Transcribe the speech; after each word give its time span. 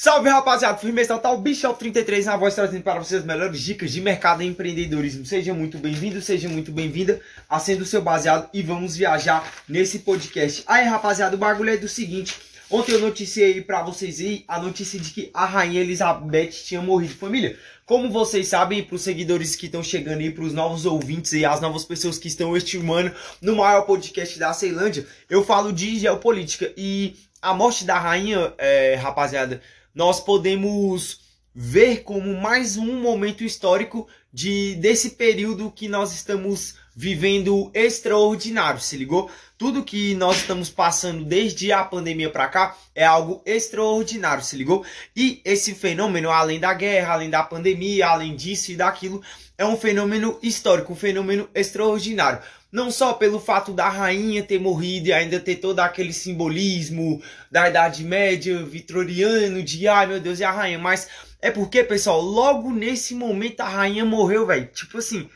Salve 0.00 0.28
rapaziada, 0.28 0.78
firmeza 0.78 1.14
total, 1.14 1.36
Bichop 1.38 1.76
33 1.76 2.26
na 2.26 2.36
voz 2.36 2.54
trazendo 2.54 2.84
para 2.84 3.00
vocês 3.00 3.20
as 3.20 3.26
melhores 3.26 3.60
dicas 3.60 3.90
de 3.90 4.00
mercado 4.00 4.44
e 4.44 4.46
empreendedorismo. 4.46 5.26
Seja 5.26 5.52
muito 5.52 5.76
bem-vindo, 5.76 6.22
seja 6.22 6.48
muito 6.48 6.70
bem-vinda, 6.70 7.20
acenda 7.50 7.82
o 7.82 7.84
seu 7.84 8.00
baseado 8.00 8.48
e 8.54 8.62
vamos 8.62 8.96
viajar 8.96 9.52
nesse 9.68 9.98
podcast. 9.98 10.62
Aí 10.68 10.86
rapaziada, 10.86 11.34
o 11.34 11.38
bagulho 11.38 11.70
é 11.70 11.76
do 11.76 11.88
seguinte, 11.88 12.36
ontem 12.70 12.92
eu 12.92 13.00
noticiei 13.00 13.60
para 13.60 13.82
vocês 13.82 14.20
aí 14.20 14.44
a 14.46 14.62
notícia 14.62 15.00
de 15.00 15.10
que 15.10 15.32
a 15.34 15.44
Rainha 15.44 15.80
Elizabeth 15.80 16.50
tinha 16.50 16.80
morrido. 16.80 17.14
Família, 17.14 17.58
como 17.84 18.08
vocês 18.08 18.46
sabem, 18.46 18.84
para 18.84 18.94
os 18.94 19.02
seguidores 19.02 19.56
que 19.56 19.66
estão 19.66 19.82
chegando 19.82 20.20
aí, 20.20 20.30
para 20.30 20.44
os 20.44 20.52
novos 20.52 20.86
ouvintes 20.86 21.32
e 21.32 21.44
as 21.44 21.60
novas 21.60 21.84
pessoas 21.84 22.18
que 22.18 22.28
estão 22.28 22.56
estimando 22.56 23.12
no 23.42 23.56
maior 23.56 23.82
podcast 23.82 24.38
da 24.38 24.52
Ceilândia, 24.52 25.04
eu 25.28 25.44
falo 25.44 25.72
de 25.72 25.98
geopolítica 25.98 26.72
e 26.76 27.16
a 27.42 27.52
morte 27.52 27.84
da 27.84 27.98
rainha, 27.98 28.52
é, 28.58 28.94
rapaziada, 28.94 29.60
nós 29.98 30.20
podemos 30.20 31.22
ver 31.52 32.04
como 32.04 32.40
mais 32.40 32.76
um 32.76 33.02
momento 33.02 33.42
histórico 33.42 34.06
de 34.32 34.76
desse 34.76 35.10
período 35.10 35.72
que 35.72 35.88
nós 35.88 36.14
estamos 36.14 36.76
vivendo 36.98 37.70
extraordinário, 37.72 38.80
se 38.80 38.96
ligou? 38.96 39.30
Tudo 39.56 39.84
que 39.84 40.16
nós 40.16 40.38
estamos 40.38 40.68
passando 40.68 41.24
desde 41.24 41.70
a 41.70 41.84
pandemia 41.84 42.28
para 42.28 42.48
cá 42.48 42.76
é 42.92 43.04
algo 43.04 43.40
extraordinário, 43.46 44.42
se 44.42 44.56
ligou? 44.56 44.84
E 45.14 45.40
esse 45.44 45.76
fenômeno, 45.76 46.28
além 46.28 46.58
da 46.58 46.74
guerra, 46.74 47.14
além 47.14 47.30
da 47.30 47.40
pandemia, 47.44 48.08
além 48.08 48.34
disso 48.34 48.72
e 48.72 48.76
daquilo, 48.76 49.22
é 49.56 49.64
um 49.64 49.76
fenômeno 49.76 50.40
histórico, 50.42 50.92
um 50.92 50.96
fenômeno 50.96 51.48
extraordinário 51.54 52.40
não 52.70 52.90
só 52.90 53.14
pelo 53.14 53.40
fato 53.40 53.72
da 53.72 53.88
rainha 53.88 54.42
ter 54.42 54.60
morrido 54.60 55.08
e 55.08 55.12
ainda 55.12 55.40
ter 55.40 55.56
todo 55.56 55.80
aquele 55.80 56.12
simbolismo 56.12 57.22
da 57.50 57.66
Idade 57.66 58.04
Média 58.04 58.62
vitoriano 58.62 59.62
de 59.62 59.88
ai 59.88 60.06
meu 60.06 60.20
Deus, 60.20 60.38
e 60.38 60.44
a 60.44 60.50
rainha, 60.50 60.78
mas 60.78 61.08
é 61.40 61.50
porque, 61.50 61.82
pessoal, 61.82 62.20
logo 62.20 62.70
nesse 62.70 63.14
momento 63.14 63.60
a 63.60 63.68
rainha 63.68 64.04
morreu, 64.04 64.44
velho. 64.44 64.66
Tipo 64.66 64.98
assim, 64.98 65.30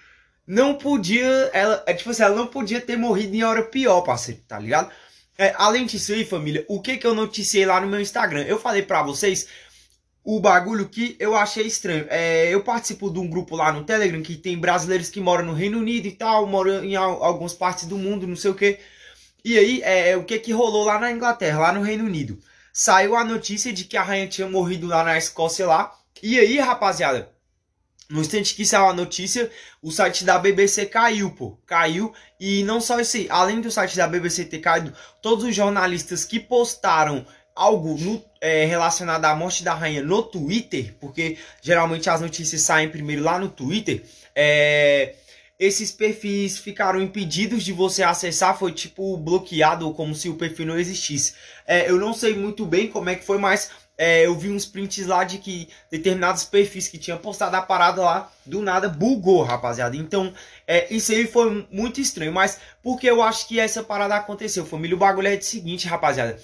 não 0.46 0.74
podia, 0.74 1.50
ela, 1.52 1.82
é 1.86 1.94
tipo 1.94 2.10
assim, 2.10 2.22
ela 2.22 2.34
não 2.36 2.46
podia 2.46 2.80
ter 2.80 2.96
morrido 2.96 3.34
em 3.34 3.44
hora 3.44 3.62
pior, 3.62 4.00
parceiro, 4.02 4.40
tá 4.46 4.58
ligado? 4.58 4.90
É, 5.38 5.54
além 5.56 5.86
disso 5.86 6.12
aí, 6.12 6.24
família, 6.24 6.64
o 6.68 6.80
que 6.80 6.96
que 6.96 7.06
eu 7.06 7.14
noticiei 7.14 7.64
lá 7.64 7.80
no 7.80 7.86
meu 7.86 8.00
Instagram? 8.00 8.42
Eu 8.42 8.58
falei 8.60 8.82
pra 8.82 9.02
vocês 9.02 9.48
o 10.24 10.40
bagulho 10.40 10.88
que 10.88 11.16
eu 11.18 11.34
achei 11.34 11.66
estranho. 11.66 12.06
É, 12.08 12.52
eu 12.52 12.62
participo 12.62 13.10
de 13.10 13.18
um 13.18 13.28
grupo 13.28 13.56
lá 13.56 13.72
no 13.72 13.84
Telegram 13.84 14.22
que 14.22 14.36
tem 14.36 14.58
brasileiros 14.58 15.10
que 15.10 15.20
moram 15.20 15.46
no 15.46 15.54
Reino 15.54 15.78
Unido 15.78 16.06
e 16.06 16.12
tal, 16.12 16.46
moram 16.46 16.84
em 16.84 16.96
algumas 16.96 17.54
partes 17.54 17.86
do 17.86 17.98
mundo, 17.98 18.26
não 18.26 18.36
sei 18.36 18.50
o 18.50 18.54
que. 18.54 18.78
E 19.44 19.58
aí, 19.58 19.82
é, 19.82 20.16
o 20.16 20.24
que 20.24 20.38
que 20.38 20.52
rolou 20.52 20.84
lá 20.84 20.98
na 21.00 21.10
Inglaterra, 21.10 21.58
lá 21.58 21.72
no 21.72 21.82
Reino 21.82 22.04
Unido? 22.04 22.38
Saiu 22.72 23.16
a 23.16 23.24
notícia 23.24 23.72
de 23.72 23.84
que 23.84 23.96
a 23.96 24.02
rainha 24.02 24.28
tinha 24.28 24.48
morrido 24.48 24.86
lá 24.86 25.02
na 25.02 25.18
Escócia 25.18 25.66
lá. 25.66 25.92
E 26.22 26.38
aí, 26.38 26.58
rapaziada, 26.60 27.31
no 28.10 28.20
instante 28.20 28.54
que 28.54 28.66
saiu 28.66 28.88
a 28.88 28.92
notícia, 28.92 29.50
o 29.80 29.90
site 29.90 30.24
da 30.24 30.38
BBC 30.38 30.86
caiu, 30.86 31.30
pô. 31.30 31.58
Caiu. 31.66 32.12
E 32.38 32.62
não 32.64 32.80
só 32.80 33.00
isso 33.00 33.16
aí, 33.16 33.26
além 33.30 33.60
do 33.60 33.70
site 33.70 33.96
da 33.96 34.06
BBC 34.06 34.44
ter 34.44 34.58
caído, 34.58 34.92
todos 35.20 35.44
os 35.44 35.54
jornalistas 35.54 36.24
que 36.24 36.38
postaram 36.38 37.24
algo 37.54 37.96
no, 37.98 38.22
é, 38.40 38.64
relacionado 38.64 39.24
à 39.24 39.34
morte 39.34 39.62
da 39.62 39.74
rainha 39.74 40.02
no 40.02 40.22
Twitter, 40.22 40.94
porque 41.00 41.38
geralmente 41.60 42.08
as 42.08 42.20
notícias 42.20 42.62
saem 42.62 42.88
primeiro 42.88 43.22
lá 43.22 43.38
no 43.38 43.48
Twitter, 43.48 44.02
é, 44.34 45.14
esses 45.58 45.92
perfis 45.92 46.58
ficaram 46.58 47.00
impedidos 47.00 47.62
de 47.62 47.72
você 47.72 48.02
acessar, 48.02 48.58
foi 48.58 48.72
tipo 48.72 49.16
bloqueado, 49.16 49.92
como 49.92 50.14
se 50.14 50.28
o 50.28 50.34
perfil 50.34 50.66
não 50.66 50.78
existisse. 50.78 51.34
É, 51.66 51.88
eu 51.88 51.98
não 51.98 52.12
sei 52.12 52.34
muito 52.34 52.66
bem 52.66 52.88
como 52.88 53.08
é 53.08 53.14
que 53.14 53.24
foi, 53.24 53.38
mas 53.38 53.70
é, 53.96 54.26
eu 54.26 54.34
vi 54.34 54.50
uns 54.50 54.64
prints 54.64 55.06
lá 55.06 55.24
de 55.24 55.38
que 55.38 55.68
determinados 55.90 56.44
perfis 56.44 56.88
que 56.88 56.98
tinham 56.98 57.18
postado 57.18 57.56
a 57.56 57.62
parada 57.62 58.02
lá, 58.02 58.32
do 58.44 58.62
nada 58.62 58.88
bugou, 58.88 59.42
rapaziada. 59.42 59.96
Então, 59.96 60.32
é, 60.66 60.92
isso 60.92 61.12
aí 61.12 61.26
foi 61.26 61.66
muito 61.70 62.00
estranho, 62.00 62.32
mas 62.32 62.58
porque 62.82 63.08
eu 63.08 63.22
acho 63.22 63.46
que 63.46 63.60
essa 63.60 63.82
parada 63.82 64.16
aconteceu, 64.16 64.64
família? 64.66 64.96
O 64.96 64.98
bagulho 64.98 65.28
é 65.28 65.36
o 65.36 65.42
seguinte, 65.42 65.86
rapaziada 65.86 66.38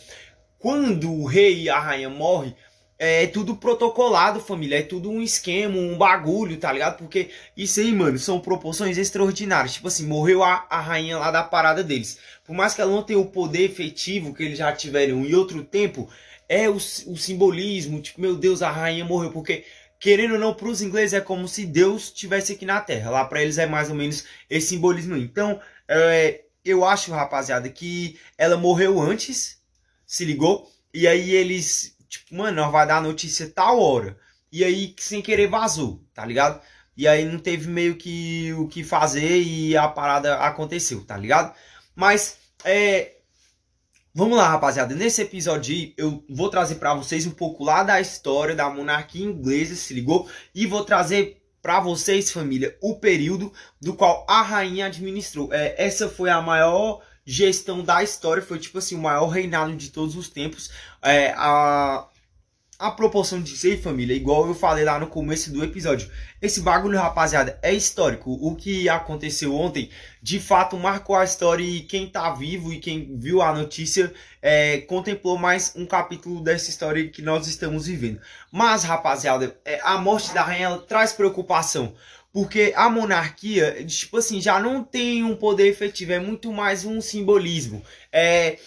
quando 0.59 1.11
o 1.13 1.25
rei 1.25 1.63
e 1.63 1.71
a 1.71 1.79
rainha 1.79 2.11
morrem, 2.11 2.55
é 2.99 3.27
tudo 3.29 3.55
protocolado, 3.55 4.41
família. 4.41 4.81
É 4.81 4.83
tudo 4.83 5.09
um 5.09 5.23
esquema, 5.23 5.77
um 5.79 5.97
bagulho, 5.97 6.57
tá 6.57 6.73
ligado? 6.73 6.99
Porque 6.99 7.31
isso 7.57 7.79
aí, 7.79 7.93
mano, 7.93 8.19
são 8.19 8.41
proporções 8.41 8.99
extraordinárias. 8.99 9.75
Tipo 9.75 9.87
assim, 9.87 10.07
morreu 10.07 10.43
a, 10.43 10.67
a 10.69 10.81
rainha 10.81 11.17
lá 11.17 11.31
da 11.31 11.45
parada 11.45 11.85
deles. 11.85 12.19
Por 12.45 12.55
mais 12.55 12.75
que 12.75 12.81
ela 12.81 12.91
não 12.91 13.03
tenha 13.03 13.21
o 13.21 13.27
poder 13.27 13.63
efetivo 13.63 14.35
que 14.35 14.43
eles 14.43 14.59
já 14.59 14.73
tiveram 14.73 15.25
em 15.25 15.33
outro 15.35 15.63
tempo, 15.63 16.11
é 16.49 16.69
o, 16.69 16.77
o 16.77 17.17
simbolismo. 17.17 18.01
Tipo, 18.01 18.21
meu 18.21 18.37
Deus, 18.37 18.63
a 18.63 18.71
rainha 18.71 19.05
morreu. 19.05 19.31
Porque, 19.31 19.65
querendo 20.01 20.35
ou 20.35 20.39
não, 20.39 20.55
pros 20.55 20.83
ingleses 20.83 21.13
é 21.13 21.21
como 21.21 21.47
se 21.49 21.67
Deus 21.67 22.11
tivesse 22.11 22.53
aqui 22.53 22.65
na 22.65 22.81
Terra. 22.81 23.11
Lá 23.11 23.25
para 23.25 23.43
eles 23.43 23.59
é 23.59 23.67
mais 23.67 23.89
ou 23.91 23.95
menos 23.95 24.25
esse 24.49 24.69
simbolismo. 24.69 25.17
Então, 25.17 25.61
é, 25.89 26.43
eu 26.65 26.85
acho, 26.85 27.13
rapaziada, 27.13 27.69
que 27.69 28.19
ela 28.37 28.57
morreu 28.57 29.01
antes 29.01 29.59
se 30.07 30.25
ligou? 30.25 30.71
E 30.93 31.07
aí 31.07 31.33
eles, 31.33 31.97
tipo, 32.09 32.35
mano, 32.35 32.71
vai 32.71 32.87
dar 32.87 32.97
a 32.99 33.01
notícia 33.03 33.49
tal 33.51 33.79
hora. 33.79 34.19
E 34.51 34.65
aí, 34.65 34.95
sem 34.99 35.21
querer, 35.21 35.49
vazou, 35.49 36.03
tá 36.15 36.25
ligado? 36.25 36.61
E 36.97 37.07
aí 37.07 37.25
não 37.25 37.39
teve 37.39 37.69
meio 37.69 37.97
que 37.97 38.53
o 38.55 38.67
que 38.67 38.83
fazer 38.83 39.41
e 39.43 39.77
a 39.77 39.87
parada 39.89 40.37
aconteceu, 40.39 41.05
tá 41.05 41.17
ligado? 41.17 41.55
Mas, 41.95 42.39
é. 42.65 43.18
Vamos 44.15 44.37
lá, 44.37 44.49
rapaziada. 44.49 44.95
Nesse 44.95 45.23
episódio 45.23 45.93
eu 45.97 46.25
vou 46.29 46.49
trazer 46.49 46.77
para 46.77 46.95
vocês 46.95 47.27
um 47.27 47.31
pouco 47.31 47.63
lá 47.63 47.83
da 47.83 48.01
história 48.01 48.55
da 48.55 48.69
monarquia 48.69 49.25
inglesa, 49.25 49.77
se 49.77 49.93
ligou? 49.93 50.29
E 50.55 50.67
vou 50.67 50.85
trazer 50.85 51.43
para 51.61 51.81
vocês, 51.81 52.31
família, 52.31 52.77
o 52.81 52.97
período 52.97 53.53
do 53.81 53.95
qual 53.95 54.25
a 54.29 54.43
rainha 54.43 54.87
administrou. 54.87 55.53
É, 55.53 55.75
essa 55.77 56.09
foi 56.09 56.31
a 56.31 56.41
maior 56.41 57.03
gestão 57.25 57.83
da 57.85 58.03
história. 58.03 58.43
Foi 58.43 58.59
tipo 58.59 58.79
assim, 58.79 58.95
o 58.95 59.03
maior 59.03 59.29
reinado 59.29 59.77
de 59.77 59.91
todos 59.91 60.17
os 60.17 60.29
tempos. 60.29 60.71
É, 61.03 61.35
a, 61.37 62.09
a 62.79 62.93
proporção 62.93 63.43
de 63.43 63.57
ser 63.57 63.83
família, 63.83 64.15
igual 64.15 64.47
eu 64.47 64.55
falei 64.55 64.85
lá 64.85 65.01
no 65.01 65.09
começo 65.09 65.51
do 65.53 65.65
episódio. 65.65 66.09
Esse 66.41 66.61
bagulho, 66.61 66.97
rapaziada, 66.97 67.59
é 67.61 67.75
histórico. 67.75 68.39
O 68.41 68.55
que 68.55 68.89
aconteceu 68.89 69.53
ontem, 69.53 69.91
de 70.23 70.39
fato, 70.39 70.77
marcou 70.77 71.17
a 71.17 71.25
história 71.25 71.65
e 71.65 71.81
quem 71.81 72.09
tá 72.09 72.31
vivo 72.31 72.73
e 72.73 72.79
quem 72.79 73.19
viu 73.19 73.43
a 73.43 73.53
notícia 73.53 74.15
é, 74.41 74.79
contemplou 74.83 75.37
mais 75.37 75.73
um 75.75 75.85
capítulo 75.85 76.41
dessa 76.41 76.71
história 76.71 77.09
que 77.09 77.21
nós 77.21 77.49
estamos 77.49 77.89
vivendo. 77.89 78.21
Mas, 78.53 78.85
rapaziada, 78.85 79.59
é, 79.65 79.81
a 79.83 79.99
morte 79.99 80.33
da 80.33 80.43
rainha 80.43 80.79
traz 80.79 81.13
preocupação. 81.13 81.95
Porque 82.33 82.73
a 82.77 82.89
monarquia, 82.89 83.85
tipo 83.85 84.19
assim, 84.19 84.41
já 84.41 84.61
não 84.61 84.85
tem 84.85 85.25
um 85.25 85.35
poder 85.35 85.67
efetivo, 85.67 86.13
é 86.13 86.21
muito 86.21 86.53
mais 86.53 86.85
um 86.85 87.01
simbolismo. 87.01 87.83
É, 88.13 88.59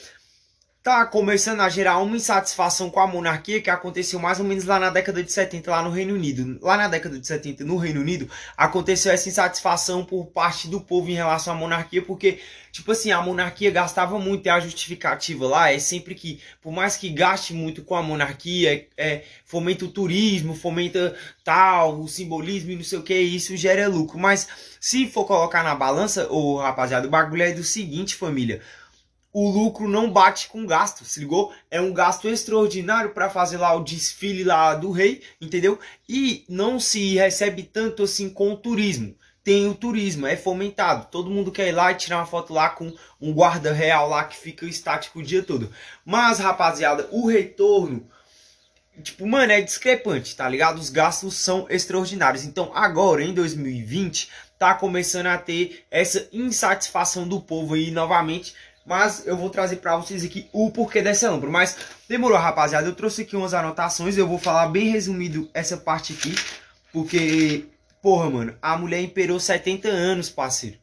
tá 0.83 1.05
começando 1.05 1.59
a 1.59 1.69
gerar 1.69 1.99
uma 1.99 2.17
insatisfação 2.17 2.89
com 2.89 2.99
a 2.99 3.05
monarquia 3.05 3.61
que 3.61 3.69
aconteceu 3.69 4.19
mais 4.19 4.39
ou 4.39 4.45
menos 4.45 4.65
lá 4.65 4.79
na 4.79 4.89
década 4.89 5.23
de 5.23 5.31
70 5.31 5.69
lá 5.69 5.83
no 5.83 5.91
Reino 5.91 6.15
Unido. 6.15 6.57
Lá 6.59 6.75
na 6.75 6.87
década 6.87 7.19
de 7.19 7.27
70 7.27 7.63
no 7.63 7.77
Reino 7.77 8.01
Unido 8.01 8.27
aconteceu 8.57 9.11
essa 9.11 9.29
insatisfação 9.29 10.03
por 10.03 10.25
parte 10.27 10.67
do 10.67 10.81
povo 10.81 11.07
em 11.11 11.13
relação 11.13 11.53
à 11.53 11.55
monarquia, 11.55 12.01
porque 12.01 12.39
tipo 12.71 12.91
assim, 12.91 13.11
a 13.11 13.21
monarquia 13.21 13.69
gastava 13.69 14.17
muito 14.17 14.47
e 14.47 14.49
a 14.49 14.59
justificativa 14.59 15.45
lá 15.47 15.71
é 15.71 15.77
sempre 15.77 16.15
que 16.15 16.39
por 16.59 16.71
mais 16.71 16.97
que 16.97 17.09
gaste 17.09 17.53
muito 17.53 17.83
com 17.83 17.95
a 17.95 18.01
monarquia, 18.01 18.73
é, 18.73 18.87
é 18.97 19.23
fomenta 19.45 19.85
o 19.85 19.87
turismo, 19.87 20.55
fomenta 20.55 21.15
tal, 21.43 22.01
o 22.01 22.07
simbolismo 22.07 22.71
e 22.71 22.75
não 22.75 22.83
sei 22.83 22.97
o 22.97 23.03
que, 23.03 23.13
isso 23.13 23.55
gera 23.55 23.87
lucro. 23.87 24.17
Mas 24.17 24.47
se 24.79 25.05
for 25.05 25.25
colocar 25.25 25.63
na 25.63 25.75
balança, 25.75 26.27
ô 26.31 26.57
rapaziada, 26.57 27.05
o 27.07 27.11
bagulho 27.11 27.43
é 27.43 27.51
do 27.51 27.63
seguinte, 27.63 28.15
família, 28.15 28.61
o 29.33 29.49
lucro 29.49 29.87
não 29.87 30.11
bate 30.11 30.47
com 30.47 30.65
gasto, 30.65 31.05
se 31.05 31.19
ligou? 31.19 31.53
É 31.69 31.79
um 31.79 31.93
gasto 31.93 32.27
extraordinário 32.27 33.11
para 33.11 33.29
fazer 33.29 33.57
lá 33.57 33.73
o 33.73 33.83
desfile 33.83 34.43
lá 34.43 34.75
do 34.75 34.91
rei, 34.91 35.21
entendeu? 35.39 35.79
E 36.07 36.43
não 36.49 36.79
se 36.79 37.15
recebe 37.15 37.63
tanto 37.63 38.03
assim 38.03 38.29
com 38.29 38.51
o 38.51 38.57
turismo. 38.57 39.15
Tem 39.43 39.67
o 39.67 39.73
turismo, 39.73 40.27
é 40.27 40.35
fomentado. 40.35 41.07
Todo 41.09 41.29
mundo 41.29 41.51
quer 41.51 41.69
ir 41.69 41.71
lá 41.71 41.91
e 41.91 41.95
tirar 41.95 42.17
uma 42.17 42.25
foto 42.27 42.53
lá 42.53 42.69
com 42.69 42.93
um 43.19 43.33
guarda 43.33 43.73
real 43.73 44.07
lá 44.07 44.23
que 44.25 44.37
fica 44.37 44.65
estático 44.65 45.19
o 45.19 45.23
dia 45.23 45.41
todo. 45.41 45.71
Mas, 46.05 46.37
rapaziada, 46.37 47.07
o 47.11 47.25
retorno, 47.27 48.07
tipo, 49.01 49.25
mano, 49.25 49.51
é 49.51 49.61
discrepante, 49.61 50.35
tá 50.35 50.47
ligado? 50.47 50.77
Os 50.77 50.89
gastos 50.89 51.35
são 51.35 51.65
extraordinários. 51.69 52.45
Então, 52.45 52.71
agora, 52.75 53.23
em 53.23 53.33
2020, 53.33 54.29
tá 54.59 54.75
começando 54.75 55.25
a 55.25 55.39
ter 55.39 55.85
essa 55.89 56.27
insatisfação 56.31 57.27
do 57.27 57.41
povo 57.41 57.73
aí 57.73 57.89
novamente 57.89 58.53
mas 58.85 59.25
eu 59.27 59.37
vou 59.37 59.49
trazer 59.49 59.77
para 59.77 59.95
vocês 59.97 60.23
aqui 60.23 60.49
o 60.51 60.71
porquê 60.71 61.01
dessa 61.01 61.29
lâmpada. 61.29 61.51
Mas 61.51 61.77
demorou, 62.09 62.37
rapaziada. 62.37 62.87
Eu 62.87 62.95
trouxe 62.95 63.21
aqui 63.21 63.35
umas 63.35 63.53
anotações. 63.53 64.17
Eu 64.17 64.27
vou 64.27 64.37
falar 64.37 64.67
bem 64.67 64.89
resumido 64.89 65.49
essa 65.53 65.77
parte 65.77 66.13
aqui. 66.13 66.35
Porque, 66.91 67.65
porra, 68.01 68.29
mano, 68.29 68.55
a 68.61 68.77
mulher 68.77 69.01
imperou 69.01 69.39
70 69.39 69.87
anos, 69.87 70.29
parceiro. 70.29 70.77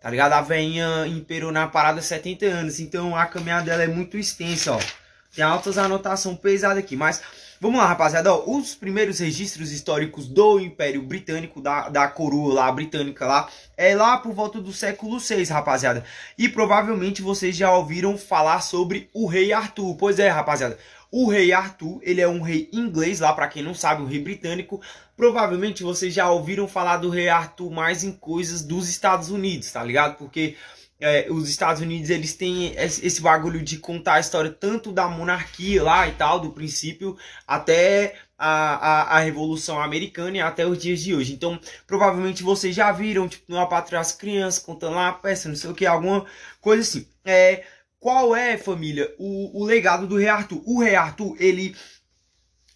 Tá 0.00 0.10
ligado? 0.10 0.32
A 0.32 0.40
veinha 0.40 1.06
imperou 1.06 1.52
na 1.52 1.68
parada 1.68 2.02
70 2.02 2.46
anos. 2.46 2.80
Então 2.80 3.14
a 3.14 3.26
caminhada 3.26 3.66
dela 3.66 3.84
é 3.84 3.88
muito 3.88 4.16
extensa, 4.16 4.72
ó. 4.72 4.80
Tem 5.34 5.44
altas 5.44 5.78
anotações 5.78 6.38
pesadas 6.38 6.78
aqui. 6.78 6.96
Mas 6.96 7.22
Vamos 7.62 7.78
lá, 7.78 7.86
rapaziada. 7.86 8.34
Os 8.34 8.74
primeiros 8.74 9.20
registros 9.20 9.70
históricos 9.70 10.26
do 10.26 10.58
Império 10.58 11.00
Britânico, 11.00 11.60
da, 11.60 11.88
da 11.88 12.08
coroa 12.08 12.52
lá 12.52 12.72
britânica 12.72 13.24
lá, 13.24 13.48
é 13.76 13.94
lá 13.94 14.18
por 14.18 14.32
volta 14.32 14.60
do 14.60 14.72
século 14.72 15.20
6, 15.20 15.48
rapaziada. 15.48 16.04
E 16.36 16.48
provavelmente 16.48 17.22
vocês 17.22 17.54
já 17.56 17.72
ouviram 17.72 18.18
falar 18.18 18.62
sobre 18.62 19.08
o 19.14 19.28
rei 19.28 19.52
Arthur. 19.52 19.94
Pois 19.94 20.18
é, 20.18 20.28
rapaziada. 20.28 20.76
O 21.08 21.30
rei 21.30 21.52
Arthur, 21.52 22.00
ele 22.02 22.20
é 22.20 22.26
um 22.26 22.42
rei 22.42 22.68
inglês 22.72 23.20
lá, 23.20 23.32
para 23.32 23.46
quem 23.46 23.62
não 23.62 23.76
sabe, 23.76 24.02
um 24.02 24.06
rei 24.06 24.18
britânico. 24.18 24.80
Provavelmente 25.16 25.84
vocês 25.84 26.12
já 26.12 26.28
ouviram 26.28 26.66
falar 26.66 26.96
do 26.96 27.10
rei 27.10 27.28
Arthur 27.28 27.70
mais 27.70 28.02
em 28.02 28.10
coisas 28.10 28.64
dos 28.64 28.88
Estados 28.88 29.30
Unidos, 29.30 29.70
tá 29.70 29.84
ligado? 29.84 30.16
Porque 30.16 30.56
é, 31.02 31.26
os 31.28 31.48
Estados 31.48 31.82
Unidos 31.82 32.10
eles 32.10 32.32
têm 32.34 32.74
esse 32.76 33.20
bagulho 33.20 33.60
de 33.60 33.76
contar 33.76 34.14
a 34.14 34.20
história 34.20 34.50
tanto 34.50 34.92
da 34.92 35.08
monarquia 35.08 35.82
lá 35.82 36.06
e 36.06 36.12
tal, 36.12 36.38
do 36.38 36.52
princípio, 36.52 37.16
até 37.46 38.14
a, 38.38 38.46
a, 38.76 39.16
a 39.16 39.20
Revolução 39.20 39.80
Americana 39.80 40.36
e 40.36 40.40
até 40.40 40.64
os 40.64 40.78
dias 40.78 41.00
de 41.00 41.14
hoje. 41.14 41.32
Então, 41.34 41.58
provavelmente 41.88 42.44
vocês 42.44 42.74
já 42.74 42.92
viram, 42.92 43.28
tipo, 43.28 43.52
no 43.52 43.68
Pátria 43.68 43.98
as 43.98 44.12
Crianças, 44.12 44.62
contando 44.62 44.94
lá 44.94 45.08
a 45.08 45.12
peça, 45.12 45.48
não 45.48 45.56
sei 45.56 45.70
o 45.70 45.74
que, 45.74 45.84
alguma 45.84 46.24
coisa 46.60 46.82
assim. 46.82 47.06
É, 47.24 47.64
qual 47.98 48.34
é, 48.36 48.56
família, 48.56 49.12
o, 49.18 49.62
o 49.62 49.64
legado 49.64 50.06
do 50.06 50.16
Rei 50.16 50.28
Arthur? 50.28 50.62
O 50.64 50.80
Rei 50.80 50.94
Arthur, 50.94 51.36
ele 51.40 51.74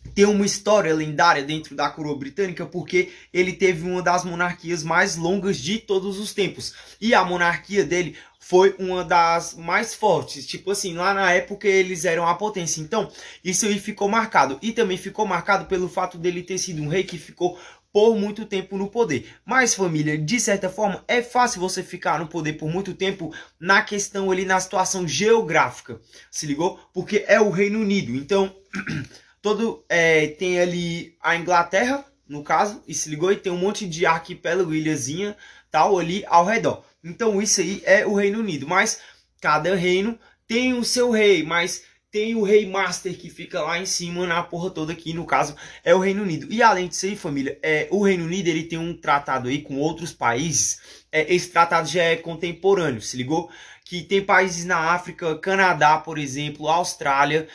tem 0.06 0.24
uma 0.24 0.46
história 0.46 0.94
lendária 0.94 1.42
dentro 1.42 1.74
da 1.74 1.90
coroa 1.90 2.16
britânica 2.16 2.64
porque 2.64 3.10
ele 3.32 3.52
teve 3.52 3.88
uma 3.88 4.02
das 4.02 4.24
monarquias 4.24 4.82
mais 4.82 5.16
longas 5.16 5.58
de 5.58 5.78
todos 5.78 6.18
os 6.18 6.32
tempos. 6.32 6.74
E 7.00 7.14
a 7.14 7.24
monarquia 7.24 7.84
dele 7.84 8.16
foi 8.38 8.76
uma 8.78 9.04
das 9.04 9.54
mais 9.54 9.92
fortes. 9.92 10.46
Tipo 10.46 10.70
assim, 10.70 10.94
lá 10.94 11.12
na 11.12 11.32
época 11.32 11.66
eles 11.66 12.04
eram 12.04 12.28
a 12.28 12.34
potência. 12.36 12.80
Então, 12.80 13.10
isso 13.42 13.66
aí 13.66 13.78
ficou 13.80 14.08
marcado. 14.08 14.56
E 14.62 14.72
também 14.72 14.96
ficou 14.96 15.26
marcado 15.26 15.66
pelo 15.66 15.88
fato 15.88 16.16
dele 16.16 16.44
ter 16.44 16.56
sido 16.58 16.80
um 16.80 16.88
rei 16.88 17.02
que 17.02 17.18
ficou 17.18 17.58
por 17.92 18.14
muito 18.14 18.44
tempo 18.44 18.76
no 18.76 18.88
poder. 18.88 19.26
Mas 19.44 19.74
família, 19.74 20.18
de 20.18 20.38
certa 20.38 20.68
forma, 20.68 21.02
é 21.08 21.22
fácil 21.22 21.60
você 21.60 21.82
ficar 21.82 22.20
no 22.20 22.28
poder 22.28 22.52
por 22.52 22.68
muito 22.68 22.94
tempo 22.94 23.34
na 23.58 23.82
questão 23.82 24.30
ali 24.30 24.44
na 24.44 24.60
situação 24.60 25.08
geográfica. 25.08 25.98
Se 26.30 26.46
ligou? 26.46 26.78
Porque 26.92 27.24
é 27.26 27.40
o 27.40 27.50
Reino 27.50 27.80
Unido. 27.80 28.14
Então, 28.14 28.54
todo 29.46 29.84
é, 29.88 30.26
tem 30.26 30.58
ali 30.58 31.16
a 31.22 31.36
Inglaterra, 31.36 32.04
no 32.28 32.42
caso, 32.42 32.82
e 32.84 32.92
se 32.92 33.08
ligou, 33.08 33.30
e 33.30 33.36
tem 33.36 33.52
um 33.52 33.56
monte 33.56 33.86
de 33.86 34.04
arquipélago, 34.04 34.74
ilhazinha, 34.74 35.36
tal, 35.70 35.96
ali 36.00 36.24
ao 36.26 36.44
redor. 36.44 36.82
Então 37.04 37.40
isso 37.40 37.60
aí 37.60 37.80
é 37.84 38.04
o 38.04 38.12
Reino 38.12 38.40
Unido, 38.40 38.66
mas 38.66 39.00
cada 39.40 39.72
reino 39.76 40.18
tem 40.48 40.74
o 40.74 40.82
seu 40.82 41.12
rei, 41.12 41.44
mas 41.44 41.84
tem 42.10 42.34
o 42.34 42.42
rei 42.42 42.68
master 42.68 43.16
que 43.16 43.30
fica 43.30 43.60
lá 43.60 43.78
em 43.78 43.86
cima 43.86 44.26
na 44.26 44.42
porra 44.42 44.68
toda 44.68 44.92
aqui, 44.92 45.12
no 45.12 45.24
caso 45.24 45.54
é 45.84 45.94
o 45.94 46.00
Reino 46.00 46.24
Unido. 46.24 46.48
E 46.50 46.60
além 46.60 46.88
disso 46.88 47.06
aí, 47.06 47.14
família, 47.14 47.56
é, 47.62 47.86
o 47.92 48.02
Reino 48.02 48.24
Unido 48.24 48.48
ele 48.48 48.64
tem 48.64 48.80
um 48.80 48.96
tratado 48.96 49.48
aí 49.48 49.62
com 49.62 49.78
outros 49.78 50.12
países, 50.12 50.80
é, 51.12 51.32
esse 51.32 51.50
tratado 51.50 51.86
já 51.86 52.02
é 52.02 52.16
contemporâneo, 52.16 53.00
se 53.00 53.16
ligou? 53.16 53.48
Que 53.84 54.02
tem 54.02 54.24
países 54.24 54.64
na 54.64 54.90
África, 54.92 55.38
Canadá, 55.38 55.98
por 55.98 56.18
exemplo, 56.18 56.68
Austrália, 56.68 57.46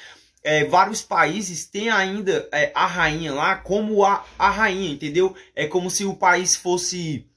é, 0.44 0.66
vários 0.66 1.02
países 1.02 1.66
têm 1.66 1.90
ainda 1.90 2.48
é, 2.52 2.72
a 2.74 2.86
rainha 2.86 3.34
lá 3.34 3.56
como 3.56 4.04
a, 4.04 4.26
a 4.38 4.50
rainha, 4.50 4.92
entendeu? 4.92 5.36
É 5.56 5.68
como 5.68 5.90
se 5.90 6.04
o 6.06 6.16
país 6.16 6.56
fosse 6.56 7.28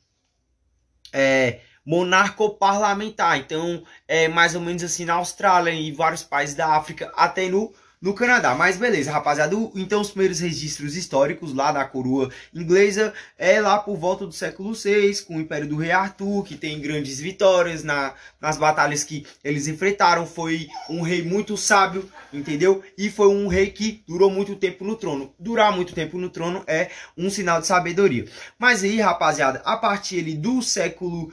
é, 1.12 1.60
monarco-parlamentar. 1.84 3.38
Então, 3.38 3.84
é 4.08 4.26
mais 4.28 4.54
ou 4.54 4.60
menos 4.60 4.82
assim 4.82 5.04
na 5.04 5.14
Austrália 5.14 5.70
e 5.70 5.92
vários 5.92 6.22
países 6.22 6.54
da 6.54 6.74
África, 6.74 7.12
até 7.14 7.48
no 7.48 7.72
no 8.04 8.12
Canadá. 8.12 8.54
Mas 8.54 8.76
beleza, 8.76 9.10
rapaziada. 9.10 9.56
Então 9.74 10.02
os 10.02 10.10
primeiros 10.10 10.38
registros 10.38 10.94
históricos 10.94 11.54
lá 11.54 11.72
da 11.72 11.86
coroa 11.86 12.30
inglesa 12.52 13.14
é 13.38 13.58
lá 13.62 13.78
por 13.78 13.96
volta 13.96 14.26
do 14.26 14.32
século 14.32 14.74
VI, 14.74 15.22
com 15.22 15.38
o 15.38 15.40
Império 15.40 15.66
do 15.66 15.76
Rei 15.76 15.90
Arthur, 15.90 16.44
que 16.44 16.54
tem 16.54 16.78
grandes 16.82 17.18
vitórias 17.18 17.82
na, 17.82 18.12
nas 18.38 18.58
batalhas 18.58 19.02
que 19.04 19.26
eles 19.42 19.66
enfrentaram. 19.68 20.26
Foi 20.26 20.68
um 20.90 21.00
rei 21.00 21.22
muito 21.22 21.56
sábio, 21.56 22.06
entendeu? 22.30 22.84
E 22.98 23.08
foi 23.08 23.28
um 23.28 23.48
rei 23.48 23.70
que 23.70 24.04
durou 24.06 24.30
muito 24.30 24.54
tempo 24.54 24.84
no 24.84 24.96
trono. 24.96 25.34
Durar 25.38 25.74
muito 25.74 25.94
tempo 25.94 26.18
no 26.18 26.28
trono 26.28 26.62
é 26.66 26.90
um 27.16 27.30
sinal 27.30 27.58
de 27.58 27.66
sabedoria. 27.66 28.26
Mas 28.58 28.84
aí, 28.84 29.00
rapaziada, 29.00 29.62
a 29.64 29.78
partir 29.78 30.18
ali, 30.18 30.36
do 30.36 30.60
século... 30.60 31.32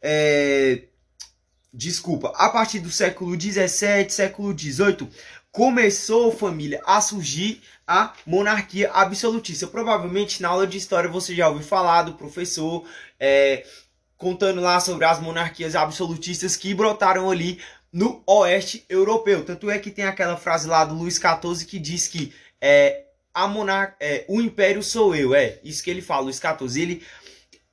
É... 0.00 0.84
Desculpa, 1.76 2.32
a 2.36 2.50
partir 2.50 2.78
do 2.78 2.88
século 2.88 3.36
17, 3.36 4.14
século 4.14 4.54
18, 4.54 5.08
começou, 5.54 6.36
família, 6.36 6.82
a 6.84 7.00
surgir 7.00 7.62
a 7.86 8.12
monarquia 8.26 8.90
absolutista. 8.90 9.68
Provavelmente 9.68 10.42
na 10.42 10.48
aula 10.48 10.66
de 10.66 10.76
história 10.76 11.08
você 11.08 11.32
já 11.32 11.48
ouviu 11.48 11.64
falar 11.64 12.02
do 12.02 12.14
professor 12.14 12.84
é, 13.20 13.64
contando 14.16 14.60
lá 14.60 14.80
sobre 14.80 15.04
as 15.04 15.20
monarquias 15.20 15.76
absolutistas 15.76 16.56
que 16.56 16.74
brotaram 16.74 17.30
ali 17.30 17.60
no 17.92 18.20
oeste 18.26 18.84
europeu. 18.88 19.44
Tanto 19.44 19.70
é 19.70 19.78
que 19.78 19.92
tem 19.92 20.04
aquela 20.04 20.36
frase 20.36 20.66
lá 20.66 20.84
do 20.84 20.96
Luís 20.96 21.20
XIV 21.20 21.64
que 21.66 21.78
diz 21.78 22.08
que 22.08 22.34
é, 22.60 23.04
a 23.32 23.46
monar 23.46 23.94
é, 24.00 24.24
o 24.26 24.40
império 24.40 24.82
sou 24.82 25.14
eu. 25.14 25.36
É 25.36 25.60
isso 25.62 25.84
que 25.84 25.90
ele 25.90 26.02
fala, 26.02 26.22
Luís 26.22 26.40
XIV. 26.40 26.82
Ele... 26.82 27.02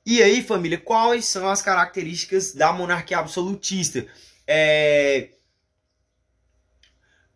E 0.06 0.22
aí, 0.22 0.40
família, 0.40 0.78
quais 0.78 1.24
são 1.24 1.48
as 1.48 1.60
características 1.60 2.54
da 2.54 2.72
monarquia 2.72 3.18
absolutista? 3.18 4.06
É 4.46 5.30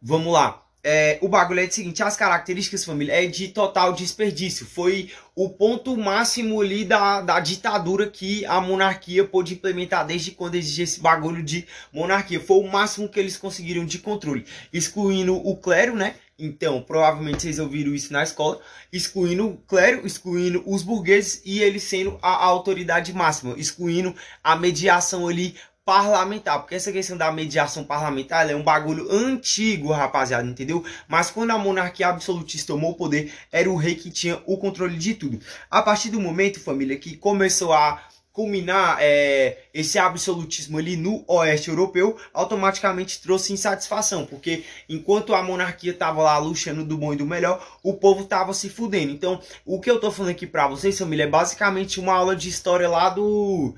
Vamos 0.09 0.33
lá. 0.33 0.63
É, 0.85 1.19
o 1.21 1.27
bagulho 1.27 1.59
é 1.59 1.65
o 1.65 1.73
seguinte, 1.73 2.01
as 2.01 2.17
características, 2.17 2.85
família, 2.85 3.25
é 3.25 3.27
de 3.27 3.49
total 3.49 3.93
desperdício. 3.93 4.65
Foi 4.65 5.11
o 5.35 5.49
ponto 5.49 5.97
máximo 5.97 6.61
ali 6.61 6.85
da, 6.85 7.21
da 7.23 7.41
ditadura 7.41 8.09
que 8.09 8.47
a 8.47 8.61
monarquia 8.61 9.25
pôde 9.25 9.55
implementar 9.55 10.07
desde 10.07 10.31
quando 10.31 10.55
existia 10.55 10.85
esse 10.85 11.01
bagulho 11.01 11.43
de 11.43 11.67
monarquia. 11.93 12.39
Foi 12.39 12.59
o 12.59 12.71
máximo 12.71 13.09
que 13.09 13.19
eles 13.19 13.37
conseguiram 13.37 13.85
de 13.85 13.99
controle, 13.99 14.47
excluindo 14.73 15.35
o 15.35 15.57
clero, 15.57 15.97
né? 15.97 16.15
Então, 16.39 16.81
provavelmente 16.81 17.43
vocês 17.43 17.59
ouviram 17.59 17.93
isso 17.93 18.13
na 18.13 18.23
escola, 18.23 18.61
excluindo 18.93 19.45
o 19.49 19.57
clero, 19.57 20.07
excluindo 20.07 20.63
os 20.65 20.85
burgueses 20.85 21.43
e 21.45 21.63
eles 21.63 21.83
sendo 21.83 22.17
a 22.23 22.45
autoridade 22.45 23.13
máxima, 23.13 23.59
excluindo 23.59 24.15
a 24.45 24.55
mediação 24.55 25.27
ali 25.27 25.57
parlamentar, 25.87 26.59
porque 26.59 26.75
essa 26.75 26.91
questão 26.91 27.17
da 27.17 27.31
mediação 27.31 27.85
parlamentar 27.85 28.51
é 28.51 28.57
um 28.57 28.63
bagulho 28.63 29.09
antigo, 29.09 29.93
rapaziada, 29.93 30.45
entendeu? 30.45 30.85
Mas 31.07 31.31
quando 31.31 31.53
a 31.53 31.59
monarquia 31.59 32.09
absolutista 32.09 32.73
tomou 32.73 32.91
o 32.91 32.97
poder, 32.97 33.33
era 33.53 33.71
o 33.71 33.77
rei 33.77 33.95
que 33.95 34.11
tinha 34.11 34.43
o 34.47 34.59
controle 34.59 34.99
de 34.99 35.15
tudo. 35.15 35.39
A 35.71 35.81
partir 35.81 36.11
do 36.11 36.21
momento, 36.21 36.59
família, 36.59 36.99
que 36.99 37.17
começou 37.17 37.73
a 37.73 38.03
culminar 38.33 38.99
é, 39.01 39.59
esse 39.73 39.97
absolutismo 39.97 40.77
ali 40.77 40.97
no 40.97 41.25
oeste 41.29 41.69
europeu, 41.69 42.19
automaticamente 42.35 43.23
trouxe 43.23 43.53
insatisfação, 43.53 44.27
porque 44.27 44.65
enquanto 44.89 45.37
a 45.37 45.43
monarquia 45.43 45.93
estava 45.93 46.21
lá 46.21 46.37
luxando 46.37 46.85
do 46.85 46.99
bom 46.99 47.15
e 47.15 47.17
do 47.17 47.25
melhor, 47.25 47.65
o 47.83 47.95
povo 47.95 48.25
estava 48.25 48.53
se 48.53 48.69
fudendo. 48.69 49.13
Então, 49.13 49.41
o 49.65 49.81
que 49.81 49.91
eu 49.91 50.01
tô 50.01 50.11
falando 50.11 50.33
aqui 50.33 50.49
para 50.49 50.67
vocês, 50.67 50.99
família, 50.99 51.23
é 51.23 51.29
basicamente 51.29 52.01
uma 52.01 52.13
aula 52.13 52.35
de 52.35 52.49
história 52.49 52.89
lá 52.89 53.09
do 53.09 53.75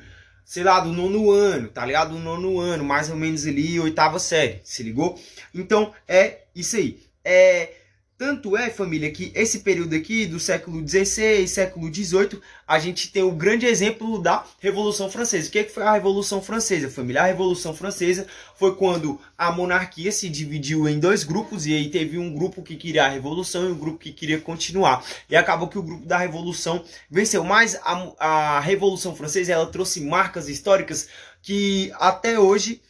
sei 0.49 0.65
lá, 0.65 0.81
do 0.81 0.95
nono 0.95 1.31
ano, 1.31 1.69
tá 1.69 1.85
ligado? 1.85 2.15
Do 2.15 2.19
nono 2.19 2.59
ano, 2.59 2.83
mais 2.83 3.11
ou 3.11 3.17
menos 3.17 3.47
ali, 3.47 3.79
oitava 3.79 4.19
série, 4.19 4.63
se 4.65 4.83
ligou? 4.83 5.21
Então, 5.55 5.93
é 6.09 6.45
isso 6.55 6.77
aí. 6.77 7.03
É, 7.23 7.71
tanto 8.19 8.57
é, 8.57 8.69
família, 8.69 9.13
que 9.13 9.31
esse 9.33 9.61
período 9.61 9.95
aqui 9.95 10.27
do 10.27 10.41
século 10.41 10.87
XVI, 10.87 11.47
século 11.47 11.87
XVIII, 11.87 12.41
a 12.67 12.77
gente 12.81 13.13
tem 13.13 13.23
o 13.23 13.31
grande 13.31 13.65
exemplo 13.65 14.19
da 14.19 14.45
Revolução 14.59 15.09
Francesa. 15.09 15.49
O 15.49 15.53
que, 15.53 15.61
é 15.61 15.63
que 15.63 15.71
foi 15.71 15.85
a 15.85 15.93
Revolução 15.93 16.43
Francesa, 16.43 16.91
família? 16.91 17.23
A 17.23 17.27
Revolução 17.27 17.73
Francesa 17.73 18.27
foi 18.57 18.75
quando 18.75 19.21
a 19.39 19.53
monarquia 19.53 20.11
se 20.11 20.29
dividiu 20.29 20.89
em 20.89 20.99
dois 20.99 21.23
grupos 21.23 21.65
e 21.65 21.73
aí 21.73 21.89
teve 21.91 22.19
um 22.19 22.35
grupo 22.35 22.61
que 22.61 22.75
queria 22.75 23.07
a 23.07 23.09
Revolução 23.09 23.69
e 23.69 23.73
um 23.73 23.79
grupo 23.79 23.99
que 23.99 24.13
queria 24.13 24.41
continuar. 24.41 25.05
E 25.31 25.37
acabou 25.37 25.69
que 25.69 25.79
o 25.79 25.83
grupo 25.83 26.05
da 26.05 26.19
Revolução 26.19 26.85
venceu. 27.09 27.45
Mas 27.45 27.79
a, 27.85 28.15
a 28.19 28.61
Revolução 28.61 29.15
Francesa 29.15 29.53
ela 29.53 29.67
trouxe 29.67 30.01
marcas 30.01 30.49
históricas 30.49 31.09
que 31.41 31.93
até 31.95 32.37
hoje 32.37 32.83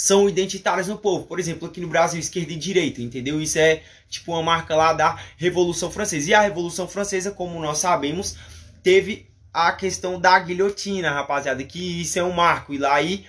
são 0.00 0.30
identitárias 0.30 0.88
no 0.88 0.96
povo. 0.96 1.26
Por 1.26 1.38
exemplo, 1.38 1.68
aqui 1.68 1.78
no 1.78 1.86
Brasil, 1.86 2.18
esquerda 2.18 2.54
e 2.54 2.56
direita, 2.56 3.02
entendeu? 3.02 3.38
Isso 3.38 3.58
é 3.58 3.82
tipo 4.08 4.32
uma 4.32 4.42
marca 4.42 4.74
lá 4.74 4.94
da 4.94 5.20
Revolução 5.36 5.90
Francesa. 5.90 6.30
E 6.30 6.32
a 6.32 6.40
Revolução 6.40 6.88
Francesa, 6.88 7.30
como 7.30 7.60
nós 7.60 7.76
sabemos, 7.76 8.34
teve 8.82 9.28
a 9.52 9.70
questão 9.72 10.18
da 10.18 10.38
guilhotina, 10.38 11.10
rapaziada, 11.10 11.62
que 11.64 12.00
isso 12.00 12.18
é 12.18 12.24
um 12.24 12.32
marco. 12.32 12.72
E 12.72 12.78
lá 12.78 12.94
aí, 12.94 13.26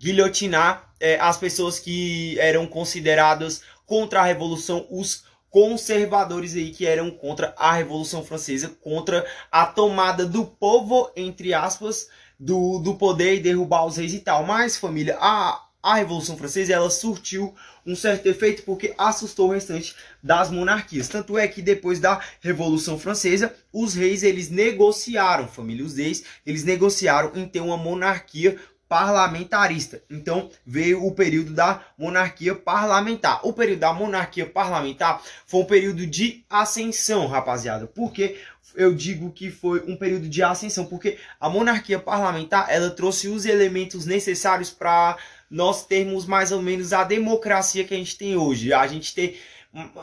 guilhotinar 0.00 0.90
é, 0.98 1.20
as 1.20 1.36
pessoas 1.36 1.78
que 1.78 2.38
eram 2.40 2.66
consideradas 2.66 3.60
contra 3.84 4.22
a 4.22 4.24
Revolução, 4.24 4.86
os 4.90 5.24
conservadores 5.50 6.56
aí 6.56 6.70
que 6.70 6.86
eram 6.86 7.10
contra 7.10 7.54
a 7.58 7.74
Revolução 7.74 8.24
Francesa, 8.24 8.74
contra 8.80 9.22
a 9.52 9.66
tomada 9.66 10.24
do 10.24 10.46
povo, 10.46 11.10
entre 11.14 11.52
aspas, 11.52 12.08
do, 12.40 12.78
do 12.78 12.94
poder 12.94 13.34
e 13.34 13.40
derrubar 13.40 13.84
os 13.84 13.98
reis 13.98 14.14
e 14.14 14.20
tal. 14.20 14.46
Mas, 14.46 14.78
família, 14.78 15.18
a, 15.20 15.60
a 15.84 15.96
Revolução 15.96 16.34
Francesa 16.34 16.72
ela 16.72 16.88
surtiu 16.88 17.54
um 17.84 17.94
certo 17.94 18.26
efeito 18.26 18.62
porque 18.62 18.94
assustou 18.96 19.50
o 19.50 19.52
restante 19.52 19.94
das 20.22 20.50
monarquias. 20.50 21.08
Tanto 21.08 21.36
é 21.36 21.46
que 21.46 21.60
depois 21.60 22.00
da 22.00 22.22
Revolução 22.40 22.98
Francesa, 22.98 23.54
os 23.70 23.92
reis 23.92 24.22
eles 24.22 24.48
negociaram, 24.48 25.46
família, 25.46 25.84
os 25.84 25.98
reis, 25.98 26.24
eles 26.46 26.64
negociaram 26.64 27.32
em 27.34 27.46
ter 27.46 27.60
uma 27.60 27.76
monarquia 27.76 28.56
parlamentarista. 28.88 30.02
Então 30.08 30.50
veio 30.64 31.04
o 31.04 31.12
período 31.12 31.52
da 31.52 31.84
monarquia 31.98 32.54
parlamentar. 32.54 33.40
O 33.42 33.52
período 33.52 33.80
da 33.80 33.92
monarquia 33.92 34.46
parlamentar 34.46 35.20
foi 35.46 35.60
um 35.60 35.66
período 35.66 36.06
de 36.06 36.44
ascensão, 36.48 37.26
rapaziada. 37.26 37.86
Porque 37.86 38.38
eu 38.74 38.94
digo 38.94 39.30
que 39.30 39.50
foi 39.50 39.82
um 39.86 39.96
período 39.96 40.28
de 40.28 40.42
ascensão, 40.42 40.86
porque 40.86 41.18
a 41.40 41.48
monarquia 41.48 41.98
parlamentar 41.98 42.66
ela 42.68 42.90
trouxe 42.90 43.28
os 43.28 43.44
elementos 43.44 44.06
necessários 44.06 44.70
para 44.70 45.16
nós 45.50 45.86
termos 45.86 46.26
mais 46.26 46.52
ou 46.52 46.62
menos 46.62 46.92
a 46.92 47.04
democracia 47.04 47.84
que 47.84 47.94
a 47.94 47.96
gente 47.96 48.16
tem 48.16 48.36
hoje. 48.36 48.72
A 48.72 48.86
gente 48.86 49.14
ter 49.14 49.40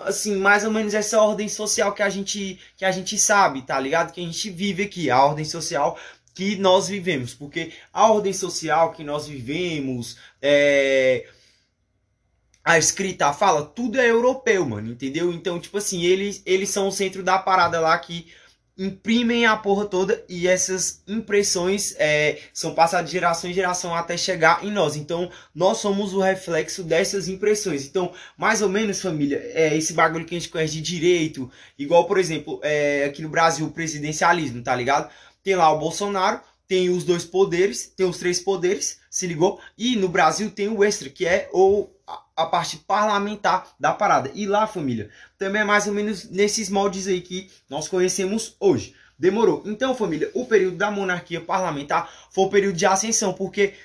assim, 0.05 0.35
mais 0.35 0.65
ou 0.65 0.71
menos 0.71 0.93
essa 0.93 1.21
ordem 1.21 1.47
social 1.47 1.93
que 1.93 2.03
a 2.03 2.09
gente 2.09 2.59
que 2.75 2.83
a 2.83 2.91
gente 2.91 3.17
sabe, 3.17 3.61
tá 3.61 3.79
ligado? 3.79 4.11
Que 4.11 4.21
a 4.21 4.25
gente 4.25 4.49
vive 4.49 4.83
aqui, 4.83 5.09
a 5.09 5.23
ordem 5.23 5.45
social 5.45 5.97
que 6.33 6.55
nós 6.55 6.87
vivemos, 6.87 7.33
porque 7.33 7.71
a 7.93 8.11
ordem 8.11 8.33
social 8.33 8.91
que 8.93 9.03
nós 9.03 9.27
vivemos, 9.27 10.17
é, 10.41 11.27
a 12.63 12.77
escrita, 12.77 13.27
a 13.27 13.33
fala, 13.33 13.65
tudo 13.65 13.99
é 13.99 14.09
europeu, 14.09 14.65
mano, 14.65 14.91
entendeu? 14.91 15.31
Então, 15.31 15.59
tipo 15.59 15.77
assim, 15.77 16.03
eles, 16.03 16.41
eles 16.45 16.69
são 16.69 16.87
o 16.87 16.91
centro 16.91 17.23
da 17.23 17.37
parada 17.39 17.79
lá 17.79 17.97
que 17.97 18.31
imprimem 18.77 19.45
a 19.45 19.55
porra 19.55 19.85
toda 19.85 20.23
e 20.27 20.47
essas 20.47 21.03
impressões 21.07 21.93
é, 21.97 22.39
são 22.53 22.73
passadas 22.73 23.09
de 23.09 23.13
geração 23.13 23.49
em 23.49 23.53
geração 23.53 23.95
até 23.95 24.17
chegar 24.17 24.63
em 24.63 24.71
nós. 24.71 24.95
Então, 24.95 25.29
nós 25.53 25.77
somos 25.77 26.13
o 26.13 26.21
reflexo 26.21 26.83
dessas 26.83 27.27
impressões. 27.27 27.85
Então, 27.85 28.13
mais 28.37 28.61
ou 28.61 28.69
menos, 28.69 29.01
família, 29.01 29.41
é 29.53 29.77
esse 29.77 29.93
bagulho 29.93 30.25
que 30.25 30.35
a 30.35 30.39
gente 30.39 30.49
conhece 30.49 30.73
de 30.73 30.81
direito, 30.81 31.51
igual, 31.77 32.05
por 32.05 32.17
exemplo, 32.17 32.59
é, 32.63 33.05
aqui 33.05 33.21
no 33.21 33.29
Brasil, 33.29 33.65
o 33.65 33.71
presidencialismo, 33.71 34.63
tá 34.63 34.75
ligado? 34.75 35.11
Tem 35.43 35.55
lá 35.55 35.71
o 35.71 35.79
Bolsonaro, 35.79 36.39
tem 36.67 36.89
os 36.89 37.03
dois 37.03 37.25
poderes, 37.25 37.91
tem 37.95 38.05
os 38.05 38.17
três 38.17 38.39
poderes, 38.39 38.99
se 39.09 39.27
ligou? 39.27 39.59
E 39.77 39.95
no 39.97 40.07
Brasil 40.07 40.49
tem 40.49 40.69
o 40.69 40.83
extra, 40.83 41.09
que 41.09 41.25
é 41.25 41.49
o, 41.51 41.89
a, 42.41 42.45
parte 42.45 42.77
parlamentar 42.77 43.67
da 43.79 43.91
parada. 43.93 44.31
E 44.33 44.45
lá, 44.45 44.67
família, 44.67 45.09
também 45.37 45.61
é 45.61 45.65
mais 45.65 45.87
ou 45.87 45.93
menos 45.93 46.29
nesses 46.29 46.69
moldes 46.69 47.07
aí 47.07 47.21
que 47.21 47.49
nós 47.69 47.87
conhecemos 47.87 48.55
hoje. 48.59 48.95
Demorou. 49.17 49.61
Então, 49.65 49.95
família, 49.95 50.31
o 50.33 50.45
período 50.45 50.77
da 50.77 50.89
monarquia 50.89 51.39
parlamentar 51.39 52.11
foi 52.31 52.45
o 52.45 52.49
período 52.49 52.75
de 52.75 52.85
ascensão, 52.85 53.33
porque 53.33 53.75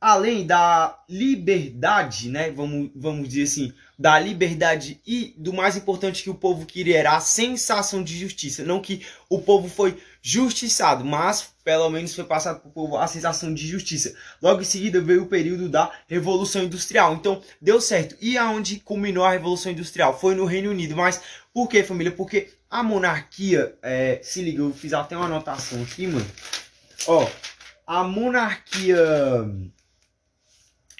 além 0.00 0.46
da 0.46 0.98
liberdade, 1.08 2.28
né, 2.28 2.50
vamos, 2.50 2.90
vamos 2.94 3.28
dizer 3.28 3.42
assim, 3.42 3.72
da 3.98 4.18
liberdade 4.18 5.00
e 5.06 5.34
do 5.36 5.52
mais 5.52 5.76
importante 5.76 6.22
que 6.22 6.30
o 6.30 6.34
povo 6.34 6.66
queria 6.66 6.98
era 6.98 7.16
a 7.16 7.20
sensação 7.20 8.02
de 8.02 8.16
justiça, 8.16 8.62
não 8.62 8.80
que 8.80 9.04
o 9.28 9.40
povo 9.40 9.68
foi 9.68 9.96
justiçado, 10.28 11.04
mas 11.04 11.54
pelo 11.62 11.88
menos 11.88 12.12
foi 12.12 12.24
passado 12.24 12.58
para 12.58 12.68
o 12.68 12.72
povo 12.72 12.96
a 12.96 13.06
sensação 13.06 13.54
de 13.54 13.64
justiça. 13.64 14.12
Logo 14.42 14.60
em 14.60 14.64
seguida 14.64 15.00
veio 15.00 15.22
o 15.22 15.28
período 15.28 15.68
da 15.68 15.92
Revolução 16.08 16.64
Industrial. 16.64 17.14
Então 17.14 17.40
deu 17.62 17.80
certo. 17.80 18.16
E 18.20 18.36
aonde 18.36 18.80
culminou 18.80 19.24
a 19.24 19.30
Revolução 19.30 19.70
Industrial? 19.70 20.18
Foi 20.18 20.34
no 20.34 20.44
Reino 20.44 20.70
Unido. 20.70 20.96
Mas 20.96 21.22
por 21.54 21.68
que, 21.68 21.84
família? 21.84 22.10
Porque 22.10 22.50
a 22.68 22.82
monarquia, 22.82 23.76
é, 23.80 24.18
se 24.20 24.42
liga, 24.42 24.62
eu 24.62 24.72
fiz 24.72 24.92
até 24.92 25.16
uma 25.16 25.26
anotação 25.26 25.80
aqui, 25.84 26.08
mano. 26.08 26.26
Ó, 27.06 27.28
a 27.86 28.02
monarquia 28.02 28.96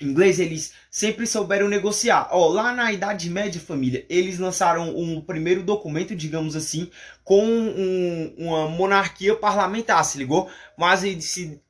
inglês, 0.00 0.38
eles 0.38 0.72
sempre 0.90 1.26
souberam 1.26 1.68
negociar. 1.68 2.28
Ó, 2.30 2.48
lá 2.48 2.74
na 2.74 2.92
Idade 2.92 3.30
Média, 3.30 3.60
família, 3.60 4.04
eles 4.08 4.38
lançaram 4.38 4.96
um 4.96 5.20
primeiro 5.20 5.62
documento, 5.62 6.14
digamos 6.14 6.54
assim, 6.54 6.90
com 7.24 7.44
um, 7.44 8.34
uma 8.36 8.68
monarquia 8.68 9.34
parlamentar, 9.34 10.04
se 10.04 10.18
ligou? 10.18 10.50
Mas 10.76 11.02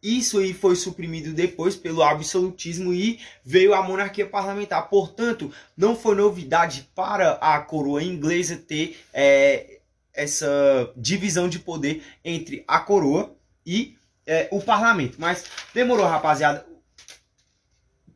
isso 0.02 0.38
aí 0.38 0.52
foi 0.52 0.74
suprimido 0.74 1.32
depois 1.32 1.76
pelo 1.76 2.02
absolutismo 2.02 2.92
e 2.92 3.20
veio 3.44 3.74
a 3.74 3.82
monarquia 3.82 4.26
parlamentar. 4.26 4.88
Portanto, 4.88 5.52
não 5.76 5.94
foi 5.94 6.16
novidade 6.16 6.88
para 6.94 7.32
a 7.34 7.60
coroa 7.60 8.02
inglesa 8.02 8.56
ter 8.56 8.98
é, 9.14 9.78
essa 10.12 10.90
divisão 10.96 11.48
de 11.48 11.60
poder 11.60 12.02
entre 12.24 12.64
a 12.66 12.80
coroa 12.80 13.34
e 13.64 13.96
é, 14.26 14.48
o 14.50 14.60
parlamento. 14.60 15.16
Mas 15.20 15.44
demorou, 15.72 16.06
rapaziada 16.06 16.66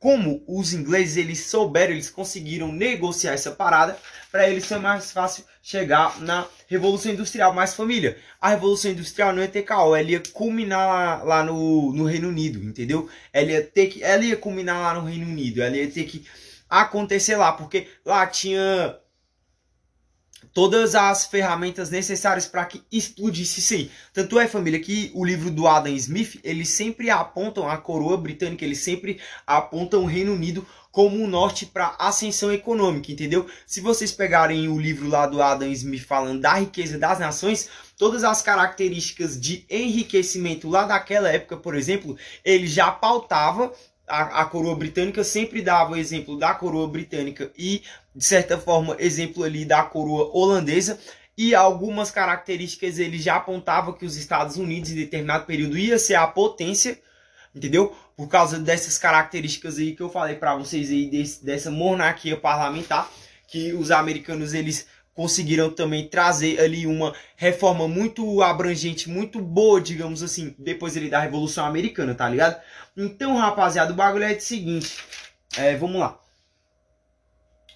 como 0.01 0.43
os 0.49 0.73
ingleses 0.73 1.19
eles 1.19 1.41
souberam, 1.45 1.93
eles 1.93 2.09
conseguiram 2.09 2.73
negociar 2.73 3.35
essa 3.35 3.51
parada, 3.51 3.99
para 4.33 4.49
eles 4.49 4.65
foi 4.65 4.79
mais 4.79 5.13
fácil 5.13 5.45
chegar 5.63 6.19
na 6.23 6.49
Revolução 6.67 7.13
Industrial. 7.13 7.53
Mas 7.53 7.75
família, 7.75 8.17
a 8.41 8.49
Revolução 8.49 8.91
Industrial 8.91 9.31
não 9.33 9.43
ia 9.43 9.49
ter 9.49 9.63
caô, 9.63 9.95
ela 9.95 10.11
ia 10.11 10.23
culminar 10.33 10.89
lá, 10.89 11.23
lá 11.23 11.45
no, 11.45 11.93
no 11.93 12.07
Reino 12.07 12.29
Unido, 12.29 12.65
entendeu? 12.65 13.11
Ela 13.31 13.53
ia 13.53 13.63
ter 13.63 13.89
que, 13.89 14.03
ela 14.03 14.25
ia 14.25 14.39
culminar 14.39 14.81
lá 14.81 14.95
no 14.95 15.07
Reino 15.07 15.27
Unido, 15.27 15.63
ela 15.63 15.77
ia 15.77 15.91
ter 15.91 16.05
que 16.05 16.25
acontecer 16.69 17.37
lá, 17.37 17.53
porque 17.53 17.87
lá 18.03 18.27
tinha 18.27 18.97
todas 20.53 20.95
as 20.95 21.27
ferramentas 21.27 21.91
necessárias 21.91 22.47
para 22.47 22.65
que 22.65 22.83
explodisse 22.91 23.61
sim. 23.61 23.91
Tanto 24.13 24.39
é, 24.39 24.49
família, 24.49 24.81
que 24.81 25.11
o 25.15 25.25
livro 25.25 25.51
do 25.51 25.67
Adam 25.67 25.93
Smith, 25.95 26.41
eles 26.43 26.69
sempre 26.69 27.11
apontam 27.11 27.69
a 27.69 27.77
coroa 27.77 28.17
britânica, 28.17 28.65
eles 28.65 28.79
sempre 28.79 29.21
apontam 29.47 30.03
o 30.03 30.07
Reino 30.07 30.33
Unido 30.33 30.67
como 30.91 31.23
o 31.23 31.29
norte 31.29 31.67
para 31.67 31.95
ascensão 31.99 32.53
econômica, 32.53 33.13
entendeu? 33.13 33.47
Se 33.65 33.81
vocês 33.81 34.11
pegarem 34.11 34.69
o 34.69 34.79
livro 34.79 35.09
lá 35.09 35.27
do 35.27 35.41
Adam 35.41 35.71
Smith 35.71 36.05
falando 36.05 36.41
da 36.41 36.55
riqueza 36.55 36.99
das 36.99 37.19
nações, 37.19 37.69
todas 37.97 38.25
as 38.25 38.43
características 38.43 39.41
de 39.41 39.65
enriquecimento 39.71 40.69
lá 40.69 40.85
daquela 40.85 41.29
época, 41.29 41.57
por 41.57 41.77
exemplo, 41.77 42.17
ele 42.45 42.67
já 42.67 42.91
pautava 42.91 43.73
a, 44.11 44.43
a, 44.43 44.45
coroa 44.45 44.75
britânica 44.75 45.23
sempre 45.23 45.63
dava 45.63 45.93
o 45.93 45.97
exemplo 45.97 46.37
da 46.37 46.53
coroa 46.53 46.89
britânica 46.89 47.51
e, 47.57 47.83
de 48.15 48.25
certa 48.25 48.59
forma, 48.59 48.97
exemplo 48.99 49.45
ali 49.45 49.65
da 49.65 49.83
coroa 49.85 50.31
holandesa. 50.37 50.99
E 51.39 51.55
algumas 51.55 52.11
características 52.11 52.99
ele 52.99 53.19
já 53.19 53.37
apontava 53.37 53.95
que 53.95 54.05
os 54.05 54.17
Estados 54.17 54.57
Unidos, 54.57 54.91
em 54.91 54.97
determinado 54.97 55.47
período, 55.47 55.79
ia 55.79 55.99
ser 55.99 56.17
a 56.17 56.27
potência, 56.27 56.99
entendeu? 57.55 57.97
Por 58.17 58.29
causa 58.29 58.59
dessas 58.59 58.99
características 58.99 59.79
aí 59.79 59.95
que 59.95 60.03
eu 60.03 60.11
falei 60.11 60.35
para 60.35 60.57
vocês 60.57 60.91
aí, 60.91 61.09
desse, 61.09 61.43
dessa 61.45 61.71
monarquia 61.71 62.37
parlamentar, 62.37 63.11
que 63.47 63.73
os 63.73 63.91
americanos 63.91 64.53
eles 64.53 64.87
conseguiram 65.15 65.71
também 65.71 66.09
trazer 66.09 66.61
ali 66.61 66.87
uma 66.87 67.15
reforma 67.37 67.87
muito 67.87 68.43
abrangente, 68.43 69.09
muito 69.09 69.41
boa, 69.41 69.81
digamos 69.81 70.23
assim, 70.23 70.55
depois 70.59 70.97
ali 70.97 71.11
da 71.11 71.21
Revolução 71.21 71.67
Americana, 71.67 72.15
tá 72.15 72.29
ligado? 72.29 72.61
Então, 73.03 73.35
rapaziada, 73.35 73.95
o 73.95 73.97
bagulho 73.97 74.25
é 74.25 74.33
o 74.33 74.41
seguinte, 74.41 74.99
é, 75.57 75.75
vamos 75.75 75.99
lá. 75.99 76.21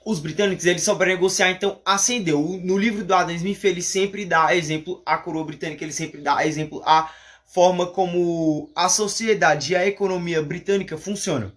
Os 0.04 0.19
britânicos, 0.19 0.66
eles 0.66 0.83
souberam 0.83 1.12
negociar, 1.12 1.50
então 1.50 1.81
acendeu. 1.83 2.61
No 2.62 2.76
livro 2.76 3.02
do 3.02 3.14
Adam 3.14 3.35
Smith, 3.35 3.64
ele 3.64 3.81
sempre 3.81 4.26
dá 4.26 4.54
exemplo 4.54 5.02
à 5.07 5.16
coroa 5.16 5.47
britânica, 5.47 5.83
ele 5.83 5.95
sempre 5.95 6.21
dá 6.21 6.47
exemplo 6.47 6.83
à 6.85 7.11
forma 7.47 7.87
como 7.87 8.71
a 8.76 8.90
sociedade 8.90 9.73
e 9.73 9.76
a 9.76 9.87
economia 9.87 10.43
britânica 10.43 10.99
funcionam. 10.99 11.50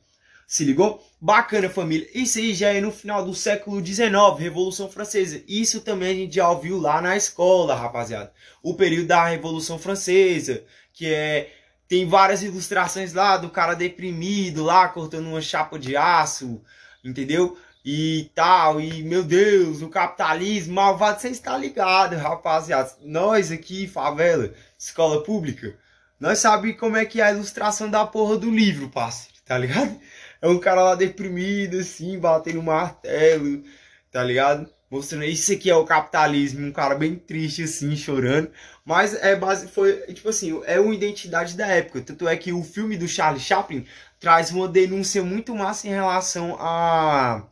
Se 0.47 0.63
ligou? 0.63 1.05
Bacana, 1.19 1.69
família. 1.69 2.07
Isso 2.13 2.37
aí 2.37 2.53
já 2.53 2.69
é 2.69 2.79
no 2.79 2.89
final 2.89 3.25
do 3.25 3.33
século 3.35 3.85
XIX, 3.85 4.07
Revolução 4.39 4.89
Francesa. 4.89 5.43
Isso 5.45 5.81
também 5.81 6.09
a 6.09 6.13
gente 6.13 6.35
já 6.35 6.49
ouviu 6.49 6.79
lá 6.79 7.01
na 7.01 7.17
escola, 7.17 7.75
rapaziada. 7.75 8.31
O 8.63 8.75
período 8.75 9.07
da 9.07 9.27
Revolução 9.27 9.77
Francesa, 9.77 10.63
que 10.93 11.13
é 11.13 11.51
tem 11.87 12.07
várias 12.07 12.43
ilustrações 12.43 13.13
lá 13.13 13.37
do 13.37 13.49
cara 13.49 13.73
deprimido 13.73 14.63
lá 14.63 14.87
cortando 14.89 15.27
uma 15.27 15.41
chapa 15.41 15.79
de 15.79 15.95
aço, 15.95 16.61
entendeu? 17.03 17.57
E 17.85 18.29
tal, 18.35 18.81
e 18.81 19.01
meu 19.01 19.23
Deus, 19.23 19.81
o 19.81 19.89
capitalismo 19.89 20.73
malvado, 20.73 21.21
você 21.21 21.29
está 21.29 21.57
ligado, 21.57 22.17
rapaziada. 22.17 22.91
Nós 23.01 23.51
aqui, 23.51 23.87
favela, 23.87 24.53
escola 24.77 25.23
pública, 25.23 25.73
nós 26.19 26.39
sabemos 26.39 26.79
como 26.79 26.97
é 26.97 27.05
que 27.05 27.21
é 27.21 27.23
a 27.23 27.31
ilustração 27.31 27.89
da 27.89 28.05
porra 28.05 28.37
do 28.37 28.51
livro, 28.51 28.89
parceiro, 28.89 29.37
tá 29.45 29.57
ligado? 29.57 29.97
É 30.41 30.47
um 30.47 30.59
cara 30.59 30.83
lá 30.83 30.95
deprimido, 30.95 31.79
assim, 31.79 32.19
batendo 32.19 32.61
martelo, 32.61 33.63
tá 34.11 34.23
ligado? 34.23 34.69
Mostrando 34.89 35.25
isso 35.25 35.51
aqui 35.51 35.69
é 35.69 35.75
o 35.75 35.85
capitalismo, 35.85 36.65
um 36.65 36.71
cara 36.71 36.95
bem 36.95 37.15
triste, 37.15 37.63
assim, 37.63 37.95
chorando. 37.95 38.49
Mas 38.85 39.13
é 39.15 39.35
base, 39.35 39.67
foi, 39.67 39.93
tipo 40.13 40.29
assim, 40.29 40.61
é 40.65 40.79
uma 40.79 40.95
identidade 40.95 41.57
da 41.57 41.67
época. 41.67 42.01
Tanto 42.01 42.27
é 42.27 42.37
que 42.37 42.53
o 42.53 42.63
filme 42.63 42.97
do 42.97 43.07
Charlie 43.07 43.41
Chaplin 43.41 43.85
traz 44.19 44.51
uma 44.51 44.67
denúncia 44.67 45.21
muito 45.23 45.53
massa 45.53 45.87
em 45.87 45.91
relação 45.91 46.55
à 46.59 47.45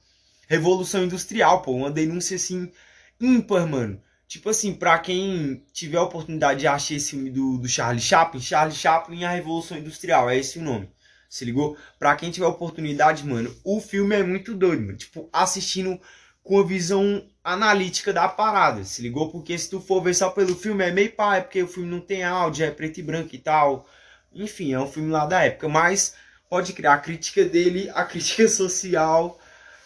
Revolução 0.48 1.04
Industrial, 1.04 1.62
pô. 1.62 1.74
Uma 1.74 1.92
denúncia, 1.92 2.36
assim, 2.38 2.72
ímpar, 3.20 3.68
mano. 3.68 4.01
Tipo 4.27 4.50
assim, 4.50 4.74
pra 4.74 4.98
quem 5.00 5.63
tiver 5.72 5.98
a 5.98 6.04
oportunidade 6.04 6.62
de 6.62 6.68
achar 6.68 6.96
esse 6.96 7.12
filme 7.12 7.30
do, 7.30 7.58
do 7.58 7.68
Charlie 7.68 8.01
Chaplin, 8.01 8.42
Charlie 8.42 8.75
Chaplin 8.75 9.20
e 9.20 9.25
a 9.25 9.32
Revolução 9.32 9.77
Industrial, 9.77 10.30
é 10.30 10.38
esse 10.38 10.58
o 10.58 10.63
nome 10.63 10.89
Se 11.30 11.46
ligou? 11.46 11.77
Pra 12.00 12.15
quem 12.15 12.32
tiver 12.32 12.48
oportunidade, 12.48 13.25
mano, 13.25 13.56
o 13.63 13.80
filme 13.80 14.15
é 14.15 14.24
muito 14.24 14.56
doido, 14.56 14.82
mano. 14.84 14.98
Tipo, 14.98 15.30
assistindo 15.32 16.00
com 16.45 16.59
a 16.59 16.63
visão 16.63 17.27
analítica 17.43 18.13
da 18.13 18.27
parada, 18.27 18.83
se 18.83 19.01
ligou? 19.01 19.31
Porque 19.31 19.57
se 19.57 19.67
tu 19.67 19.81
for 19.81 20.01
ver 20.01 20.13
só 20.13 20.29
pelo 20.29 20.55
filme 20.55 20.83
é 20.85 20.91
meio 20.91 21.11
pá, 21.11 21.37
é 21.37 21.41
porque 21.41 21.63
o 21.63 21.67
filme 21.67 21.89
não 21.89 21.99
tem 21.99 22.23
áudio, 22.23 22.63
é 22.63 22.69
preto 22.69 22.99
e 22.99 23.03
branco 23.03 23.35
e 23.35 23.39
tal. 23.39 23.89
Enfim, 24.31 24.71
é 24.71 24.79
um 24.79 24.87
filme 24.87 25.09
lá 25.09 25.25
da 25.25 25.43
época, 25.43 25.67
mas 25.67 26.15
pode 26.47 26.71
criar 26.73 26.93
a 26.93 26.99
crítica 26.99 27.43
dele, 27.43 27.89
a 27.95 28.05
crítica 28.05 28.47
social, 28.47 29.39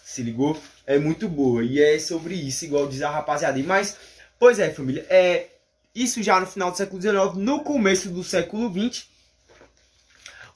se 0.04 0.22
ligou? 0.22 0.62
É 0.86 1.00
muito 1.00 1.30
boa. 1.30 1.64
E 1.64 1.82
é 1.82 1.98
sobre 1.98 2.36
isso, 2.36 2.66
igual 2.66 2.90
diz 2.90 3.02
a 3.02 3.10
rapaziada. 3.10 3.58
Mas, 3.64 3.96
pois 4.38 4.60
é, 4.60 4.70
família, 4.70 5.06
é 5.10 5.48
isso 5.96 6.22
já 6.22 6.42
no 6.42 6.46
final 6.46 6.72
do 6.72 6.78
século 6.78 7.02
XIX, 7.02 7.36
no 7.36 7.64
começo 7.64 8.10
do 8.10 8.24
século 8.24 8.70
XX, 8.70 9.08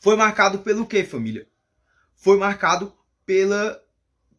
foi 0.01 0.17
marcado 0.17 0.59
pelo 0.59 0.85
que, 0.85 1.01
família? 1.05 1.47
Foi 2.17 2.37
marcado 2.37 2.93
pela 3.25 3.81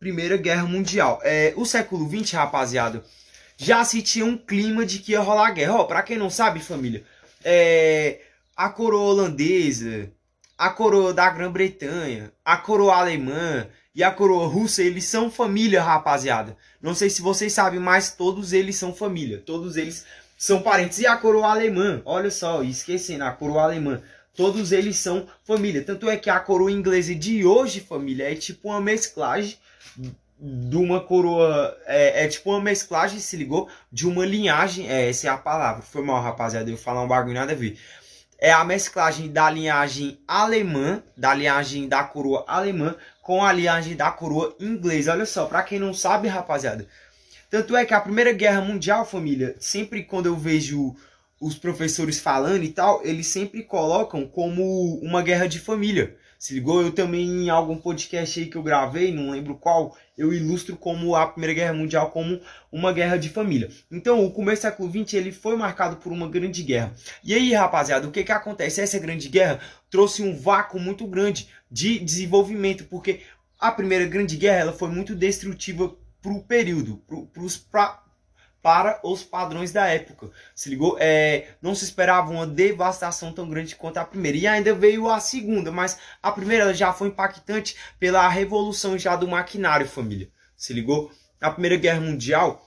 Primeira 0.04 0.36
Guerra 0.36 0.66
Mundial. 0.66 1.18
É, 1.22 1.54
o 1.56 1.64
século 1.64 2.06
XX, 2.06 2.32
rapaziada, 2.32 3.02
já 3.56 3.82
se 3.86 4.02
tinha 4.02 4.26
um 4.26 4.36
clima 4.36 4.84
de 4.84 4.98
que 4.98 5.12
ia 5.12 5.20
rolar 5.20 5.50
guerra. 5.52 5.76
Ó, 5.76 5.84
pra 5.84 6.02
quem 6.02 6.18
não 6.18 6.28
sabe, 6.28 6.60
família, 6.60 7.02
é, 7.42 8.20
a 8.54 8.68
coroa 8.68 9.12
holandesa, 9.12 10.10
a 10.58 10.68
coroa 10.68 11.14
da 11.14 11.30
Grã-Bretanha, 11.30 12.30
a 12.44 12.58
coroa 12.58 12.96
alemã 12.96 13.66
e 13.94 14.04
a 14.04 14.10
coroa 14.10 14.46
russa, 14.46 14.82
eles 14.82 15.06
são 15.06 15.30
família, 15.30 15.82
rapaziada. 15.82 16.54
Não 16.82 16.94
sei 16.94 17.08
se 17.08 17.22
vocês 17.22 17.54
sabem, 17.54 17.80
mas 17.80 18.12
todos 18.12 18.52
eles 18.52 18.76
são 18.76 18.94
família. 18.94 19.42
Todos 19.46 19.78
eles 19.78 20.04
são 20.36 20.60
parentes. 20.60 20.98
E 20.98 21.06
a 21.06 21.16
coroa 21.16 21.50
alemã, 21.50 22.02
olha 22.04 22.30
só, 22.30 22.62
esquecendo, 22.62 23.24
a 23.24 23.32
coroa 23.32 23.62
alemã 23.62 24.02
todos 24.34 24.72
eles 24.72 24.96
são 24.96 25.26
família. 25.44 25.82
Tanto 25.82 26.08
é 26.08 26.16
que 26.16 26.30
a 26.30 26.40
coroa 26.40 26.70
inglesa 26.70 27.14
de 27.14 27.44
hoje, 27.44 27.80
família, 27.80 28.30
é 28.30 28.34
tipo 28.34 28.68
uma 28.68 28.80
mesclagem 28.80 29.56
de 30.38 30.76
uma 30.76 31.00
coroa. 31.00 31.76
É, 31.86 32.24
é, 32.24 32.28
tipo 32.28 32.50
uma 32.50 32.60
mesclagem, 32.60 33.18
se 33.18 33.36
ligou? 33.36 33.68
De 33.90 34.06
uma 34.06 34.26
linhagem. 34.26 34.88
É, 34.90 35.08
essa 35.08 35.28
é 35.28 35.30
a 35.30 35.36
palavra. 35.36 35.82
Foi 35.82 36.02
mal, 36.02 36.22
rapaziada. 36.22 36.70
Eu 36.70 36.76
falar 36.76 37.02
um 37.02 37.08
bagulho 37.08 37.34
nada 37.34 37.52
a 37.52 37.56
ver. 37.56 37.78
É 38.38 38.52
a 38.52 38.64
mesclagem 38.64 39.32
da 39.32 39.48
linhagem 39.48 40.18
alemã, 40.26 41.02
da 41.16 41.32
linhagem 41.32 41.88
da 41.88 42.04
coroa 42.04 42.44
alemã, 42.46 42.94
com 43.22 43.42
a 43.42 43.52
linhagem 43.52 43.96
da 43.96 44.10
coroa 44.10 44.54
inglesa. 44.60 45.12
Olha 45.12 45.24
só, 45.24 45.46
pra 45.46 45.62
quem 45.62 45.78
não 45.78 45.94
sabe, 45.94 46.28
rapaziada. 46.28 46.86
Tanto 47.48 47.76
é 47.76 47.84
que 47.84 47.94
a 47.94 48.00
Primeira 48.00 48.32
Guerra 48.32 48.60
Mundial, 48.60 49.06
família, 49.06 49.54
sempre 49.60 50.02
quando 50.02 50.26
eu 50.26 50.36
vejo 50.36 50.94
os 51.40 51.56
professores 51.56 52.18
falando 52.20 52.62
e 52.62 52.68
tal, 52.68 53.04
eles 53.04 53.26
sempre 53.26 53.62
colocam 53.62 54.26
como 54.26 54.98
uma 55.00 55.22
guerra 55.22 55.46
de 55.46 55.58
família. 55.58 56.16
Se 56.38 56.52
ligou? 56.52 56.82
Eu 56.82 56.92
também, 56.92 57.26
em 57.26 57.48
algum 57.48 57.76
podcast 57.76 58.38
aí 58.38 58.46
que 58.46 58.56
eu 58.56 58.62
gravei, 58.62 59.10
não 59.10 59.30
lembro 59.30 59.54
qual, 59.54 59.96
eu 60.16 60.32
ilustro 60.32 60.76
como 60.76 61.16
a 61.16 61.26
Primeira 61.26 61.54
Guerra 61.54 61.72
Mundial 61.72 62.10
como 62.10 62.38
uma 62.70 62.92
guerra 62.92 63.16
de 63.16 63.30
família. 63.30 63.70
Então, 63.90 64.22
o 64.24 64.30
começo 64.30 64.60
do 64.60 64.62
século 64.62 64.90
XX 64.90 65.14
ele 65.14 65.32
foi 65.32 65.56
marcado 65.56 65.96
por 65.96 66.12
uma 66.12 66.28
grande 66.28 66.62
guerra. 66.62 66.94
E 67.22 67.32
aí, 67.32 67.54
rapaziada, 67.54 68.06
o 68.06 68.10
que 68.10 68.22
que 68.22 68.32
acontece? 68.32 68.80
Essa 68.80 68.98
grande 68.98 69.28
guerra 69.28 69.58
trouxe 69.88 70.22
um 70.22 70.36
vácuo 70.36 70.78
muito 70.78 71.06
grande 71.06 71.48
de 71.70 71.98
desenvolvimento, 71.98 72.84
porque 72.84 73.20
a 73.58 73.72
Primeira 73.72 74.04
Grande 74.04 74.36
Guerra 74.36 74.60
ela 74.60 74.72
foi 74.72 74.90
muito 74.90 75.14
destrutiva 75.14 75.96
para 76.20 76.32
o 76.32 76.42
período, 76.42 77.02
para 77.32 77.42
os 77.42 77.56
para 78.64 78.98
os 79.02 79.22
padrões 79.22 79.72
da 79.72 79.86
época. 79.88 80.30
Se 80.54 80.70
ligou? 80.70 80.96
É, 80.98 81.48
não 81.60 81.74
se 81.74 81.84
esperava 81.84 82.30
uma 82.30 82.46
devastação 82.46 83.30
tão 83.30 83.46
grande 83.46 83.76
quanto 83.76 83.98
a 83.98 84.04
primeira. 84.06 84.38
E 84.38 84.46
ainda 84.46 84.72
veio 84.72 85.10
a 85.10 85.20
segunda, 85.20 85.70
mas 85.70 85.98
a 86.22 86.32
primeira 86.32 86.72
já 86.72 86.90
foi 86.90 87.08
impactante 87.08 87.76
pela 88.00 88.26
revolução 88.26 88.98
já 88.98 89.16
do 89.16 89.28
maquinário, 89.28 89.86
família. 89.86 90.30
Se 90.56 90.72
ligou? 90.72 91.12
A 91.42 91.50
Primeira 91.50 91.76
Guerra 91.76 92.00
Mundial 92.00 92.66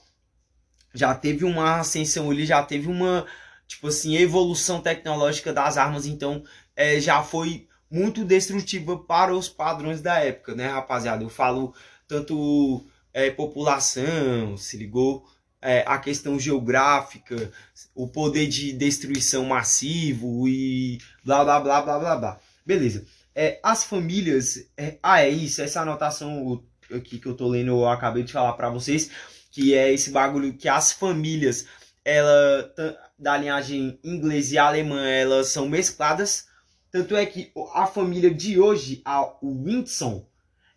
já 0.94 1.16
teve 1.16 1.44
uma 1.44 1.80
ascensão 1.80 2.30
ali, 2.30 2.46
já 2.46 2.62
teve 2.62 2.88
uma, 2.88 3.26
tipo 3.66 3.88
assim, 3.88 4.16
evolução 4.18 4.80
tecnológica 4.80 5.52
das 5.52 5.78
armas, 5.78 6.06
então 6.06 6.44
é, 6.76 7.00
já 7.00 7.24
foi 7.24 7.68
muito 7.90 8.24
destrutiva 8.24 9.00
para 9.00 9.34
os 9.34 9.50
padrões 9.50 10.00
da 10.00 10.20
época, 10.20 10.54
né, 10.54 10.68
rapaziada? 10.68 11.24
Eu 11.24 11.30
falo 11.30 11.74
tanto 12.08 12.86
é, 13.12 13.32
população, 13.32 14.56
se 14.58 14.78
ligou? 14.78 15.26
É, 15.62 15.84
a 15.88 15.98
questão 15.98 16.40
geográfica, 16.40 17.52
o 17.96 18.08
poder 18.08 18.48
de 18.48 18.74
destruição 18.74 19.46
massivo 19.46 20.48
e 20.48 21.00
blá 21.24 21.44
blá 21.44 21.60
blá 21.60 21.82
blá 21.82 22.00
blá 22.00 22.16
blá. 22.16 22.40
Beleza. 22.66 23.06
É, 23.36 23.60
as 23.64 23.84
famílias. 23.84 24.68
É, 24.76 24.98
ah, 25.02 25.22
é 25.22 25.30
isso, 25.30 25.62
essa 25.62 25.82
anotação 25.82 26.64
aqui 26.92 27.20
que 27.20 27.28
eu 27.28 27.36
tô 27.36 27.48
lendo, 27.48 27.70
eu 27.70 27.88
acabei 27.88 28.24
de 28.24 28.34
falar 28.34 28.54
para 28.54 28.70
vocês, 28.70 29.10
que 29.52 29.74
é 29.74 29.92
esse 29.92 30.12
bagulho 30.12 30.54
que 30.54 30.70
as 30.70 30.92
famílias 30.92 31.66
ela 32.04 32.74
da 33.20 33.38
linhagem 33.38 34.00
inglesa 34.02 34.56
e 34.56 34.58
alemã, 34.58 35.06
elas 35.06 35.50
são 35.50 35.68
mescladas. 35.68 36.48
Tanto 36.90 37.18
é 37.18 37.26
que 37.26 37.52
a 37.74 37.86
família 37.86 38.34
de 38.34 38.58
hoje, 38.60 39.02
a 39.04 39.30
Winson, 39.44 40.26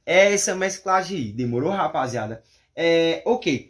é 0.04 0.32
essa 0.32 0.56
mesclagem 0.56 1.18
aí. 1.18 1.32
Demorou, 1.32 1.70
rapaziada? 1.70 2.42
É, 2.74 3.22
ok. 3.24 3.69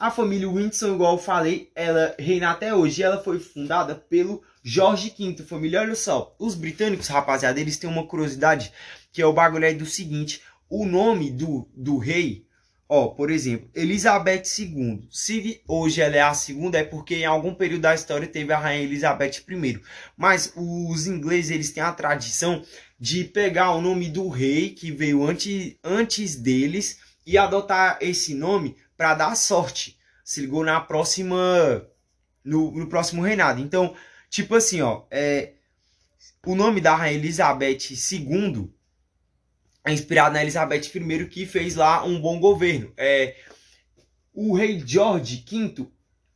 A 0.00 0.12
família 0.12 0.48
Windsor, 0.48 0.94
igual 0.94 1.14
eu 1.14 1.18
falei, 1.18 1.72
ela 1.74 2.14
reina 2.20 2.52
até 2.52 2.72
hoje. 2.72 3.02
Ela 3.02 3.20
foi 3.20 3.40
fundada 3.40 3.96
pelo 3.96 4.44
Jorge 4.62 5.12
V. 5.18 5.42
Família, 5.42 5.80
olha 5.80 5.96
só. 5.96 6.36
Os 6.38 6.54
britânicos, 6.54 7.08
rapaziada, 7.08 7.58
eles 7.58 7.76
têm 7.76 7.90
uma 7.90 8.06
curiosidade 8.06 8.72
que 9.12 9.20
é 9.20 9.26
o 9.26 9.32
bagulho 9.32 9.66
aí 9.66 9.74
do 9.74 9.84
seguinte. 9.84 10.40
O 10.70 10.86
nome 10.86 11.32
do, 11.32 11.68
do 11.74 11.98
rei, 11.98 12.46
ó, 12.88 13.08
por 13.08 13.28
exemplo, 13.28 13.68
Elizabeth 13.74 14.44
II. 14.60 15.08
Se 15.10 15.60
hoje 15.66 16.00
ela 16.00 16.14
é 16.14 16.20
a 16.20 16.32
segunda, 16.32 16.78
é 16.78 16.84
porque 16.84 17.16
em 17.16 17.26
algum 17.26 17.52
período 17.52 17.82
da 17.82 17.94
história 17.96 18.28
teve 18.28 18.52
a 18.52 18.58
rainha 18.58 18.84
Elizabeth 18.84 19.42
I. 19.48 19.80
Mas 20.16 20.52
os 20.54 21.08
ingleses, 21.08 21.50
eles 21.50 21.72
têm 21.72 21.82
a 21.82 21.90
tradição 21.90 22.62
de 23.00 23.24
pegar 23.24 23.72
o 23.72 23.80
nome 23.80 24.08
do 24.08 24.28
rei 24.28 24.70
que 24.70 24.92
veio 24.92 25.26
antes, 25.26 25.74
antes 25.82 26.36
deles 26.36 27.00
e 27.26 27.36
adotar 27.36 27.98
esse 28.00 28.32
nome 28.32 28.76
para 28.98 29.14
dar 29.14 29.36
sorte. 29.36 29.96
Se 30.24 30.40
ligou 30.40 30.64
na 30.64 30.80
próxima. 30.80 31.86
No, 32.44 32.72
no, 32.72 32.88
próximo 32.88 33.22
reinado. 33.22 33.62
Então, 33.62 33.94
tipo 34.28 34.54
assim, 34.56 34.82
ó. 34.82 35.04
É, 35.10 35.52
o 36.44 36.54
nome 36.54 36.80
da 36.80 36.94
rainha 36.94 37.18
Elizabeth 37.18 37.78
II 37.90 38.70
é 39.84 39.92
inspirado 39.92 40.34
na 40.34 40.42
Elizabeth 40.42 40.90
I, 40.94 41.26
que 41.26 41.46
fez 41.46 41.76
lá 41.76 42.04
um 42.04 42.20
bom 42.20 42.40
governo. 42.40 42.92
É, 42.96 43.36
o 44.34 44.54
rei 44.54 44.82
George 44.84 45.44
V, 45.48 45.86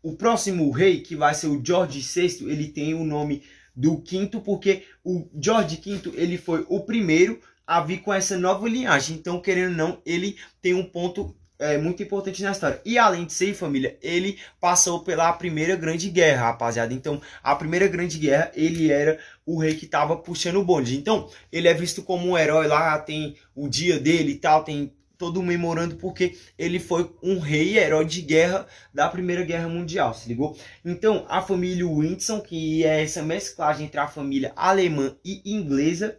o 0.03 0.15
próximo 0.17 0.71
rei, 0.71 1.01
que 1.01 1.17
vai 1.17 1.35
ser 1.35 1.49
o 1.49 1.63
George 1.65 2.01
VI, 2.01 2.51
ele 2.51 2.69
tem 2.69 2.95
o 2.95 3.05
nome 3.05 3.43
do 3.75 4.01
quinto, 4.01 4.41
porque 4.41 4.85
o 5.03 5.29
George 5.41 5.81
V 5.85 6.13
ele 6.15 6.37
foi 6.37 6.65
o 6.69 6.81
primeiro 6.81 7.41
a 7.67 7.81
vir 7.81 8.03
com 8.03 8.13
essa 8.13 8.37
nova 8.37 8.69
linhagem. 8.69 9.17
Então, 9.17 9.41
querendo 9.41 9.71
ou 9.71 9.77
não, 9.77 10.03
ele 10.05 10.37
tem 10.61 10.75
um 10.75 10.85
ponto 10.85 11.35
é, 11.63 11.79
muito 11.79 12.03
importante 12.03 12.43
na 12.43 12.51
história. 12.51 12.81
E 12.85 12.99
além 12.99 13.25
de 13.25 13.33
ser 13.33 13.55
família, 13.55 13.97
ele 14.03 14.39
passou 14.61 15.01
pela 15.05 15.33
primeira 15.33 15.77
grande 15.77 16.11
guerra, 16.11 16.47
rapaziada. 16.47 16.93
Então, 16.93 17.21
a 17.43 17.55
primeira 17.55 17.87
grande 17.87 18.19
guerra, 18.19 18.51
ele 18.55 18.91
era 18.91 19.19
o 19.47 19.59
rei 19.59 19.75
que 19.75 19.85
estava 19.85 20.17
puxando 20.17 20.57
o 20.57 20.65
bonde. 20.65 20.97
Então, 20.97 21.29
ele 21.51 21.69
é 21.69 21.75
visto 21.75 22.03
como 22.03 22.29
um 22.29 22.37
herói 22.37 22.67
lá, 22.67 22.99
tem 22.99 23.37
o 23.55 23.69
dia 23.69 23.99
dele 23.99 24.33
e 24.33 24.39
tal, 24.39 24.65
tem 24.65 24.93
todo 25.17 25.41
memorando 25.41 25.95
porque 25.95 26.37
ele 26.59 26.81
foi 26.81 27.09
um 27.23 27.39
rei 27.39 27.79
herói 27.79 28.05
de 28.05 28.23
guerra 28.23 28.67
da 28.93 29.09
Primeira 29.09 29.45
Guerra 29.45 29.69
Mundial, 29.69 30.13
se 30.13 30.29
ligou? 30.29 30.59
Então, 30.85 31.25
a 31.29 31.41
família 31.41 31.87
Windsor, 31.87 32.43
que 32.43 32.85
é 32.85 33.05
essa 33.05 33.23
mesclagem 33.23 33.87
entre 33.87 34.01
a 34.01 34.09
família 34.09 34.53
alemã 34.57 35.17
e 35.25 35.41
inglesa, 35.45 36.19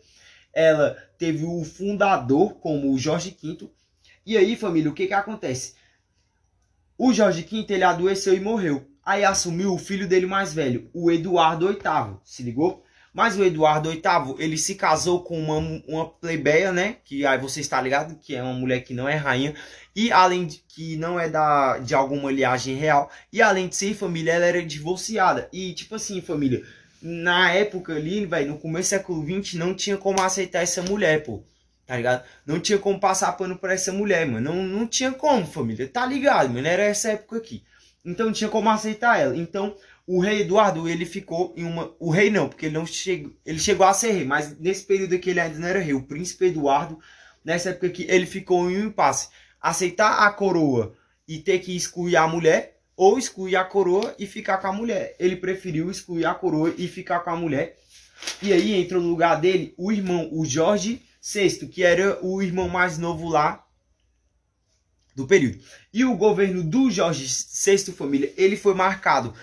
ela 0.53 0.95
teve 1.17 1.43
o 1.43 1.65
fundador 1.65 2.53
como 2.59 2.93
o 2.93 2.97
Jorge 2.97 3.35
V, 3.43 3.69
e 4.25 4.37
aí, 4.37 4.55
família, 4.55 4.89
o 4.89 4.93
que 4.93 5.07
que 5.07 5.13
acontece? 5.13 5.73
O 6.97 7.11
Jorge 7.11 7.41
V, 7.41 7.65
ele 7.69 7.83
adoeceu 7.83 8.33
e 8.33 8.39
morreu. 8.39 8.87
Aí 9.05 9.25
assumiu 9.25 9.73
o 9.73 9.77
filho 9.77 10.07
dele 10.07 10.25
mais 10.25 10.53
velho, 10.53 10.89
o 10.93 11.11
Eduardo 11.11 11.67
VIII, 11.67 12.17
se 12.23 12.41
ligou? 12.41 12.85
Mas 13.13 13.37
o 13.37 13.43
Eduardo 13.43 13.91
VIII, 13.91 14.35
ele 14.39 14.57
se 14.57 14.75
casou 14.75 15.21
com 15.21 15.37
uma, 15.37 15.57
uma 15.85 16.09
plebeia, 16.09 16.71
né? 16.71 16.97
Que 17.03 17.25
aí 17.25 17.37
você 17.37 17.59
está 17.59 17.81
ligado 17.81 18.17
que 18.21 18.33
é 18.33 18.41
uma 18.41 18.53
mulher 18.53 18.79
que 18.81 18.93
não 18.93 19.09
é 19.09 19.15
rainha. 19.15 19.53
E 19.93 20.09
além 20.11 20.47
de 20.47 20.63
que 20.67 20.95
não 20.95 21.19
é 21.19 21.27
da, 21.27 21.79
de 21.79 21.93
alguma 21.93 22.31
linhagem 22.31 22.75
real. 22.75 23.11
E 23.31 23.41
além 23.41 23.67
de 23.67 23.75
ser 23.75 23.93
família, 23.93 24.31
ela 24.31 24.45
era 24.45 24.65
divorciada. 24.65 25.49
E 25.51 25.73
tipo 25.73 25.95
assim, 25.95 26.21
família, 26.21 26.63
na 27.01 27.51
época 27.51 27.93
ali, 27.93 28.25
velho, 28.25 28.51
no 28.51 28.57
começo 28.57 28.87
do 28.87 28.89
século 28.91 29.41
XX, 29.41 29.55
não 29.55 29.75
tinha 29.75 29.97
como 29.97 30.21
aceitar 30.21 30.61
essa 30.61 30.81
mulher, 30.81 31.23
pô 31.23 31.43
tá 31.93 31.97
ligado? 31.97 32.23
Não 32.45 32.59
tinha 32.59 32.79
como 32.79 32.99
passar 32.99 33.31
pano 33.33 33.55
pra 33.55 33.73
essa 33.73 33.91
mulher, 33.91 34.25
mano. 34.25 34.51
Não, 34.51 34.63
não 34.63 34.87
tinha 34.87 35.11
como, 35.11 35.45
família. 35.45 35.87
Tá 35.87 36.05
ligado, 36.05 36.49
mano? 36.49 36.67
Era 36.67 36.83
essa 36.83 37.11
época 37.11 37.37
aqui. 37.37 37.63
Então 38.03 38.25
não 38.25 38.33
tinha 38.33 38.49
como 38.49 38.67
aceitar 38.69 39.19
ela. 39.19 39.37
Então 39.37 39.75
o 40.07 40.19
rei 40.19 40.41
Eduardo, 40.41 40.89
ele 40.89 41.05
ficou 41.05 41.53
em 41.55 41.63
uma. 41.63 41.93
O 41.99 42.09
rei 42.09 42.31
não, 42.31 42.49
porque 42.49 42.65
ele 42.65 42.73
não 42.73 42.85
chegou. 42.85 43.31
Ele 43.45 43.59
chegou 43.59 43.85
a 43.85 43.93
ser 43.93 44.11
rei, 44.11 44.25
mas 44.25 44.57
nesse 44.59 44.85
período 44.85 45.13
aqui 45.13 45.29
ele 45.29 45.39
ainda 45.39 45.59
não 45.59 45.67
era 45.67 45.79
rei. 45.79 45.93
O 45.93 46.01
príncipe 46.01 46.45
Eduardo, 46.47 46.99
nessa 47.45 47.69
época 47.69 47.87
aqui, 47.87 48.07
ele 48.09 48.25
ficou 48.25 48.71
em 48.71 48.81
um 48.81 48.87
impasse. 48.87 49.29
Aceitar 49.61 50.25
a 50.25 50.31
coroa 50.31 50.95
e 51.27 51.37
ter 51.37 51.59
que 51.59 51.75
excluir 51.75 52.17
a 52.17 52.27
mulher, 52.27 52.79
ou 52.97 53.19
excluir 53.19 53.55
a 53.55 53.63
coroa 53.63 54.15
e 54.17 54.25
ficar 54.25 54.57
com 54.57 54.67
a 54.67 54.73
mulher. 54.73 55.15
Ele 55.19 55.35
preferiu 55.35 55.91
excluir 55.91 56.25
a 56.25 56.33
coroa 56.33 56.73
e 56.75 56.87
ficar 56.87 57.19
com 57.19 57.29
a 57.29 57.35
mulher. 57.35 57.77
E 58.41 58.51
aí 58.51 58.73
entrou 58.73 59.01
no 59.01 59.09
lugar 59.09 59.39
dele 59.39 59.75
o 59.77 59.91
irmão, 59.91 60.27
o 60.31 60.43
Jorge 60.43 61.01
VI, 61.23 61.67
que 61.67 61.83
era 61.83 62.19
o 62.21 62.41
irmão 62.41 62.67
mais 62.67 62.97
novo 62.97 63.29
lá 63.29 63.65
do 65.15 65.25
período. 65.25 65.63
E 65.93 66.03
o 66.03 66.17
governo 66.17 66.63
do 66.63 66.91
Jorge 66.91 67.25
VI 67.25 67.93
família, 67.93 68.33
ele 68.35 68.57
foi 68.57 68.73
marcado 68.73 69.33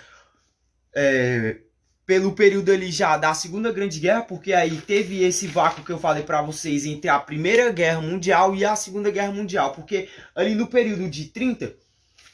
é, 0.95 1.61
pelo 2.05 2.33
período 2.33 2.71
ali 2.73 2.91
já 2.91 3.17
da 3.17 3.33
Segunda 3.33 3.73
Grande 3.73 4.01
Guerra, 4.01 4.23
porque 4.23 4.53
aí 4.53 4.81
teve 4.81 5.23
esse 5.23 5.47
vácuo 5.47 5.85
que 5.85 5.93
eu 5.93 5.99
falei 5.99 6.23
para 6.23 6.43
vocês 6.43 6.85
entre 6.85 7.09
a 7.09 7.19
Primeira 7.19 7.71
Guerra 7.71 8.01
Mundial 8.01 8.55
e 8.55 8.65
a 8.65 8.75
Segunda 8.75 9.11
Guerra 9.11 9.33
Mundial, 9.33 9.73
porque 9.73 10.09
ali 10.35 10.55
no 10.55 10.67
período 10.67 11.09
de 11.09 11.27
30, 11.27 11.75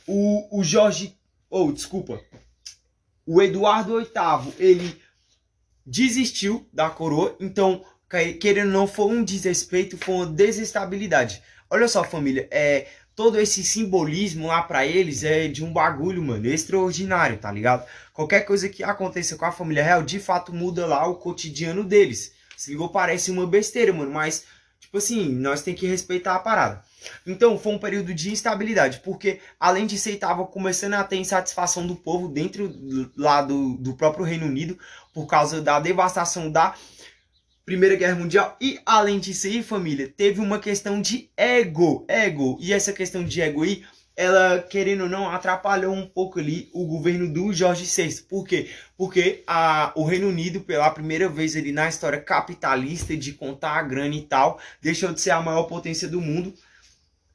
o, 0.06 0.60
o 0.60 0.64
Jorge, 0.64 1.16
ou 1.50 1.68
oh, 1.68 1.72
desculpa, 1.72 2.20
o 3.26 3.42
Eduardo 3.42 3.98
VIII, 3.98 4.54
ele 4.58 5.02
desistiu 5.84 6.66
da 6.72 6.88
coroa, 6.88 7.36
então 7.38 7.84
querendo 8.40 8.68
ou 8.68 8.72
não 8.72 8.86
foi 8.86 9.06
um 9.06 9.24
desrespeito, 9.24 9.98
foi 9.98 10.14
uma 10.14 10.26
desestabilidade. 10.26 11.42
Olha 11.68 11.88
só, 11.88 12.04
família, 12.04 12.48
é 12.50 12.86
todo 13.16 13.40
esse 13.40 13.64
simbolismo 13.64 14.46
lá 14.46 14.62
para 14.62 14.86
eles 14.86 15.24
é 15.24 15.48
de 15.48 15.64
um 15.64 15.72
bagulho, 15.72 16.22
mano, 16.22 16.46
extraordinário, 16.46 17.38
tá 17.38 17.50
ligado? 17.50 17.84
Qualquer 18.12 18.42
coisa 18.42 18.68
que 18.68 18.84
aconteça 18.84 19.36
com 19.36 19.46
a 19.46 19.50
família 19.50 19.82
real, 19.82 20.02
de 20.02 20.20
fato 20.20 20.54
muda 20.54 20.86
lá 20.86 21.06
o 21.06 21.16
cotidiano 21.16 21.82
deles. 21.82 22.32
Se 22.56 22.70
ligou, 22.70 22.90
parece 22.90 23.30
uma 23.30 23.46
besteira, 23.46 23.92
mano, 23.92 24.12
mas, 24.12 24.44
tipo 24.78 24.98
assim, 24.98 25.30
nós 25.30 25.62
tem 25.62 25.74
que 25.74 25.86
respeitar 25.86 26.34
a 26.34 26.38
parada. 26.38 26.84
Então, 27.26 27.58
foi 27.58 27.72
um 27.72 27.78
período 27.78 28.12
de 28.12 28.30
instabilidade, 28.30 29.00
porque 29.00 29.40
além 29.58 29.86
de 29.86 29.98
ser, 29.98 30.12
estava 30.12 30.44
começando 30.44 30.94
a 30.94 31.04
ter 31.04 31.16
insatisfação 31.16 31.86
do 31.86 31.96
povo 31.96 32.28
dentro 32.28 32.72
lá 33.16 33.40
do, 33.42 33.76
do 33.78 33.94
próprio 33.94 34.24
Reino 34.24 34.46
Unido, 34.46 34.78
por 35.14 35.26
causa 35.26 35.60
da 35.62 35.80
devastação 35.80 36.50
da 36.50 36.74
Primeira 37.66 37.96
Guerra 37.96 38.14
Mundial. 38.14 38.56
E 38.60 38.78
além 38.86 39.18
disso 39.18 39.48
aí, 39.48 39.60
família, 39.60 40.08
teve 40.16 40.40
uma 40.40 40.60
questão 40.60 41.02
de 41.02 41.28
ego. 41.36 42.04
Ego. 42.06 42.56
E 42.60 42.72
essa 42.72 42.92
questão 42.92 43.24
de 43.24 43.42
ego 43.42 43.64
aí, 43.64 43.84
ela, 44.14 44.62
querendo 44.62 45.02
ou 45.02 45.08
não, 45.08 45.28
atrapalhou 45.28 45.92
um 45.92 46.06
pouco 46.06 46.38
ali 46.38 46.70
o 46.72 46.86
governo 46.86 47.28
do 47.28 47.52
Jorge 47.52 47.84
VI. 47.84 48.22
Por 48.28 48.46
quê? 48.46 48.70
Porque 48.96 49.42
a, 49.48 49.92
o 49.96 50.04
Reino 50.04 50.28
Unido, 50.28 50.60
pela 50.60 50.88
primeira 50.92 51.28
vez 51.28 51.56
ali 51.56 51.72
na 51.72 51.88
história 51.88 52.20
capitalista 52.20 53.16
de 53.16 53.32
contar 53.32 53.72
a 53.72 53.82
grana 53.82 54.14
e 54.14 54.22
tal, 54.22 54.60
deixou 54.80 55.12
de 55.12 55.20
ser 55.20 55.30
a 55.30 55.42
maior 55.42 55.64
potência 55.64 56.06
do 56.06 56.20
mundo. 56.20 56.54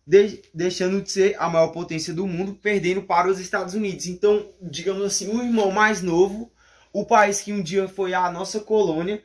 De, 0.07 0.41
deixando 0.53 1.01
de 1.01 1.11
ser 1.11 1.35
a 1.39 1.49
maior 1.49 1.67
potência 1.67 2.13
do 2.13 2.25
mundo, 2.25 2.53
perdendo 2.53 3.01
para 3.01 3.29
os 3.29 3.37
Estados 3.37 3.73
Unidos. 3.73 4.07
Então, 4.07 4.49
digamos 4.61 5.03
assim, 5.03 5.27
o 5.27 5.43
irmão 5.43 5.71
mais 5.71 6.01
novo, 6.01 6.49
o 6.93 7.05
país 7.05 7.41
que 7.41 7.51
um 7.51 7.61
dia 7.61 7.89
foi 7.89 8.13
a 8.13 8.31
nossa 8.31 8.61
colônia, 8.61 9.21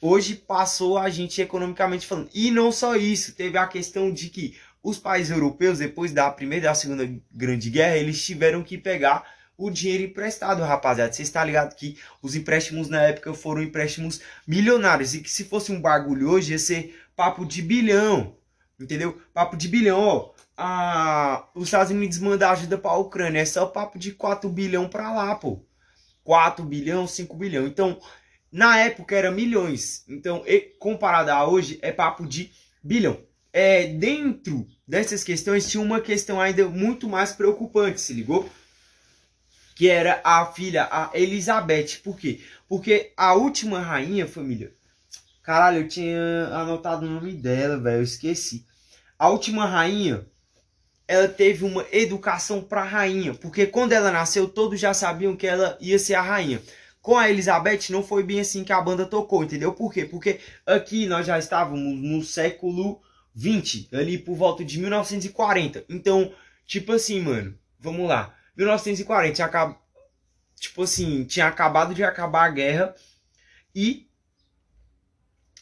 hoje 0.00 0.34
passou 0.34 0.98
a 0.98 1.08
gente 1.08 1.40
economicamente 1.40 2.06
falando. 2.06 2.30
E 2.34 2.50
não 2.50 2.70
só 2.72 2.96
isso, 2.96 3.34
teve 3.34 3.58
a 3.58 3.66
questão 3.66 4.12
de 4.12 4.28
que 4.30 4.56
os 4.82 4.98
países 4.98 5.30
europeus, 5.30 5.78
depois 5.78 6.12
da 6.12 6.30
Primeira 6.30 6.66
e 6.66 6.68
da 6.68 6.74
Segunda 6.74 7.08
Grande 7.30 7.70
Guerra, 7.70 7.96
eles 7.96 8.24
tiveram 8.24 8.62
que 8.62 8.78
pegar 8.78 9.24
o 9.56 9.70
dinheiro 9.70 10.04
emprestado, 10.04 10.62
rapaziada. 10.62 11.12
Você 11.12 11.22
está 11.22 11.44
ligado 11.44 11.74
que 11.74 11.98
os 12.22 12.36
empréstimos 12.36 12.88
na 12.88 13.02
época 13.02 13.34
foram 13.34 13.60
empréstimos 13.60 14.20
milionários 14.46 15.14
e 15.14 15.20
que 15.20 15.30
se 15.30 15.44
fosse 15.44 15.72
um 15.72 15.80
bagulho 15.80 16.30
hoje 16.30 16.52
ia 16.52 16.58
ser 16.58 16.96
papo 17.16 17.44
de 17.44 17.60
bilhão, 17.60 18.36
entendeu? 18.78 19.20
Papo 19.34 19.56
de 19.56 19.66
bilhão, 19.66 20.00
ó. 20.00 20.30
Ah, 20.56 21.48
os 21.54 21.64
Estados 21.64 21.92
Unidos 21.92 22.18
mandam 22.18 22.50
ajuda 22.50 22.78
para 22.78 22.92
a 22.92 22.98
Ucrânia, 22.98 23.40
é 23.40 23.44
só 23.44 23.66
papo 23.66 23.98
de 23.98 24.12
4 24.12 24.48
bilhão 24.48 24.88
para 24.88 25.12
lá, 25.12 25.34
pô. 25.34 25.64
4 26.22 26.64
bilhão, 26.64 27.06
5 27.06 27.36
bilhão. 27.36 27.66
Então, 27.66 27.98
na 28.50 28.78
época 28.78 29.14
era 29.14 29.30
milhões. 29.30 30.04
Então, 30.08 30.44
comparado 30.78 31.30
a 31.30 31.46
hoje, 31.46 31.78
é 31.82 31.92
papo 31.92 32.26
de 32.26 32.50
bilhão. 32.82 33.20
É, 33.52 33.86
dentro 33.86 34.66
dessas 34.86 35.24
questões 35.24 35.68
tinha 35.70 35.82
uma 35.82 36.00
questão 36.00 36.40
ainda 36.40 36.66
muito 36.68 37.08
mais 37.08 37.32
preocupante, 37.32 38.00
se 38.00 38.12
ligou? 38.12 38.48
Que 39.74 39.88
era 39.88 40.20
a 40.24 40.46
filha, 40.46 40.88
a 40.90 41.10
Elizabeth. 41.14 42.00
Por 42.02 42.16
quê? 42.18 42.40
Porque 42.68 43.12
a 43.16 43.34
última 43.34 43.80
rainha, 43.80 44.26
família. 44.26 44.72
Caralho, 45.42 45.78
eu 45.82 45.88
tinha 45.88 46.48
anotado 46.52 47.06
o 47.06 47.10
nome 47.10 47.32
dela, 47.32 47.78
velho. 47.78 47.98
Eu 47.98 48.02
esqueci. 48.02 48.66
A 49.18 49.28
última 49.28 49.66
rainha, 49.66 50.26
ela 51.06 51.26
teve 51.26 51.64
uma 51.64 51.86
educação 51.90 52.62
para 52.62 52.82
rainha. 52.82 53.34
Porque 53.34 53.66
quando 53.66 53.92
ela 53.92 54.10
nasceu, 54.10 54.48
todos 54.48 54.78
já 54.78 54.92
sabiam 54.92 55.34
que 55.34 55.46
ela 55.46 55.76
ia 55.80 55.98
ser 55.98 56.14
a 56.14 56.22
rainha. 56.22 56.60
Com 57.08 57.16
a 57.16 57.30
Elizabeth 57.30 57.88
não 57.88 58.02
foi 58.02 58.22
bem 58.22 58.38
assim 58.38 58.62
que 58.62 58.70
a 58.70 58.82
banda 58.82 59.06
tocou, 59.06 59.42
entendeu? 59.42 59.72
Por 59.72 59.90
quê? 59.90 60.04
Porque 60.04 60.40
aqui 60.66 61.06
nós 61.06 61.26
já 61.26 61.38
estávamos 61.38 61.98
no 61.98 62.22
século 62.22 63.00
20, 63.34 63.88
ali 63.94 64.18
por 64.18 64.34
volta 64.34 64.62
de 64.62 64.78
1940. 64.78 65.86
Então, 65.88 66.30
tipo 66.66 66.92
assim, 66.92 67.18
mano, 67.22 67.58
vamos 67.80 68.06
lá. 68.06 68.36
1940 68.58 69.34
tinha 69.34 69.46
acabado, 69.46 69.78
tipo 70.60 70.82
assim, 70.82 71.24
tinha 71.24 71.46
acabado 71.46 71.94
de 71.94 72.04
acabar 72.04 72.44
a 72.44 72.50
guerra 72.50 72.94
e 73.74 74.06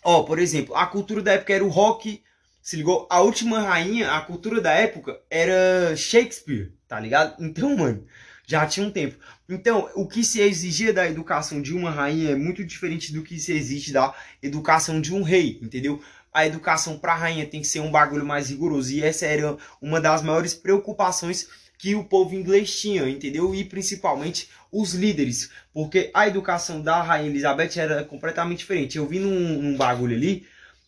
ó, 0.03 0.25
por 0.25 0.41
exemplo, 0.41 0.75
a 0.75 0.85
cultura 0.85 1.23
da 1.23 1.35
época 1.35 1.55
era 1.55 1.65
o 1.65 1.69
rock, 1.69 2.25
se 2.61 2.75
ligou? 2.75 3.07
A 3.09 3.21
última 3.21 3.61
rainha, 3.61 4.11
a 4.11 4.21
cultura 4.21 4.61
da 4.61 4.73
época 4.73 5.21
era 5.31 5.95
Shakespeare, 5.95 6.73
tá 6.89 6.99
ligado? 6.99 7.41
Então, 7.41 7.77
mano, 7.77 8.05
já 8.47 8.65
tinha 8.65 8.87
um 8.87 8.91
tempo. 8.91 9.17
Então, 9.49 9.91
o 9.95 10.07
que 10.07 10.25
se 10.25 10.41
exigia 10.41 10.93
da 10.93 11.07
educação 11.07 11.61
de 11.61 11.75
uma 11.75 11.91
rainha 11.91 12.31
é 12.31 12.37
muito 12.37 12.65
diferente 12.65 13.13
do 13.13 13.23
que 13.23 13.39
se 13.39 13.53
exige 13.53 13.93
da 13.93 14.15
educação 14.43 15.01
de 15.01 15.13
um 15.13 15.23
rei, 15.23 15.59
entendeu? 15.61 16.01
A 16.33 16.47
educação 16.47 16.99
para 16.99 17.13
a 17.13 17.17
rainha 17.17 17.47
tem 17.47 17.61
que 17.61 17.67
ser 17.67 17.81
um 17.81 17.91
bagulho 17.91 18.25
mais 18.25 18.51
rigoroso 18.51 18.93
e 18.93 19.03
essa 19.03 19.27
era 19.27 19.57
uma 19.83 20.01
das 20.01 20.23
maiores 20.23 20.55
preocupações 20.55 21.49
que 21.79 21.95
o 21.95 22.05
povo 22.05 22.35
inglês 22.35 22.79
tinha, 22.79 23.09
entendeu? 23.09 23.55
E 23.55 23.65
principalmente 23.65 24.49
os 24.71 24.95
líderes, 24.95 25.51
porque 25.73 26.11
a 26.15 26.27
educação 26.27 26.81
da 26.81 27.03
rainha 27.03 27.31
Elizabeth 27.31 27.79
era 27.79 28.05
completamente 28.05 28.59
diferente. 28.59 28.97
Eu 28.97 29.07
vi 29.07 29.19
num, 29.19 29.63
num 29.63 29.77
bagulho 29.77 30.15
ali 30.15 30.47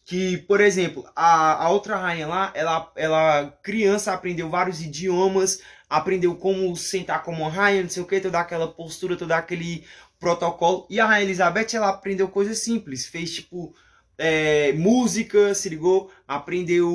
que, 0.09 0.38
por 0.38 0.59
exemplo, 0.62 1.05
a, 1.14 1.66
a 1.66 1.68
outra 1.68 1.94
rainha 1.94 2.27
lá, 2.27 2.51
ela, 2.55 2.90
ela 2.97 3.51
criança 3.62 4.11
aprendeu 4.11 4.49
vários 4.49 4.81
idiomas, 4.81 5.61
aprendeu 5.87 6.35
como 6.35 6.75
sentar 6.75 7.23
como 7.23 7.47
rainha, 7.47 7.83
não 7.83 7.90
sei 7.90 8.03
o 8.03 8.07
que, 8.07 8.18
toda 8.18 8.40
aquela 8.40 8.66
postura, 8.66 9.18
todo 9.18 9.33
aquele 9.33 9.85
protocolo. 10.18 10.87
E 10.88 10.99
a 10.99 11.05
Rainha 11.05 11.27
Elizabeth, 11.27 11.75
ela 11.75 11.90
aprendeu 11.90 12.27
coisas 12.27 12.59
simples, 12.59 13.05
fez 13.05 13.35
tipo 13.35 13.75
é, 14.16 14.73
música, 14.73 15.55
se 15.55 15.68
ligou, 15.68 16.11
aprendeu 16.27 16.90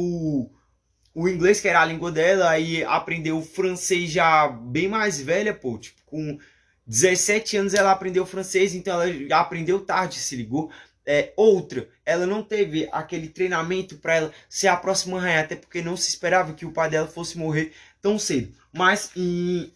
o 1.14 1.30
inglês, 1.30 1.62
que 1.62 1.68
era 1.68 1.82
a 1.84 1.86
língua 1.86 2.12
dela, 2.12 2.50
aí 2.50 2.84
aprendeu 2.84 3.40
francês 3.44 4.10
já 4.10 4.48
bem 4.48 4.88
mais 4.88 5.22
velha, 5.22 5.54
pô, 5.54 5.78
tipo, 5.78 6.02
com 6.08 6.40
17 6.88 7.58
anos 7.58 7.76
ela 7.76 7.92
aprendeu 7.92 8.26
francês, 8.26 8.74
então 8.74 9.00
ela 9.00 9.40
aprendeu 9.40 9.86
tarde, 9.86 10.16
se 10.16 10.36
ligou. 10.36 10.72
É, 11.06 11.34
outra, 11.36 11.90
ela 12.06 12.26
não 12.26 12.42
teve 12.42 12.88
aquele 12.92 13.28
treinamento 13.28 13.98
para 13.98 14.16
ela 14.16 14.34
ser 14.48 14.68
a 14.68 14.78
próxima 14.78 15.20
rainha, 15.20 15.42
até 15.42 15.56
porque 15.56 15.82
não 15.82 15.98
se 15.98 16.10
esperava 16.10 16.54
que 16.54 16.66
o 16.66 16.72
pai 16.72 16.90
dela 16.90 17.08
fosse 17.08 17.38
morrer 17.38 17.74
tão 18.02 18.18
cedo. 18.18 18.54
Mas 18.72 19.12
em, 19.16 19.74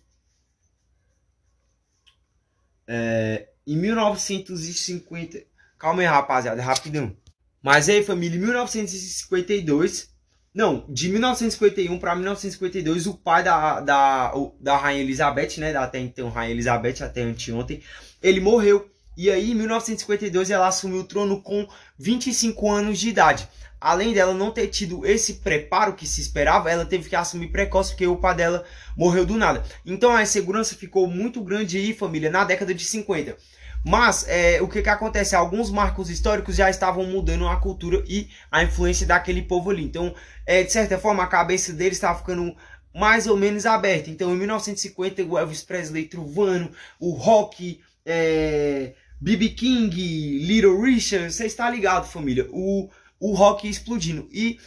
é, 2.88 3.50
em 3.66 3.76
1950. 3.76 5.44
Calma 5.78 6.02
aí, 6.02 6.08
rapaziada, 6.08 6.62
rapidão. 6.62 7.16
Mas 7.62 7.90
aí, 7.90 8.04
família, 8.04 8.38
em 8.38 8.42
1952. 8.42 10.16
Não, 10.54 10.86
de 10.90 11.10
1951 11.10 12.00
para 12.00 12.16
1952, 12.16 13.06
o 13.06 13.14
pai 13.14 13.44
da, 13.44 13.80
da, 13.80 14.34
da 14.60 14.76
Rainha 14.76 15.04
Elizabeth, 15.04 15.60
né? 15.60 15.72
Da 15.72 15.84
até 15.84 16.00
então 16.00 16.30
Rainha 16.30 16.54
Elizabeth, 16.54 17.04
até 17.04 17.22
anteontem, 17.22 17.84
ele 18.24 18.40
morreu. 18.40 18.90
E 19.18 19.30
aí, 19.30 19.52
em 19.52 19.56
1952, 19.56 20.52
ela 20.52 20.68
assumiu 20.68 21.00
o 21.00 21.04
trono 21.04 21.42
com 21.42 21.68
25 21.98 22.72
anos 22.72 23.00
de 23.00 23.10
idade 23.10 23.50
além 23.80 24.14
dela 24.14 24.34
não 24.34 24.52
ter 24.52 24.68
tido 24.68 25.06
esse 25.06 25.36
preparo 25.36 25.94
que 25.94 26.08
se 26.08 26.22
esperava, 26.22 26.70
ela 26.70 26.86
teve 26.86 27.08
que 27.10 27.16
assumir 27.16 27.52
precoce 27.52 27.92
porque 27.92 28.08
o 28.08 28.18
pai 28.18 28.36
dela 28.36 28.66
morreu 28.96 29.26
do 29.26 29.38
nada. 29.38 29.64
Então 29.86 30.16
a 30.16 30.24
insegurança 30.24 30.76
ficou 30.76 31.08
muito 31.08 31.42
grande 31.42 31.78
aí, 31.78 31.94
família, 31.94 32.30
na 32.30 32.44
década 32.44 32.74
de 32.74 32.84
50. 32.84 33.38
Mas 33.86 34.28
é, 34.28 34.62
o 34.62 34.68
que, 34.68 34.82
que 34.82 34.90
acontece? 34.90 35.36
Alguns 35.36 35.70
marcos 35.70 36.10
históricos 36.10 36.56
já 36.56 36.70
estavam 36.70 37.06
mudando 37.06 37.48
a 37.48 37.56
cultura 37.58 38.04
e 38.08 38.28
a 38.52 38.64
influência 38.64 39.06
daquele 39.06 39.44
povo 39.44 39.70
ali. 39.70 39.84
Então, 39.84 40.14
é, 40.46 40.64
de 40.64 40.72
certa 40.72 40.98
forma, 40.98 41.24
a 41.24 41.28
cabeça 41.28 41.72
deles 41.72 41.98
estava 41.98 42.18
ficando 42.18 42.56
mais 42.94 43.28
ou 43.28 43.38
menos 43.38 43.66
aberta. 43.66 44.10
Então, 44.10 44.34
em 44.34 44.38
1950, 44.38 45.24
o 45.24 45.38
Elvis 45.38 45.62
Presley 45.62 46.06
truvando, 46.06 46.72
o 47.00 47.12
rock, 47.12 47.80
é, 48.06 48.94
B.B. 49.20 49.50
King, 49.50 50.40
Little 50.40 50.80
Richard, 50.80 51.32
você 51.32 51.46
está 51.46 51.70
ligado, 51.70 52.08
família? 52.08 52.48
O, 52.52 52.90
o 53.20 53.34
rock 53.34 53.68
explodindo. 53.68 54.28
E, 54.32 54.60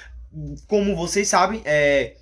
como 0.66 0.96
vocês 0.96 1.28
sabem, 1.28 1.62
é, 1.64 2.16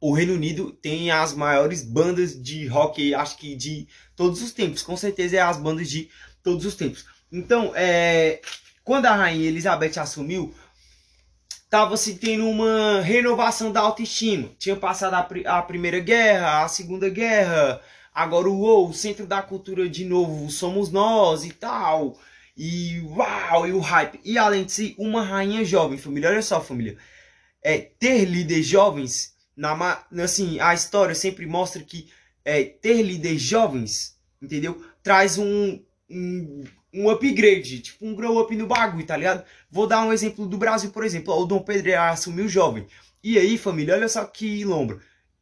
o 0.00 0.12
Reino 0.12 0.34
Unido 0.34 0.72
tem 0.72 1.10
as 1.10 1.32
maiores 1.32 1.82
bandas 1.82 2.40
de 2.40 2.66
rock, 2.66 3.14
acho 3.14 3.36
que 3.36 3.56
de 3.56 3.88
todos 4.14 4.42
os 4.42 4.52
tempos. 4.52 4.82
Com 4.82 4.96
certeza 4.96 5.36
é 5.36 5.40
as 5.40 5.56
bandas 5.56 5.88
de 5.88 6.08
todos 6.42 6.64
os 6.64 6.74
tempos. 6.76 7.04
Então, 7.32 7.72
é, 7.74 8.40
quando 8.84 9.06
a 9.06 9.14
rainha 9.14 9.48
Elizabeth 9.48 9.98
assumiu, 9.98 10.54
estava 11.50 11.96
se 11.96 12.14
tendo 12.14 12.48
uma 12.48 13.00
renovação 13.00 13.70
da 13.70 13.80
autoestima. 13.80 14.50
Tinha 14.58 14.76
passado 14.76 15.14
a, 15.14 15.58
a, 15.58 15.62
Primeira 15.62 16.00
Guerra, 16.00 16.64
a 16.64 16.68
Segunda 16.68 17.10
Guerra, 17.10 17.80
agora 18.22 18.48
o, 18.48 18.88
o 18.88 18.92
centro 18.92 19.26
da 19.26 19.40
cultura 19.42 19.88
de 19.88 20.04
novo 20.04 20.50
somos 20.50 20.90
nós 20.90 21.44
e 21.44 21.52
tal. 21.52 22.18
E 22.56 23.00
uau, 23.00 23.66
e 23.66 23.72
o 23.72 23.78
hype. 23.78 24.20
E 24.24 24.36
além 24.36 24.64
de 24.64 24.72
si, 24.72 24.94
uma 24.98 25.22
rainha 25.22 25.64
jovem, 25.64 25.96
família. 25.96 26.30
Olha 26.30 26.42
só, 26.42 26.60
família. 26.60 26.96
É, 27.62 27.78
ter 27.78 28.24
líderes 28.24 28.66
jovens, 28.66 29.34
na, 29.56 30.04
assim, 30.22 30.58
a 30.60 30.74
história 30.74 31.14
sempre 31.14 31.46
mostra 31.46 31.82
que 31.82 32.10
é, 32.44 32.64
ter 32.64 33.02
líderes 33.02 33.42
jovens, 33.42 34.16
entendeu? 34.42 34.82
Traz 35.02 35.38
um, 35.38 35.80
um 36.10 36.64
um 36.92 37.10
upgrade, 37.10 37.80
tipo 37.80 38.06
um 38.06 38.14
grow 38.14 38.40
up 38.40 38.54
no 38.56 38.66
bagulho, 38.66 39.06
tá 39.06 39.16
ligado? 39.16 39.44
Vou 39.70 39.86
dar 39.86 40.04
um 40.04 40.12
exemplo 40.12 40.46
do 40.46 40.56
Brasil, 40.56 40.90
por 40.90 41.04
exemplo. 41.04 41.34
O 41.34 41.44
Dom 41.44 41.60
Pedro 41.60 41.94
assumiu 42.00 42.48
jovem. 42.48 42.86
E 43.22 43.38
aí, 43.38 43.58
família, 43.58 43.94
olha 43.94 44.08
só 44.08 44.24
que 44.24 44.64
lombra. 44.64 44.98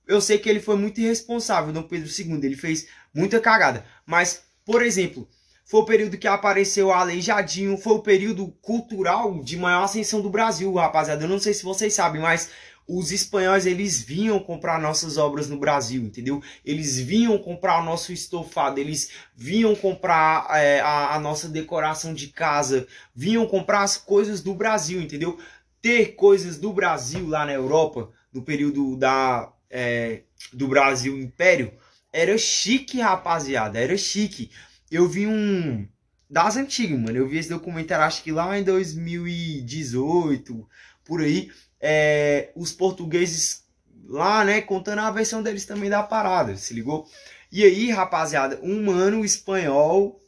Eu 0.07 0.21
sei 0.21 0.39
que 0.39 0.49
ele 0.49 0.61
foi 0.61 0.77
muito 0.77 1.01
irresponsável, 1.01 1.73
Dom 1.73 1.83
Pedro 1.83 2.09
II. 2.09 2.41
Ele 2.43 2.57
fez 2.57 2.87
muita 3.13 3.41
cagada. 3.41 3.85
Mas, 4.07 4.43
por 4.65 4.83
exemplo, 4.83 5.29
foi 5.65 5.81
o 5.81 5.85
período 5.85 6.17
que 6.17 6.29
apareceu 6.29 6.93
a 6.93 7.01
Aleijadinho. 7.01 7.77
Foi 7.77 7.95
o 7.95 8.03
período 8.03 8.49
cultural 8.63 9.43
de 9.43 9.57
maior 9.57 9.85
ascensão 9.85 10.21
do 10.21 10.31
Brasil, 10.31 10.73
rapaziada. 10.75 11.25
Eu 11.25 11.29
não 11.29 11.41
sei 11.41 11.53
se 11.53 11.65
vocês 11.65 11.93
sabem, 11.93 12.23
mas 12.23 12.51
os 12.89 13.11
espanhóis 13.11 13.67
eles 13.67 14.01
vinham 14.01 14.39
comprar 14.39 14.81
nossas 14.81 15.17
obras 15.17 15.49
no 15.49 15.59
Brasil, 15.59 16.03
entendeu? 16.03 16.41
Eles 16.65 16.99
vinham 16.99 17.37
comprar 17.37 17.81
o 17.81 17.85
nosso 17.85 18.13
estofado, 18.13 18.79
eles 18.79 19.11
vinham 19.35 19.75
comprar 19.75 20.47
é, 20.57 20.81
a, 20.81 21.17
a, 21.17 21.19
nossa 21.19 21.49
decoração 21.49 22.15
de 22.15 22.29
casa, 22.29 22.87
vinham 23.15 23.45
comprar 23.47 23.83
as 23.83 23.97
coisas 23.97 24.41
do 24.41 24.55
Brasil, 24.55 25.01
entendeu? 25.03 25.37
Ter 25.83 26.15
coisas 26.15 26.59
do 26.59 26.73
Brasil 26.73 27.27
lá 27.27 27.45
na 27.45 27.53
Europa, 27.53 28.11
no 28.33 28.43
período 28.43 28.97
da, 28.97 29.53
é, 29.71 30.23
do 30.53 30.69
Brasil 30.69 31.19
Império, 31.19 31.73
era 32.13 32.37
chique, 32.39 33.01
rapaziada, 33.01 33.79
era 33.79 33.97
chique. 33.97 34.51
Eu 34.91 35.09
vi 35.09 35.27
um 35.27 35.87
das 36.29 36.57
antigas, 36.57 36.99
mano. 36.99 37.17
Eu 37.17 37.29
vi 37.29 37.39
esse 37.39 37.49
documentário, 37.49 38.05
acho 38.05 38.23
que 38.23 38.33
lá 38.33 38.59
em 38.59 38.63
2018, 38.63 40.69
por 41.05 41.21
aí 41.21 41.51
é, 41.81 42.51
os 42.57 42.73
portugueses 42.73 43.65
lá, 44.09 44.45
né, 44.45 44.61
contando 44.61 45.01
a 45.01 45.11
versão 45.11 45.43
deles 45.43 45.67
também 45.67 45.91
da 45.91 46.03
parada, 46.03 46.57
se 46.57 46.75
ligou? 46.75 47.09
E 47.51 47.65
aí, 47.65 47.91
rapaziada, 47.91 48.61
um 48.63 48.85
mano 48.85 49.25
espanhol, 49.25 50.21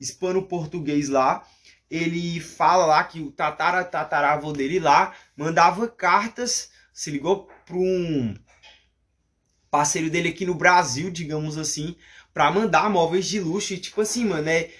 hispano-português 0.00 1.08
lá, 1.08 1.46
ele 1.90 2.40
fala 2.40 2.86
lá 2.86 3.04
que 3.04 3.20
o 3.20 3.32
tatara 3.32 3.84
tataravô 3.84 4.52
dele 4.52 4.78
lá 4.78 5.12
mandava 5.36 5.88
cartas, 5.88 6.70
se 6.92 7.10
ligou, 7.10 7.48
para 7.66 7.76
um 7.76 8.34
parceiro 9.70 10.10
dele 10.10 10.30
aqui 10.30 10.44
no 10.44 10.54
Brasil, 10.54 11.10
digamos 11.10 11.56
assim, 11.56 11.96
para 12.34 12.50
mandar 12.50 12.90
móveis 12.90 13.26
de 13.26 13.40
luxo. 13.40 13.72
E 13.74 13.78
tipo 13.78 14.00
assim, 14.00 14.24
mano, 14.24 14.48
é, 14.48 14.70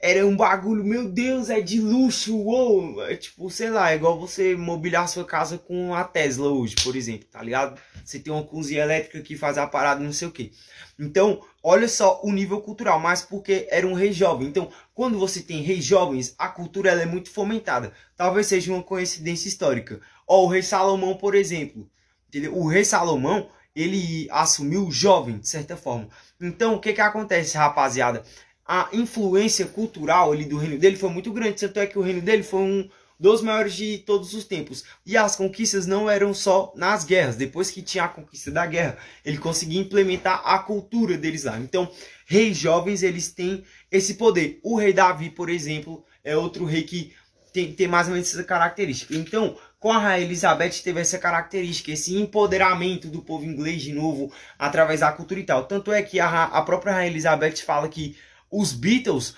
era 0.00 0.24
um 0.24 0.36
bagulho, 0.36 0.84
meu 0.84 1.08
Deus, 1.08 1.50
é 1.50 1.60
de 1.60 1.80
luxo, 1.80 2.36
uou! 2.36 3.02
É 3.04 3.16
tipo, 3.16 3.50
sei 3.50 3.68
lá, 3.68 3.90
é 3.90 3.96
igual 3.96 4.18
você 4.18 4.54
mobiliar 4.54 5.08
sua 5.08 5.24
casa 5.24 5.58
com 5.58 5.92
a 5.92 6.04
Tesla 6.04 6.48
hoje, 6.50 6.76
por 6.84 6.94
exemplo, 6.94 7.26
tá 7.28 7.42
ligado? 7.42 7.80
Você 8.04 8.20
tem 8.20 8.32
uma 8.32 8.44
cozinha 8.44 8.82
elétrica 8.82 9.20
que 9.20 9.36
faz 9.36 9.58
a 9.58 9.66
parada, 9.66 10.00
não 10.00 10.12
sei 10.12 10.28
o 10.28 10.30
que. 10.30 10.52
Então, 10.98 11.40
olha 11.62 11.88
só 11.88 12.20
o 12.22 12.30
nível 12.32 12.60
cultural, 12.60 13.00
mas 13.00 13.22
porque 13.22 13.66
era 13.70 13.86
um 13.86 13.92
rei 13.92 14.12
jovem. 14.12 14.46
Então, 14.46 14.70
quando 14.94 15.18
você 15.18 15.42
tem 15.42 15.62
reis 15.62 15.84
jovens, 15.84 16.32
a 16.38 16.48
cultura 16.48 16.90
ela 16.90 17.02
é 17.02 17.06
muito 17.06 17.30
fomentada. 17.30 17.92
Talvez 18.16 18.46
seja 18.46 18.72
uma 18.72 18.82
coincidência 18.84 19.48
histórica. 19.48 20.00
Ó, 20.28 20.44
o 20.44 20.48
rei 20.48 20.62
Salomão, 20.62 21.16
por 21.16 21.34
exemplo, 21.34 21.90
entendeu? 22.28 22.56
O 22.56 22.68
rei 22.68 22.84
Salomão, 22.84 23.48
ele 23.80 24.28
assumiu 24.30 24.90
jovem, 24.90 25.38
de 25.38 25.48
certa 25.48 25.76
forma. 25.76 26.08
Então, 26.40 26.74
o 26.74 26.80
que 26.80 26.92
que 26.92 27.00
acontece, 27.00 27.56
rapaziada? 27.56 28.24
a 28.68 28.90
influência 28.92 29.64
cultural 29.64 30.30
ali 30.30 30.44
do 30.44 30.58
reino 30.58 30.78
dele 30.78 30.96
foi 30.96 31.08
muito 31.08 31.32
grande. 31.32 31.60
Tanto 31.60 31.80
é 31.80 31.86
que 31.86 31.98
o 31.98 32.02
reino 32.02 32.20
dele 32.20 32.42
foi 32.42 32.60
um 32.60 32.88
dos 33.18 33.40
maiores 33.40 33.74
de 33.74 33.98
todos 33.98 34.34
os 34.34 34.44
tempos. 34.44 34.84
E 35.06 35.16
as 35.16 35.34
conquistas 35.34 35.86
não 35.86 36.08
eram 36.08 36.34
só 36.34 36.70
nas 36.76 37.02
guerras. 37.02 37.34
Depois 37.34 37.70
que 37.70 37.80
tinha 37.80 38.04
a 38.04 38.08
conquista 38.08 38.50
da 38.50 38.66
guerra, 38.66 38.98
ele 39.24 39.38
conseguia 39.38 39.80
implementar 39.80 40.42
a 40.44 40.58
cultura 40.58 41.16
deles 41.16 41.44
lá. 41.44 41.58
Então, 41.58 41.90
reis 42.26 42.58
jovens, 42.58 43.02
eles 43.02 43.32
têm 43.32 43.64
esse 43.90 44.14
poder. 44.14 44.60
O 44.62 44.76
rei 44.76 44.92
Davi, 44.92 45.30
por 45.30 45.48
exemplo, 45.48 46.04
é 46.22 46.36
outro 46.36 46.66
rei 46.66 46.82
que 46.82 47.14
tem, 47.54 47.72
tem 47.72 47.88
mais 47.88 48.06
ou 48.06 48.12
menos 48.12 48.28
essa 48.32 48.44
característica. 48.44 49.16
Então, 49.16 49.56
com 49.78 49.92
a 49.92 49.98
Rainha 49.98 50.26
Elizabeth 50.26 50.82
teve 50.82 51.00
essa 51.00 51.18
característica, 51.18 51.92
esse 51.92 52.16
empoderamento 52.16 53.08
do 53.08 53.22
povo 53.22 53.44
inglês 53.44 53.82
de 53.82 53.92
novo 53.92 54.32
através 54.58 55.00
da 55.00 55.12
cultura 55.12 55.40
e 55.40 55.44
tal. 55.44 55.64
Tanto 55.64 55.92
é 55.92 56.02
que 56.02 56.18
a, 56.18 56.44
a 56.44 56.62
própria 56.62 56.92
Rainha 56.94 57.10
Elizabeth 57.10 57.58
fala 57.58 57.88
que 57.88 58.16
os 58.50 58.72
Beatles 58.72 59.34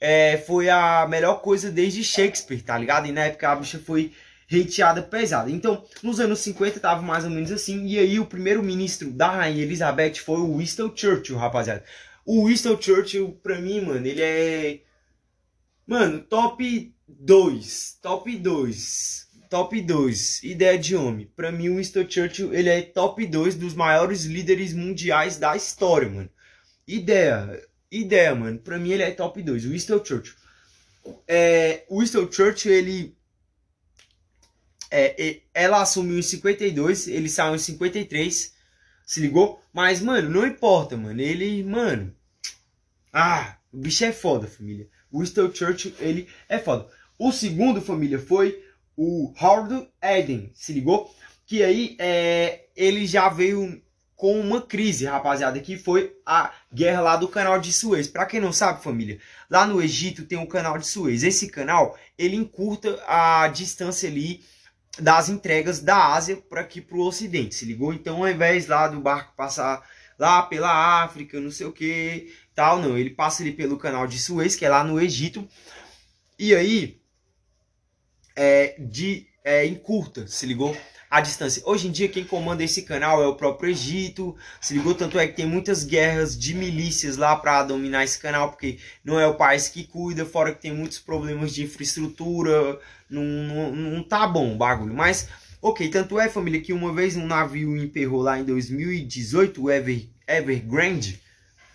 é, 0.00 0.38
foi 0.38 0.68
a 0.68 1.06
melhor 1.06 1.42
coisa 1.42 1.70
desde 1.70 2.02
Shakespeare, 2.02 2.62
tá 2.62 2.76
ligado? 2.76 3.06
E 3.06 3.12
na 3.12 3.24
época 3.24 3.50
a 3.50 3.56
bicha 3.56 3.78
foi 3.78 4.12
hateada 4.50 5.02
pesada. 5.02 5.50
Então, 5.50 5.84
nos 6.02 6.20
anos 6.20 6.40
50 6.40 6.80
tava 6.80 7.02
mais 7.02 7.24
ou 7.24 7.30
menos 7.30 7.52
assim. 7.52 7.86
E 7.86 7.98
aí 7.98 8.18
o 8.18 8.26
primeiro 8.26 8.62
ministro 8.62 9.10
da 9.10 9.30
Rainha 9.30 9.62
Elizabeth 9.62 10.16
foi 10.16 10.40
o 10.40 10.58
Winston 10.58 10.92
Churchill, 10.94 11.36
rapaziada. 11.36 11.84
O 12.24 12.46
Winston 12.46 12.80
Churchill, 12.80 13.38
pra 13.42 13.60
mim, 13.60 13.80
mano, 13.80 14.06
ele 14.06 14.22
é. 14.22 14.80
Mano, 15.86 16.20
top 16.20 16.94
2. 17.08 17.98
Top 18.00 18.36
2. 18.36 19.28
Top 19.52 19.78
2. 19.78 20.44
Ideia 20.44 20.78
de 20.78 20.96
homem. 20.96 21.30
Pra 21.36 21.52
mim, 21.52 21.68
o 21.68 21.76
Winston 21.76 22.08
Churchill, 22.08 22.54
ele 22.54 22.70
é 22.70 22.80
top 22.80 23.26
2 23.26 23.54
dos 23.54 23.74
maiores 23.74 24.24
líderes 24.24 24.72
mundiais 24.72 25.36
da 25.36 25.54
história, 25.54 26.08
mano. 26.08 26.30
Ideia 26.88 27.62
ideia, 27.90 28.34
mano. 28.34 28.58
Pra 28.58 28.78
mim 28.78 28.92
ele 28.92 29.02
é 29.02 29.10
top 29.10 29.42
2. 29.42 29.66
O 29.66 29.68
Winston 29.72 30.02
Churchill. 30.02 30.34
É, 31.28 31.84
o 31.90 32.00
Winston 32.00 32.32
Churchill, 32.32 32.72
ele... 32.72 33.14
É, 34.90 35.42
ela 35.52 35.82
assumiu 35.82 36.18
em 36.18 36.22
52, 36.22 37.08
ele 37.08 37.28
saiu 37.28 37.54
em 37.54 37.58
53. 37.58 38.54
Se 39.04 39.20
ligou? 39.20 39.62
Mas, 39.70 40.00
mano, 40.00 40.30
não 40.30 40.46
importa, 40.46 40.96
mano. 40.96 41.20
Ele, 41.20 41.62
mano... 41.62 42.16
Ah, 43.12 43.58
o 43.70 43.76
bicho 43.76 44.02
é 44.02 44.12
foda, 44.12 44.46
família. 44.46 44.88
O 45.10 45.20
Winston 45.20 45.54
Churchill, 45.54 45.92
ele 46.00 46.26
é 46.48 46.58
foda. 46.58 46.88
O 47.18 47.30
segundo, 47.30 47.82
família, 47.82 48.18
foi 48.18 48.71
o 48.96 49.32
Howard 49.40 49.88
Eden, 50.02 50.50
se 50.54 50.72
ligou? 50.72 51.14
Que 51.46 51.62
aí 51.62 51.96
é, 51.98 52.66
ele 52.76 53.06
já 53.06 53.28
veio 53.28 53.82
com 54.22 54.38
uma 54.38 54.62
crise, 54.62 55.04
rapaziada, 55.04 55.58
que 55.58 55.76
foi 55.76 56.16
a 56.24 56.52
guerra 56.72 57.00
lá 57.00 57.16
do 57.16 57.26
canal 57.26 57.58
de 57.58 57.72
Suez. 57.72 58.06
Para 58.06 58.24
quem 58.24 58.40
não 58.40 58.52
sabe, 58.52 58.80
família, 58.80 59.18
lá 59.50 59.66
no 59.66 59.82
Egito 59.82 60.24
tem 60.24 60.38
o 60.38 60.46
canal 60.46 60.78
de 60.78 60.86
Suez. 60.86 61.24
Esse 61.24 61.48
canal, 61.48 61.98
ele 62.16 62.36
encurta 62.36 63.02
a 63.08 63.48
distância 63.48 64.08
ali 64.08 64.44
das 64.96 65.28
entregas 65.28 65.80
da 65.80 66.14
Ásia 66.14 66.36
para 66.36 66.60
aqui 66.60 66.80
para 66.80 66.96
o 66.96 67.04
Ocidente, 67.04 67.56
se 67.56 67.64
ligou? 67.64 67.92
Então, 67.92 68.18
ao 68.18 68.28
invés 68.28 68.68
lá 68.68 68.86
do 68.86 69.00
barco 69.00 69.34
passar 69.36 69.82
lá 70.16 70.40
pela 70.42 71.02
África, 71.02 71.40
não 71.40 71.50
sei 71.50 71.66
o 71.66 71.72
que, 71.72 72.32
tal, 72.54 72.78
não, 72.78 72.96
ele 72.96 73.10
passa 73.10 73.42
ali 73.42 73.50
pelo 73.50 73.76
canal 73.76 74.06
de 74.06 74.20
Suez, 74.20 74.54
que 74.54 74.64
é 74.64 74.68
lá 74.68 74.84
no 74.84 75.00
Egito. 75.00 75.48
E 76.38 76.54
aí, 76.54 77.01
é, 78.36 78.76
de, 78.78 79.26
é, 79.44 79.66
encurta, 79.66 80.26
se 80.26 80.46
ligou? 80.46 80.76
a 81.12 81.20
distância. 81.20 81.62
Hoje 81.66 81.88
em 81.88 81.90
dia 81.90 82.08
quem 82.08 82.24
comanda 82.24 82.64
esse 82.64 82.80
canal 82.84 83.22
é 83.22 83.26
o 83.26 83.34
próprio 83.34 83.68
Egito. 83.68 84.34
Se 84.58 84.72
ligou 84.72 84.94
tanto 84.94 85.18
é 85.18 85.26
que 85.26 85.36
tem 85.36 85.44
muitas 85.44 85.84
guerras 85.84 86.38
de 86.38 86.54
milícias 86.54 87.18
lá 87.18 87.36
para 87.36 87.64
dominar 87.64 88.02
esse 88.02 88.18
canal, 88.18 88.48
porque 88.48 88.78
não 89.04 89.20
é 89.20 89.26
o 89.26 89.34
país 89.34 89.68
que 89.68 89.84
cuida, 89.84 90.24
fora 90.24 90.54
que 90.54 90.62
tem 90.62 90.72
muitos 90.72 90.98
problemas 90.98 91.52
de 91.52 91.64
infraestrutura, 91.64 92.80
não, 93.10 93.22
não, 93.22 93.72
não 93.72 94.02
tá 94.02 94.26
bom 94.26 94.54
o 94.54 94.56
bagulho. 94.56 94.94
Mas, 94.94 95.28
ok, 95.60 95.86
tanto 95.90 96.18
é 96.18 96.30
família 96.30 96.62
que 96.62 96.72
uma 96.72 96.94
vez 96.94 97.14
um 97.14 97.26
navio 97.26 97.76
emperrou 97.76 98.22
lá 98.22 98.40
em 98.40 98.44
2018, 98.44 99.64
o 99.64 99.70
Ever, 99.70 100.08
Evergrande, 100.26 101.20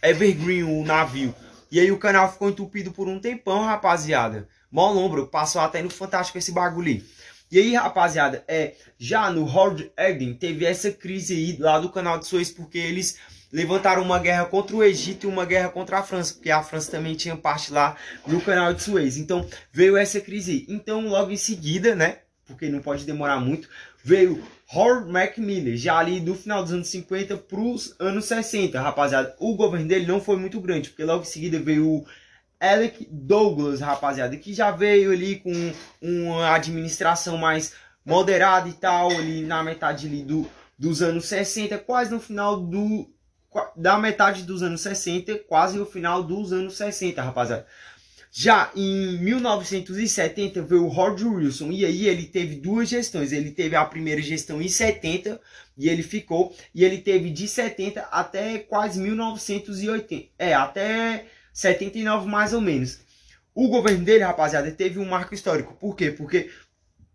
Evergreen 0.01 0.63
o 0.63 0.83
navio. 0.83 1.35
E 1.71 1.79
aí 1.79 1.91
o 1.91 1.99
canal 1.99 2.31
ficou 2.31 2.49
entupido 2.49 2.91
por 2.91 3.07
um 3.07 3.19
tempão, 3.19 3.65
rapaziada. 3.65 4.49
Mó 4.71 4.91
lombro, 4.91 5.27
passou 5.27 5.61
até 5.61 5.81
no 5.81 5.89
Fantástico 5.89 6.37
esse 6.37 6.51
bagulho. 6.51 7.03
E 7.49 7.57
aí, 7.59 7.75
rapaziada, 7.75 8.43
é, 8.47 8.73
já 8.99 9.31
no 9.31 9.45
Horde 9.45 9.89
Eden 9.97 10.33
teve 10.33 10.65
essa 10.65 10.91
crise 10.91 11.33
aí 11.33 11.57
lá 11.57 11.79
do 11.79 11.89
canal 11.89 12.19
de 12.19 12.27
Suez, 12.27 12.51
porque 12.51 12.77
eles 12.77 13.17
levantaram 13.51 14.01
uma 14.01 14.19
guerra 14.19 14.45
contra 14.45 14.75
o 14.75 14.83
Egito 14.83 15.25
e 15.25 15.31
uma 15.31 15.45
guerra 15.45 15.69
contra 15.69 15.99
a 15.99 16.03
França, 16.03 16.33
porque 16.33 16.51
a 16.51 16.61
França 16.61 16.91
também 16.91 17.15
tinha 17.15 17.37
parte 17.37 17.71
lá 17.71 17.95
no 18.25 18.41
canal 18.41 18.73
de 18.73 18.83
Suez. 18.83 19.17
Então 19.17 19.47
veio 19.71 19.95
essa 19.95 20.19
crise. 20.19 20.65
Então 20.67 21.07
logo 21.07 21.31
em 21.31 21.37
seguida, 21.37 21.95
né, 21.95 22.19
porque 22.45 22.69
não 22.69 22.81
pode 22.81 23.05
demorar 23.05 23.39
muito, 23.39 23.69
veio 24.03 24.43
Howard 24.73 25.09
Macmillan, 25.09 25.77
já 25.77 25.97
ali 25.97 26.19
do 26.19 26.35
final 26.35 26.61
dos 26.61 26.73
anos 26.73 26.89
50 26.89 27.37
para 27.37 27.59
os 27.59 27.95
anos 27.99 28.25
60, 28.25 28.79
rapaziada. 28.81 29.33
O 29.39 29.55
governo 29.55 29.87
dele 29.87 30.05
não 30.05 30.19
foi 30.19 30.35
muito 30.35 30.59
grande, 30.59 30.89
porque 30.89 31.05
logo 31.05 31.23
em 31.23 31.27
seguida 31.27 31.59
veio 31.59 31.87
o 31.87 32.05
Alec 32.59 33.07
Douglas, 33.11 33.81
rapaziada, 33.81 34.35
que 34.37 34.53
já 34.53 34.71
veio 34.71 35.11
ali 35.11 35.39
com 35.39 35.73
uma 36.01 36.53
administração 36.53 37.37
mais 37.37 37.73
moderada 38.05 38.67
e 38.69 38.73
tal, 38.73 39.11
ali 39.11 39.41
na 39.41 39.63
metade 39.63 40.07
ali 40.07 40.23
do, 40.23 40.49
dos 40.77 41.01
anos 41.01 41.25
60, 41.25 41.77
quase 41.79 42.11
no 42.11 42.19
final 42.19 42.57
do 42.59 43.09
da 43.75 43.97
metade 43.97 44.43
dos 44.43 44.61
anos 44.61 44.81
60, 44.81 45.39
quase 45.47 45.77
no 45.77 45.85
final 45.85 46.21
dos 46.21 46.53
anos 46.53 46.77
60, 46.77 47.21
rapaziada. 47.21 47.65
Já 48.31 48.71
em 48.75 49.17
1970 49.17 50.61
veio 50.61 50.85
o 50.85 50.93
George 50.93 51.25
Wilson 51.25 51.71
e 51.71 51.83
aí 51.83 52.07
ele 52.07 52.27
teve 52.27 52.55
duas 52.55 52.87
gestões. 52.87 53.31
Ele 53.31 53.51
teve 53.51 53.75
a 53.75 53.83
primeira 53.83 54.21
gestão 54.21 54.61
em 54.61 54.67
70 54.67 55.41
e 55.75 55.89
ele 55.89 56.03
ficou 56.03 56.55
e 56.75 56.83
ele 56.83 56.99
teve 56.99 57.31
de 57.31 57.47
70 57.47 58.01
até 58.11 58.59
quase 58.59 58.99
1980. 58.99 60.29
É, 60.37 60.53
até 60.53 61.25
79 61.57 62.27
mais 62.27 62.53
ou 62.53 62.61
menos. 62.61 62.99
O 63.51 63.67
governo 63.67 64.05
dele, 64.05 64.23
rapaziada, 64.23 64.69
teve 64.69 64.99
um 64.99 65.05
marco 65.05 65.33
histórico. 65.33 65.73
Por 65.73 65.95
quê? 65.95 66.11
Porque 66.11 66.51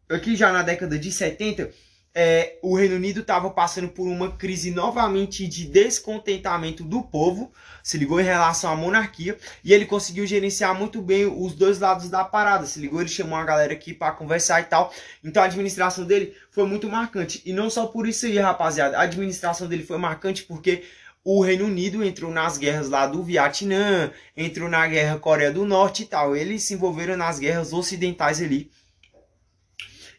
aqui 0.09 0.35
já 0.35 0.51
na 0.51 0.63
década 0.63 0.99
de 0.99 1.13
70 1.13 1.71
é, 2.13 2.59
o 2.61 2.77
Reino 2.77 2.97
Unido 2.97 3.21
estava 3.21 3.49
passando 3.51 3.89
por 3.89 4.07
uma 4.09 4.33
crise 4.33 4.73
novamente 4.73 5.47
de 5.47 5.65
descontentamento 5.67 6.83
do 6.83 7.03
povo, 7.03 7.53
se 7.85 7.97
ligou 7.97 8.21
em 8.21 8.25
relação 8.25 8.73
à 8.73 8.75
monarquia, 8.75 9.39
e 9.63 9.73
ele 9.73 9.87
conseguiu 9.87 10.27
gerenciar 10.27 10.77
muito 10.77 11.01
bem 11.01 11.25
os 11.25 11.55
dois 11.55 11.79
lados 11.79 12.11
da 12.11 12.25
parada, 12.25 12.67
se 12.67 12.81
ligou, 12.81 13.01
ele 13.01 13.09
chamou 13.09 13.39
a 13.39 13.45
galera 13.45 13.73
aqui 13.73 13.95
para 13.95 14.13
conversar 14.13 14.61
e 14.61 14.65
tal. 14.65 14.93
Então 15.23 15.41
a 15.41 15.47
administração 15.47 16.05
dele 16.05 16.37
foi 16.51 16.67
muito 16.67 16.89
marcante. 16.89 17.41
E 17.47 17.53
não 17.53 17.71
só 17.71 17.87
por 17.87 18.09
isso 18.09 18.27
aí, 18.27 18.37
rapaziada, 18.39 18.99
a 18.99 19.03
administração 19.03 19.69
dele 19.69 19.85
foi 19.85 19.99
marcante 19.99 20.43
porque 20.43 20.83
o 21.25 21.43
Reino 21.43 21.67
Unido 21.67 22.03
entrou 22.03 22.31
nas 22.31 22.59
guerras 22.59 22.89
lá 22.89 23.07
do 23.07 23.23
Vietnã, 23.23 24.11
entrou 24.37 24.69
na 24.69 24.87
guerra 24.87 25.19
Coreia 25.19 25.53
do 25.53 25.65
Norte 25.65 26.03
e 26.03 26.07
tal. 26.07 26.37
Eles 26.37 26.63
se 26.63 26.75
envolveram 26.75 27.17
nas 27.17 27.39
guerras 27.39 27.73
ocidentais 27.73 28.41
ali 28.43 28.71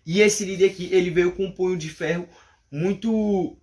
e 0.06 0.22
esse 0.22 0.44
líder 0.44 0.72
aqui, 0.72 0.90
ele 0.92 1.10
veio 1.10 1.32
com 1.32 1.46
um 1.46 1.52
punho 1.52 1.78
de 1.78 1.90
ferro 1.90 2.28
muito. 2.70 3.58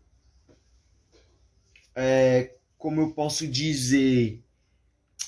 É, 1.94 2.54
como 2.78 3.00
eu 3.00 3.10
posso 3.10 3.46
dizer? 3.46 4.42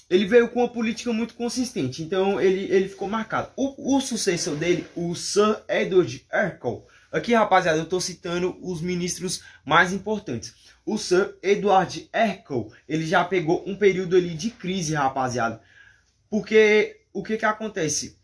Ele 0.08 0.26
veio 0.26 0.48
com 0.48 0.60
uma 0.60 0.68
política 0.68 1.12
muito 1.12 1.34
consistente, 1.34 2.02
então 2.02 2.40
ele, 2.40 2.64
ele 2.72 2.88
ficou 2.88 3.08
marcado. 3.08 3.50
O, 3.56 3.96
o 3.96 4.00
sucessor 4.00 4.56
dele, 4.56 4.86
o 4.94 5.14
Sir 5.14 5.62
Edward 5.68 6.26
Erkel, 6.30 6.86
aqui 7.12 7.34
rapaziada, 7.34 7.78
eu 7.78 7.84
estou 7.84 8.00
citando 8.00 8.56
os 8.60 8.80
ministros 8.80 9.42
mais 9.64 9.92
importantes. 9.92 10.54
O 10.84 10.98
Sir 10.98 11.36
Edward 11.42 12.08
Erkel, 12.12 12.72
ele 12.88 13.06
já 13.06 13.24
pegou 13.24 13.62
um 13.66 13.76
período 13.76 14.16
ali 14.16 14.34
de 14.34 14.50
crise, 14.50 14.94
rapaziada. 14.94 15.60
Porque 16.28 17.00
o 17.12 17.22
que 17.22 17.36
que 17.36 17.44
acontece? 17.44 18.16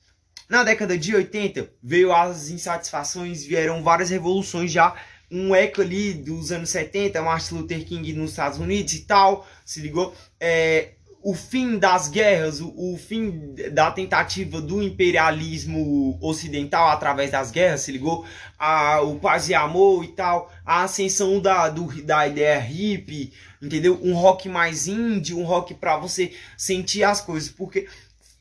Na 0.48 0.64
década 0.64 0.96
de 0.96 1.14
80 1.14 1.70
veio 1.82 2.12
as 2.12 2.48
insatisfações, 2.48 3.44
vieram 3.44 3.82
várias 3.82 4.10
revoluções 4.10 4.72
já, 4.72 4.96
um 5.30 5.54
eco 5.54 5.82
ali 5.82 6.14
dos 6.14 6.50
anos 6.50 6.70
70, 6.70 7.20
Martin 7.20 7.54
Luther 7.54 7.84
King 7.84 8.14
nos 8.14 8.30
Estados 8.30 8.58
Unidos 8.58 8.94
e 8.94 9.00
tal, 9.00 9.46
se 9.64 9.80
ligou? 9.80 10.14
É, 10.40 10.92
o 11.22 11.34
fim 11.34 11.78
das 11.78 12.08
guerras, 12.08 12.60
o, 12.60 12.72
o, 12.76 12.96
fim 12.96 13.54
da 13.72 13.90
tentativa 13.90 14.60
do 14.60 14.82
imperialismo 14.82 16.16
ocidental 16.22 16.88
através 16.88 17.30
das 17.30 17.50
guerras, 17.50 17.80
se 17.80 17.92
ligou? 17.92 18.24
A, 18.58 19.00
o 19.02 19.18
paz 19.18 19.48
e 19.48 19.54
amor 19.54 20.04
e 20.04 20.08
tal, 20.08 20.52
a 20.64 20.84
ascensão 20.84 21.40
da, 21.40 21.68
do, 21.68 22.02
da 22.02 22.26
ideia 22.26 22.58
hippie, 22.58 23.32
entendeu? 23.60 23.98
Um 24.02 24.14
rock 24.14 24.48
mais 24.48 24.86
indie, 24.86 25.34
um 25.34 25.44
rock 25.44 25.74
para 25.74 25.96
você 25.96 26.32
sentir 26.56 27.02
as 27.02 27.20
coisas, 27.20 27.50
porque 27.50 27.88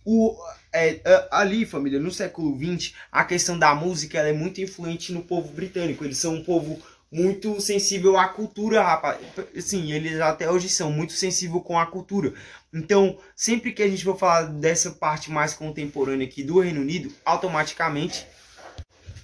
o, 0.06 0.38
é, 0.72 1.02
é, 1.04 1.28
ali, 1.32 1.66
família, 1.66 2.00
no 2.00 2.12
século 2.12 2.58
XX, 2.58 2.94
a 3.12 3.26
questão 3.26 3.58
da 3.58 3.74
música 3.74 4.20
é 4.20 4.32
muito 4.32 4.62
influente 4.62 5.12
no 5.12 5.24
povo 5.24 5.52
britânico. 5.52 6.06
Eles 6.06 6.20
são 6.20 6.36
um 6.36 6.44
povo 6.44 6.80
muito 7.12 7.60
sensível 7.62 8.18
à 8.18 8.28
cultura, 8.28 8.84
rapaz. 8.84 9.20
Sim, 9.60 9.92
eles 9.92 10.20
até 10.20 10.50
hoje 10.50 10.70
são 10.70 10.92
muito 10.92 11.14
sensíveis 11.14 11.64
com 11.64 11.80
a 11.80 11.86
cultura. 11.86 12.34
Então, 12.74 13.18
sempre 13.36 13.72
que 13.72 13.82
a 13.82 13.88
gente 13.88 14.04
for 14.04 14.18
falar 14.18 14.44
dessa 14.44 14.92
parte 14.92 15.32
mais 15.32 15.54
contemporânea 15.54 16.28
aqui 16.28 16.44
do 16.44 16.60
Reino 16.60 16.82
Unido, 16.82 17.14
automaticamente 17.26 18.26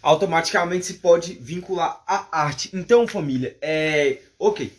automaticamente 0.02 0.86
se 0.86 0.96
pode 0.96 1.36
vincular 1.36 2.04
à 2.06 2.28
arte. 2.30 2.70
Então, 2.74 3.08
família, 3.08 3.58
é, 3.62 4.20
OK. 4.38 4.72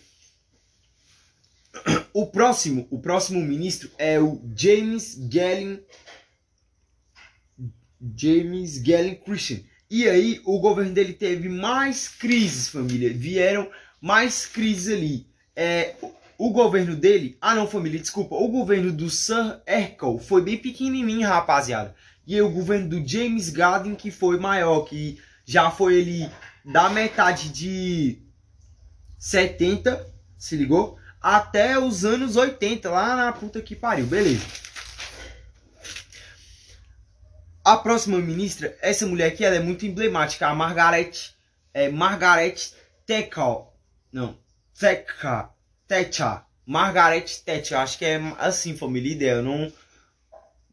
O 2.12 2.27
próximo, 2.27 2.87
o 2.90 3.01
próximo 3.01 3.40
ministro 3.40 3.90
é 3.99 4.21
o 4.21 4.40
James 4.55 5.19
Gellin 5.31 5.81
James 8.17 8.79
Galen 8.79 9.14
Christian. 9.17 9.61
E 9.90 10.09
aí 10.09 10.40
o 10.44 10.59
governo 10.59 10.92
dele 10.92 11.12
teve 11.12 11.49
mais 11.49 12.09
crises, 12.09 12.68
família. 12.68 13.12
Vieram 13.12 13.68
mais 14.01 14.47
crises 14.47 14.92
ali. 14.92 15.27
É, 15.55 15.94
o 16.37 16.51
governo 16.51 16.97
dele, 16.97 17.37
ah 17.40 17.55
não 17.55 17.68
família, 17.68 18.01
desculpa, 18.01 18.35
o 18.35 18.49
governo 18.49 18.92
do 18.92 19.09
Sir 19.09 19.61
Erkel 19.66 20.18
foi 20.18 20.42
bem 20.42 20.59
pequenininho, 20.59 21.29
rapaziada. 21.29 21.94
E 22.27 22.35
aí, 22.35 22.42
o 22.42 22.51
governo 22.51 22.88
do 22.88 23.07
James 23.07 23.51
Garden 23.51 23.94
que 23.94 24.11
foi 24.11 24.38
maior, 24.38 24.81
que 24.81 25.18
já 25.44 25.70
foi 25.70 25.97
ele 25.97 26.31
da 26.64 26.88
metade 26.88 27.51
de 27.51 28.18
70, 29.18 30.07
se 30.38 30.57
ligou? 30.57 30.99
Até 31.20 31.79
os 31.79 32.05
anos 32.05 32.37
80, 32.37 32.90
lá 32.90 33.16
na 33.16 33.33
puta 33.33 33.61
que 33.61 33.77
pariu, 33.77 34.07
beleza. 34.07 34.44
A 37.64 37.79
próxima 37.79 38.18
ministra, 38.18 38.77
essa 38.83 39.07
mulher 39.07 39.29
aqui, 39.29 39.42
ela 39.42 39.57
é 39.57 39.61
muito 39.61 39.87
emblemática, 39.87 40.46
a 40.46 40.55
Margaret, 40.55 41.12
é, 41.72 41.88
Margaret 41.88 42.57
Thatcher, 43.07 43.68
não, 44.12 44.37
Thatcher, 44.79 45.48
Thatcher, 45.88 46.42
Margaret 46.66 47.24
Thatcher, 47.42 47.79
acho 47.79 47.96
que 47.96 48.05
é 48.05 48.20
assim, 48.38 48.77
família, 48.77 49.12
ideia, 49.12 49.31
eu 49.37 49.42
não, 49.42 49.72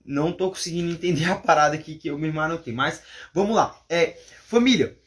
não 0.04 0.34
tô 0.34 0.50
conseguindo 0.50 0.92
entender 0.92 1.32
a 1.32 1.36
parada 1.36 1.76
aqui 1.76 1.96
que 1.96 2.10
eu 2.10 2.20
mesmo 2.20 2.42
anotei, 2.42 2.74
mas 2.74 3.02
vamos 3.34 3.56
lá, 3.56 3.82
é, 3.88 4.18
família, 4.46 5.00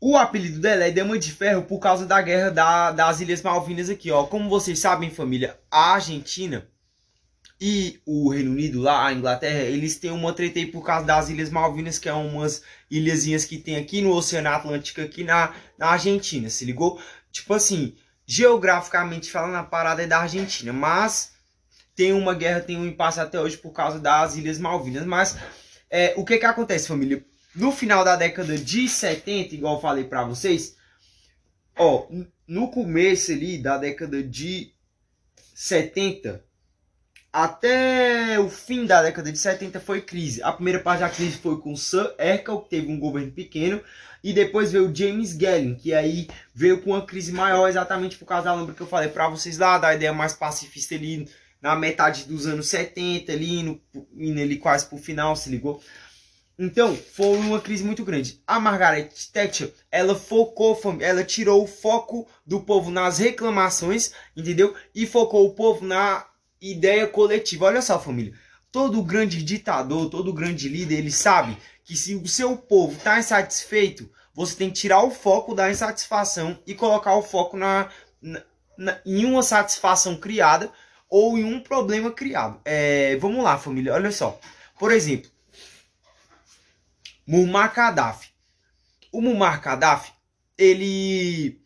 o 0.00 0.16
apelido 0.16 0.60
dela 0.60 0.84
é 0.84 0.92
Dama 0.92 1.18
de 1.18 1.32
Ferro 1.32 1.64
por 1.64 1.80
causa 1.80 2.06
da 2.06 2.22
guerra 2.22 2.50
da, 2.50 2.92
das 2.92 3.20
Ilhas 3.20 3.42
Malvinas 3.42 3.90
aqui, 3.90 4.12
ó, 4.12 4.26
como 4.26 4.48
vocês 4.48 4.78
sabem, 4.78 5.10
família, 5.10 5.58
a 5.68 5.94
Argentina 5.94 6.68
e 7.60 8.00
o 8.06 8.30
Reino 8.30 8.52
Unido 8.52 8.80
lá, 8.80 9.06
a 9.06 9.12
Inglaterra, 9.12 9.60
eles 9.64 9.96
têm 9.96 10.12
uma 10.12 10.32
treta 10.32 10.58
aí 10.58 10.66
por 10.66 10.84
causa 10.84 11.04
das 11.04 11.28
Ilhas 11.28 11.50
Malvinas, 11.50 11.98
que 11.98 12.08
é 12.08 12.12
umas 12.12 12.62
ilhazinhas 12.88 13.44
que 13.44 13.58
tem 13.58 13.76
aqui 13.76 14.00
no 14.00 14.12
Oceano 14.12 14.48
Atlântico, 14.48 15.00
aqui 15.00 15.24
na, 15.24 15.52
na 15.76 15.88
Argentina, 15.88 16.48
se 16.48 16.64
ligou? 16.64 17.00
Tipo 17.32 17.54
assim, 17.54 17.96
geograficamente 18.24 19.30
falando, 19.30 19.56
a 19.56 19.64
parada 19.64 20.02
é 20.02 20.06
da 20.06 20.20
Argentina, 20.20 20.72
mas 20.72 21.32
tem 21.96 22.12
uma 22.12 22.32
guerra, 22.32 22.60
tem 22.60 22.76
um 22.76 22.86
impasse 22.86 23.18
até 23.18 23.40
hoje 23.40 23.56
por 23.56 23.72
causa 23.72 23.98
das 23.98 24.36
Ilhas 24.36 24.58
Malvinas, 24.58 25.04
mas 25.04 25.36
é, 25.90 26.14
o 26.16 26.24
que 26.24 26.38
que 26.38 26.46
acontece, 26.46 26.86
família? 26.86 27.24
No 27.56 27.72
final 27.72 28.04
da 28.04 28.14
década 28.14 28.56
de 28.56 28.88
70, 28.88 29.56
igual 29.56 29.74
eu 29.74 29.80
falei 29.80 30.04
pra 30.04 30.22
vocês, 30.22 30.76
ó, 31.76 32.06
no 32.46 32.70
começo 32.70 33.32
ali 33.32 33.58
da 33.58 33.76
década 33.78 34.22
de 34.22 34.72
70, 35.54 36.44
até 37.32 38.38
o 38.40 38.48
fim 38.48 38.86
da 38.86 39.02
década 39.02 39.30
de 39.30 39.38
70 39.38 39.80
foi 39.80 40.00
crise. 40.00 40.42
A 40.42 40.52
primeira 40.52 40.80
parte 40.80 41.00
da 41.00 41.08
crise 41.08 41.38
foi 41.38 41.60
com 41.60 41.76
Sir 41.76 42.14
Erkel, 42.18 42.60
que 42.60 42.70
teve 42.70 42.90
um 42.90 42.98
governo 42.98 43.30
pequeno, 43.30 43.80
e 44.22 44.32
depois 44.32 44.72
veio 44.72 44.94
James 44.94 45.30
Gellin, 45.30 45.74
que 45.74 45.94
aí 45.94 46.28
veio 46.54 46.80
com 46.80 46.90
uma 46.90 47.04
crise 47.04 47.32
maior 47.32 47.68
exatamente 47.68 48.16
por 48.16 48.26
causa 48.26 48.44
da 48.44 48.54
lembra 48.54 48.74
que 48.74 48.80
eu 48.80 48.86
falei 48.86 49.08
para 49.08 49.28
vocês 49.28 49.58
lá, 49.58 49.78
da 49.78 49.94
ideia 49.94 50.12
mais 50.12 50.32
pacifista 50.32 50.94
ali 50.94 51.28
na 51.60 51.76
metade 51.76 52.24
dos 52.24 52.46
anos 52.46 52.68
70, 52.68 53.32
ali, 53.32 53.62
no, 53.62 53.80
indo 54.16 54.40
ali 54.40 54.56
quase 54.56 54.86
pro 54.86 54.96
final, 54.96 55.36
se 55.36 55.50
ligou? 55.50 55.82
Então, 56.58 56.96
foi 56.96 57.36
uma 57.36 57.60
crise 57.60 57.84
muito 57.84 58.04
grande. 58.04 58.42
A 58.44 58.58
Margaret 58.58 59.10
Thatcher, 59.32 59.72
ela 59.92 60.16
focou, 60.16 60.76
ela 61.00 61.22
tirou 61.22 61.62
o 61.62 61.68
foco 61.68 62.26
do 62.44 62.60
povo 62.60 62.90
nas 62.90 63.18
reclamações, 63.18 64.12
entendeu? 64.36 64.74
E 64.92 65.06
focou 65.06 65.46
o 65.46 65.54
povo 65.54 65.86
na 65.86 66.26
ideia 66.60 67.06
coletiva. 67.06 67.66
Olha 67.66 67.82
só, 67.82 67.98
família. 67.98 68.34
Todo 68.70 69.02
grande 69.02 69.42
ditador, 69.42 70.10
todo 70.10 70.32
grande 70.32 70.68
líder, 70.68 70.98
ele 70.98 71.10
sabe 71.10 71.56
que 71.84 71.96
se 71.96 72.14
o 72.14 72.28
seu 72.28 72.56
povo 72.56 72.96
está 72.96 73.18
insatisfeito, 73.18 74.10
você 74.34 74.54
tem 74.54 74.68
que 74.70 74.78
tirar 74.78 75.02
o 75.02 75.10
foco 75.10 75.54
da 75.54 75.70
insatisfação 75.70 76.58
e 76.66 76.74
colocar 76.74 77.14
o 77.14 77.22
foco 77.22 77.56
na, 77.56 77.88
na, 78.20 78.42
na 78.76 79.00
em 79.04 79.24
uma 79.24 79.42
satisfação 79.42 80.16
criada 80.16 80.70
ou 81.08 81.38
em 81.38 81.44
um 81.44 81.60
problema 81.60 82.10
criado. 82.10 82.60
É, 82.64 83.16
vamos 83.16 83.42
lá, 83.42 83.58
família, 83.58 83.94
olha 83.94 84.12
só. 84.12 84.38
Por 84.78 84.92
exemplo, 84.92 85.30
Muammar 87.26 87.74
Gaddafi. 87.74 88.30
O 89.10 89.20
Muammar 89.20 89.60
Gaddafi, 89.60 90.12
ele 90.56 91.60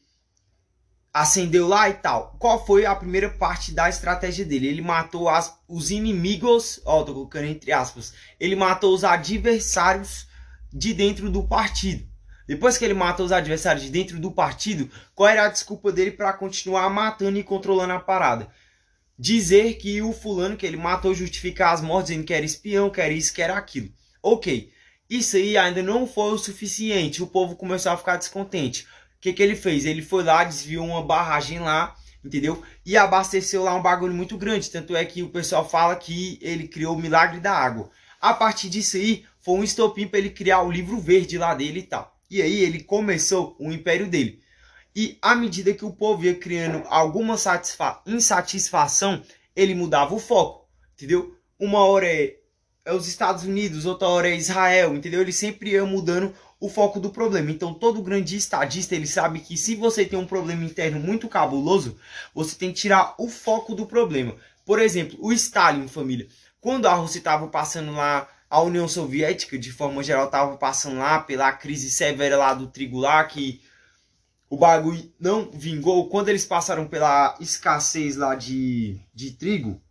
acendeu 1.12 1.68
lá 1.68 1.90
e 1.90 1.94
tal. 1.94 2.36
Qual 2.38 2.64
foi 2.64 2.86
a 2.86 2.94
primeira 2.94 3.28
parte 3.28 3.72
da 3.72 3.88
estratégia 3.88 4.44
dele? 4.44 4.66
Ele 4.66 4.80
matou 4.80 5.28
as, 5.28 5.54
os 5.68 5.90
inimigos, 5.90 6.80
ó, 6.84 7.02
tô 7.02 7.12
colocando 7.12 7.46
entre 7.46 7.70
aspas. 7.70 8.14
Ele 8.40 8.56
matou 8.56 8.94
os 8.94 9.04
adversários 9.04 10.26
de 10.72 10.94
dentro 10.94 11.30
do 11.30 11.46
partido. 11.46 12.10
Depois 12.48 12.76
que 12.76 12.84
ele 12.84 12.94
matou 12.94 13.26
os 13.26 13.32
adversários 13.32 13.84
de 13.84 13.90
dentro 13.90 14.18
do 14.18 14.32
partido, 14.32 14.90
qual 15.14 15.28
era 15.28 15.44
a 15.44 15.48
desculpa 15.48 15.92
dele 15.92 16.10
para 16.10 16.32
continuar 16.32 16.88
matando 16.90 17.38
e 17.38 17.44
controlando 17.44 17.92
a 17.92 18.00
parada? 18.00 18.48
Dizer 19.18 19.74
que 19.74 20.02
o 20.02 20.12
fulano 20.12 20.56
que 20.56 20.66
ele 20.66 20.76
matou 20.76 21.14
justificar 21.14 21.72
as 21.72 21.80
mortes, 21.80 22.08
dizendo 22.08 22.26
que 22.26 22.34
era 22.34 22.44
espião, 22.44 22.90
que 22.90 23.00
era 23.00 23.12
isso, 23.12 23.32
que 23.32 23.42
era 23.42 23.56
aquilo. 23.56 23.90
Ok, 24.22 24.72
isso 25.08 25.36
aí 25.36 25.56
ainda 25.56 25.82
não 25.82 26.06
foi 26.06 26.32
o 26.32 26.38
suficiente. 26.38 27.22
O 27.22 27.26
povo 27.26 27.54
começou 27.54 27.92
a 27.92 27.96
ficar 27.96 28.16
descontente 28.16 28.86
que, 29.22 29.32
que 29.32 29.42
ele 29.42 29.54
fez? 29.54 29.86
Ele 29.86 30.02
foi 30.02 30.24
lá, 30.24 30.42
desviou 30.42 30.84
uma 30.84 31.00
barragem 31.00 31.60
lá, 31.60 31.94
entendeu? 32.24 32.60
E 32.84 32.96
abasteceu 32.96 33.62
lá 33.62 33.72
um 33.72 33.80
bagulho 33.80 34.12
muito 34.12 34.36
grande. 34.36 34.68
Tanto 34.68 34.96
é 34.96 35.04
que 35.04 35.22
o 35.22 35.30
pessoal 35.30 35.66
fala 35.66 35.94
que 35.94 36.38
ele 36.42 36.66
criou 36.66 36.96
o 36.96 36.98
milagre 36.98 37.38
da 37.38 37.52
água. 37.52 37.88
A 38.20 38.34
partir 38.34 38.68
disso 38.68 38.96
aí, 38.96 39.24
foi 39.40 39.54
um 39.54 39.64
estopim 39.64 40.08
para 40.08 40.18
ele 40.18 40.30
criar 40.30 40.62
o 40.62 40.70
livro 40.70 40.98
verde 40.98 41.38
lá 41.38 41.54
dele 41.54 41.80
e 41.80 41.84
tal. 41.84 42.12
E 42.28 42.42
aí 42.42 42.64
ele 42.64 42.82
começou 42.82 43.54
o 43.60 43.70
império 43.70 44.08
dele. 44.08 44.42
E 44.94 45.16
à 45.22 45.36
medida 45.36 45.72
que 45.72 45.84
o 45.84 45.92
povo 45.92 46.24
ia 46.24 46.34
criando 46.34 46.82
alguma 46.88 47.36
insatisfação, 48.06 49.22
ele 49.54 49.74
mudava 49.74 50.14
o 50.14 50.18
foco, 50.18 50.68
entendeu? 50.94 51.36
Uma 51.58 51.78
hora 51.84 52.06
é, 52.06 52.36
é 52.84 52.92
os 52.92 53.06
Estados 53.06 53.44
Unidos, 53.44 53.86
outra 53.86 54.08
hora 54.08 54.28
é 54.28 54.36
Israel, 54.36 54.96
entendeu? 54.96 55.20
Ele 55.20 55.32
sempre 55.32 55.70
ia 55.70 55.84
mudando 55.86 56.34
o 56.62 56.68
foco 56.68 57.00
do 57.00 57.10
problema. 57.10 57.50
Então, 57.50 57.74
todo 57.74 58.00
grande 58.00 58.36
estadista 58.36 58.94
ele 58.94 59.08
sabe 59.08 59.40
que 59.40 59.56
se 59.56 59.74
você 59.74 60.04
tem 60.04 60.16
um 60.16 60.24
problema 60.24 60.64
interno 60.64 61.00
muito 61.00 61.28
cabuloso, 61.28 61.98
você 62.32 62.54
tem 62.54 62.72
que 62.72 62.78
tirar 62.80 63.16
o 63.18 63.28
foco 63.28 63.74
do 63.74 63.84
problema. 63.84 64.36
Por 64.64 64.78
exemplo, 64.78 65.18
o 65.20 65.32
Stalin, 65.32 65.88
família. 65.88 66.28
Quando 66.60 66.86
a 66.86 66.94
Rússia 66.94 67.18
estava 67.18 67.48
passando 67.48 67.90
lá, 67.90 68.28
a 68.48 68.62
União 68.62 68.86
Soviética, 68.86 69.58
de 69.58 69.72
forma 69.72 70.04
geral, 70.04 70.26
estava 70.26 70.56
passando 70.56 70.98
lá 70.98 71.18
pela 71.18 71.50
crise 71.50 71.90
severa 71.90 72.36
lá 72.36 72.54
do 72.54 72.68
trigo 72.68 73.00
lá, 73.00 73.24
que 73.24 73.60
o 74.48 74.56
bagulho 74.56 75.12
não 75.18 75.50
vingou. 75.52 76.08
Quando 76.08 76.28
eles 76.28 76.44
passaram 76.44 76.86
pela 76.86 77.36
escassez 77.40 78.14
lá 78.14 78.36
de, 78.36 79.00
de 79.12 79.32
trigo, 79.32 79.82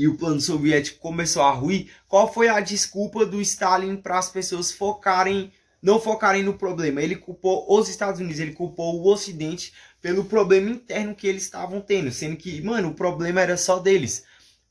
e 0.00 0.08
o 0.08 0.16
plano 0.16 0.40
soviético 0.40 0.98
começou 0.98 1.42
a 1.42 1.50
ruir, 1.50 1.92
qual 2.08 2.32
foi 2.32 2.48
a 2.48 2.58
desculpa 2.60 3.26
do 3.26 3.38
Stalin 3.38 3.96
para 3.96 4.18
as 4.18 4.30
pessoas 4.30 4.72
focarem, 4.72 5.52
não 5.82 6.00
focarem 6.00 6.42
no 6.42 6.54
problema? 6.56 7.02
Ele 7.02 7.16
culpou 7.16 7.66
os 7.68 7.86
Estados 7.86 8.18
Unidos, 8.18 8.40
ele 8.40 8.54
culpou 8.54 8.98
o 8.98 9.12
Ocidente 9.12 9.74
pelo 10.00 10.24
problema 10.24 10.70
interno 10.70 11.14
que 11.14 11.26
eles 11.26 11.42
estavam 11.42 11.82
tendo, 11.82 12.10
sendo 12.10 12.34
que, 12.36 12.62
mano, 12.62 12.88
o 12.88 12.94
problema 12.94 13.42
era 13.42 13.58
só 13.58 13.78
deles. 13.78 14.24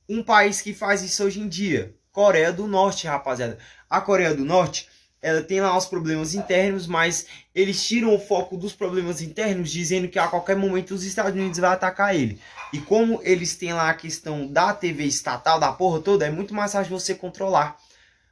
Um 0.10 0.24
país 0.24 0.62
que 0.62 0.74
faz 0.74 1.04
isso 1.04 1.24
hoje 1.24 1.40
em 1.40 1.48
dia, 1.48 1.94
Coreia 2.12 2.52
do 2.52 2.66
Norte, 2.66 3.06
rapaziada. 3.06 3.60
A 3.88 4.02
Coreia 4.02 4.34
do 4.34 4.44
Norte, 4.44 4.90
ela 5.22 5.42
tem 5.42 5.60
lá 5.60 5.78
os 5.78 5.86
problemas 5.86 6.34
internos, 6.34 6.88
mas 6.88 7.26
eles 7.54 7.86
tiram 7.86 8.16
o 8.16 8.20
foco 8.20 8.56
dos 8.56 8.74
problemas 8.74 9.22
internos, 9.22 9.70
dizendo 9.70 10.08
que 10.08 10.18
a 10.18 10.28
qualquer 10.28 10.56
momento 10.56 10.94
os 10.94 11.04
Estados 11.04 11.34
Unidos 11.34 11.60
vai 11.60 11.72
atacar 11.72 12.16
ele. 12.16 12.40
E 12.72 12.80
como 12.80 13.20
eles 13.24 13.56
têm 13.56 13.74
lá 13.74 13.90
a 13.90 13.94
questão 13.94 14.48
da 14.48 14.74
TV 14.74 15.04
estatal, 15.04 15.60
da 15.60 15.74
porra 15.74 16.00
toda, 16.00 16.26
é 16.26 16.30
muito 16.30 16.54
mais 16.54 16.72
fácil 16.72 16.98
você 16.98 17.14
controlar. 17.14 17.78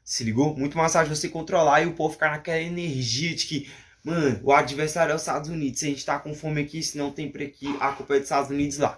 Se 0.04 0.24
ligou? 0.24 0.56
Muito 0.56 0.78
mais 0.78 0.94
fácil 0.94 1.14
você 1.14 1.28
controlar 1.28 1.82
e 1.82 1.88
o 1.88 1.94
povo 1.94 2.14
ficar 2.14 2.32
naquela 2.32 2.62
energia 2.62 3.36
de 3.36 3.46
que, 3.46 3.70
mano, 4.02 4.40
o 4.42 4.54
adversário 4.54 5.12
é 5.12 5.16
os 5.16 5.22
Estados 5.22 5.50
Unidos. 5.50 5.82
Se 5.82 5.88
a 5.88 5.90
gente 5.90 6.06
tá 6.06 6.18
com 6.18 6.34
fome 6.34 6.62
aqui, 6.62 6.82
se 6.82 6.98
não 6.98 7.12
tem 7.12 7.30
por 7.30 7.42
aqui, 7.42 7.68
a 7.82 7.92
culpa 7.92 8.16
é 8.16 8.20
dos 8.20 8.28
Estados 8.28 8.50
Unidos 8.50 8.78
lá. 8.78 8.98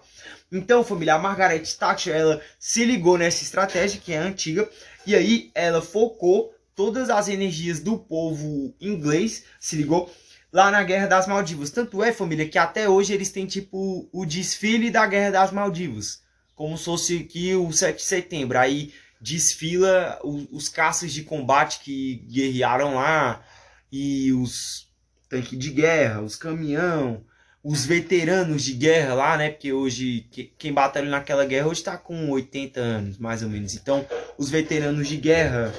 Então, 0.51 0.83
família, 0.83 1.15
a 1.15 1.19
Margaret 1.19 1.63
Thatcher, 1.79 2.15
ela 2.15 2.41
se 2.59 2.85
ligou 2.85 3.17
nessa 3.17 3.41
estratégia 3.41 3.99
que 3.99 4.13
é 4.13 4.17
antiga 4.17 4.69
e 5.07 5.15
aí 5.15 5.49
ela 5.55 5.81
focou 5.81 6.53
todas 6.79 7.09
as 7.09 7.27
energias 7.27 7.81
do 7.81 7.97
povo 7.97 8.73
inglês, 8.79 9.43
se 9.59 9.75
ligou? 9.75 10.09
Lá 10.49 10.71
na 10.71 10.81
Guerra 10.81 11.07
das 11.07 11.27
Maldivas. 11.27 11.71
Tanto 11.71 12.01
é, 12.01 12.13
família, 12.13 12.47
que 12.47 12.57
até 12.57 12.87
hoje 12.87 13.11
eles 13.11 13.29
têm 13.29 13.45
tipo 13.45 14.07
o 14.13 14.25
desfile 14.25 14.89
da 14.89 15.05
Guerra 15.05 15.31
das 15.31 15.51
Maldivas. 15.51 16.23
Como 16.55 16.77
se 16.77 16.85
fosse 16.85 17.17
aqui 17.17 17.53
o 17.53 17.69
7 17.73 17.97
de 17.97 18.03
setembro. 18.03 18.57
Aí 18.57 18.93
desfila 19.19 20.17
os, 20.23 20.47
os 20.53 20.69
caças 20.69 21.11
de 21.11 21.23
combate 21.23 21.81
que 21.81 22.25
guerrearam 22.31 22.95
lá. 22.95 23.43
E 23.91 24.31
os 24.31 24.87
tanques 25.27 25.59
de 25.59 25.71
guerra, 25.71 26.21
os 26.21 26.37
caminhão, 26.37 27.25
os 27.61 27.85
veteranos 27.85 28.63
de 28.63 28.71
guerra 28.71 29.15
lá, 29.15 29.35
né? 29.35 29.49
Porque 29.49 29.73
hoje 29.73 30.21
quem 30.57 30.71
batalhou 30.71 31.11
naquela 31.11 31.45
guerra 31.45 31.67
hoje 31.67 31.81
está 31.81 31.97
com 31.97 32.29
80 32.29 32.79
anos, 32.79 33.17
mais 33.17 33.43
ou 33.43 33.49
menos. 33.49 33.75
Então, 33.75 34.07
os 34.37 34.49
veteranos 34.49 35.09
de 35.09 35.17
guerra 35.17 35.73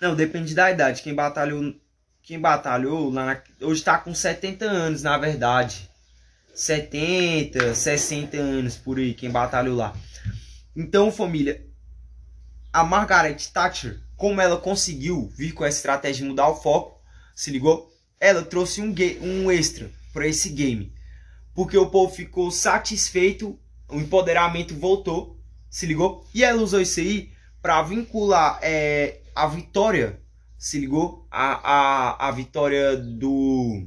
não, 0.00 0.14
depende 0.14 0.54
da 0.54 0.70
idade. 0.70 1.02
Quem 1.02 1.14
batalhou, 1.14 1.74
quem 2.22 2.38
batalhou 2.40 3.10
lá 3.10 3.26
na, 3.26 3.42
hoje 3.66 3.80
está 3.80 3.98
com 3.98 4.14
70 4.14 4.64
anos, 4.64 5.02
na 5.02 5.18
verdade. 5.18 5.88
70, 6.54 7.74
60 7.74 8.36
anos 8.36 8.76
por 8.76 8.98
aí, 8.98 9.14
quem 9.14 9.30
batalhou 9.30 9.76
lá. 9.76 9.94
Então, 10.74 11.10
família, 11.10 11.64
a 12.72 12.84
Margaret 12.84 13.36
Thatcher, 13.52 14.00
como 14.16 14.40
ela 14.40 14.56
conseguiu 14.56 15.28
vir 15.36 15.52
com 15.52 15.64
essa 15.64 15.78
estratégia 15.78 16.22
de 16.22 16.28
mudar 16.28 16.48
o 16.48 16.56
foco, 16.56 17.00
se 17.34 17.50
ligou? 17.50 17.92
Ela 18.20 18.42
trouxe 18.42 18.80
um, 18.80 18.94
um 19.20 19.50
extra 19.50 19.90
para 20.12 20.26
esse 20.26 20.48
game. 20.50 20.92
Porque 21.54 21.76
o 21.76 21.90
povo 21.90 22.14
ficou 22.14 22.50
satisfeito, 22.50 23.58
o 23.88 23.96
empoderamento 23.96 24.76
voltou, 24.76 25.40
se 25.70 25.86
ligou? 25.86 26.26
E 26.34 26.44
ela 26.44 26.62
usou 26.62 26.80
isso 26.80 27.00
aí 27.00 27.32
para 27.62 27.82
vincular 27.82 28.58
é, 28.62 29.17
a 29.38 29.46
vitória, 29.46 30.20
se 30.58 30.80
ligou? 30.80 31.26
A, 31.30 31.52
a, 31.62 32.28
a 32.28 32.30
vitória 32.32 32.96
do. 32.96 33.86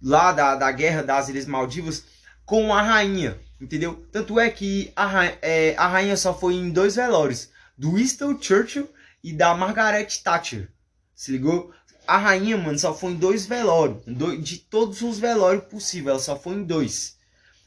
lá 0.00 0.30
da, 0.30 0.54
da 0.56 0.70
guerra 0.70 1.02
das 1.02 1.30
Ilhas 1.30 1.46
Maldivas 1.46 2.04
com 2.44 2.74
a 2.74 2.82
rainha, 2.82 3.38
entendeu? 3.58 4.06
Tanto 4.12 4.38
é 4.38 4.50
que 4.50 4.92
a, 4.94 5.24
é, 5.40 5.74
a 5.78 5.88
rainha 5.88 6.18
só 6.18 6.38
foi 6.38 6.54
em 6.54 6.70
dois 6.70 6.96
velórios: 6.96 7.48
do 7.78 7.92
Winston 7.92 8.38
Churchill 8.38 8.90
e 9.24 9.32
da 9.32 9.54
Margaret 9.54 10.08
Thatcher, 10.22 10.68
se 11.14 11.32
ligou? 11.32 11.72
A 12.06 12.18
rainha, 12.18 12.58
mano, 12.58 12.78
só 12.78 12.92
foi 12.92 13.12
em 13.12 13.16
dois 13.16 13.46
velórios. 13.46 14.02
De 14.42 14.58
todos 14.58 15.00
os 15.00 15.18
velórios 15.18 15.64
possíveis, 15.64 16.10
ela 16.10 16.18
só 16.18 16.38
foi 16.38 16.56
em 16.56 16.64
dois. 16.64 17.16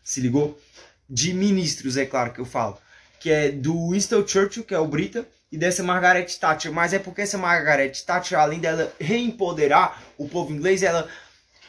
Se 0.03 0.21
ligou? 0.21 0.59
De 1.09 1.33
ministros, 1.33 1.97
é 1.97 2.05
claro 2.05 2.31
que 2.31 2.41
eu 2.41 2.45
falo. 2.45 2.77
Que 3.19 3.31
é 3.31 3.51
do 3.51 3.89
Winston 3.89 4.27
Churchill, 4.27 4.65
que 4.65 4.75
é 4.75 4.79
o 4.79 4.87
Brita, 4.87 5.25
e 5.51 5.57
dessa 5.57 5.83
Margaret 5.83 6.25
Thatcher, 6.25 6.71
mas 6.71 6.93
é 6.93 6.99
porque 6.99 7.21
essa 7.21 7.37
Margaret 7.37 7.91
Thatcher, 8.05 8.39
além 8.39 8.59
dela 8.59 8.91
reempoderar 8.99 10.01
o 10.17 10.27
povo 10.27 10.53
inglês, 10.53 10.83
ela, 10.83 11.07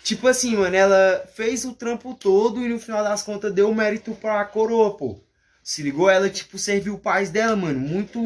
tipo 0.02 0.26
assim, 0.26 0.56
mano, 0.56 0.74
ela 0.74 1.24
fez 1.34 1.64
o 1.64 1.72
trampo 1.72 2.14
todo 2.14 2.64
e 2.64 2.68
no 2.68 2.78
final 2.78 3.04
das 3.04 3.22
contas 3.22 3.52
deu 3.52 3.72
mérito 3.74 4.12
pra 4.12 4.44
coroa, 4.44 4.96
pô. 4.96 5.20
Se 5.62 5.82
ligou? 5.82 6.08
Ela, 6.08 6.30
tipo, 6.30 6.58
serviu 6.58 6.94
o 6.94 6.98
pais 6.98 7.30
dela, 7.30 7.56
mano, 7.56 7.78
muito, 7.78 8.20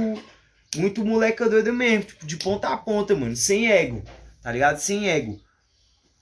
muito 0.77 1.05
moleca 1.05 1.49
doida 1.49 1.73
mesmo, 1.73 2.05
tipo, 2.05 2.27
de 2.27 2.37
ponta 2.37 2.69
a 2.69 2.77
ponta, 2.77 3.15
mano, 3.15 3.35
sem 3.35 3.71
ego, 3.71 4.03
tá 4.43 4.53
ligado? 4.53 4.79
Sem 4.79 5.09
ego. 5.09 5.41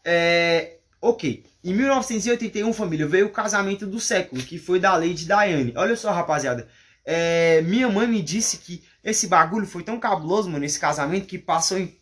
É, 0.05 0.79
ok. 1.03 1.45
Em 1.63 1.75
1981, 1.75 2.73
família, 2.73 3.07
veio 3.07 3.27
o 3.27 3.33
casamento 3.33 3.87
do 3.87 4.01
século, 4.01 4.43
que 4.43 4.59
foi 4.59 4.81
da 4.81 4.95
Lady 4.97 5.27
Diane. 5.27 5.75
Olha 5.77 5.97
só, 5.97 6.13
rapaziada. 6.13 6.69
É, 7.05 7.61
minha 7.63 7.89
mãe 7.89 8.07
me 8.07 8.23
disse 8.23 8.59
que 8.59 8.83
esse 9.03 9.27
bagulho 9.27 9.67
foi 9.67 9.83
tão 9.83 9.99
cabuloso, 9.99 10.51
mano, 10.51 10.65
esse 10.65 10.79
casamento, 10.79 11.27
que 11.27 11.39
passou 11.39 11.79
em. 11.79 11.97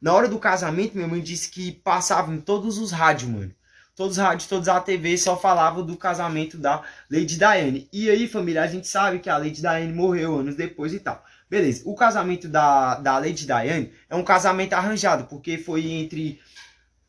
Na 0.00 0.12
hora 0.12 0.28
do 0.28 0.38
casamento, 0.38 0.94
minha 0.94 1.08
mãe 1.08 1.20
disse 1.20 1.50
que 1.50 1.72
passava 1.72 2.32
em 2.32 2.40
todos 2.40 2.78
os 2.78 2.92
rádios, 2.92 3.30
mano. 3.30 3.54
Todos 3.96 4.16
os 4.16 4.22
rádios, 4.22 4.48
todos 4.48 4.68
a 4.68 4.80
TV 4.80 5.18
só 5.18 5.36
falavam 5.36 5.84
do 5.84 5.96
casamento 5.96 6.56
da 6.56 6.82
Lady 7.10 7.36
Diane. 7.36 7.88
E 7.92 8.08
aí, 8.08 8.28
família, 8.28 8.62
a 8.62 8.66
gente 8.68 8.86
sabe 8.86 9.18
que 9.18 9.28
a 9.28 9.36
Lady 9.36 9.60
Diane 9.60 9.92
morreu 9.92 10.36
anos 10.36 10.54
depois 10.54 10.94
e 10.94 11.00
tal. 11.00 11.24
Beleza, 11.50 11.82
o 11.84 11.96
casamento 11.96 12.48
da, 12.48 12.94
da 12.96 13.18
Lady 13.18 13.44
Diane 13.44 13.92
é 14.08 14.14
um 14.14 14.22
casamento 14.22 14.74
arranjado, 14.74 15.24
porque 15.24 15.58
foi 15.58 15.90
entre 15.90 16.40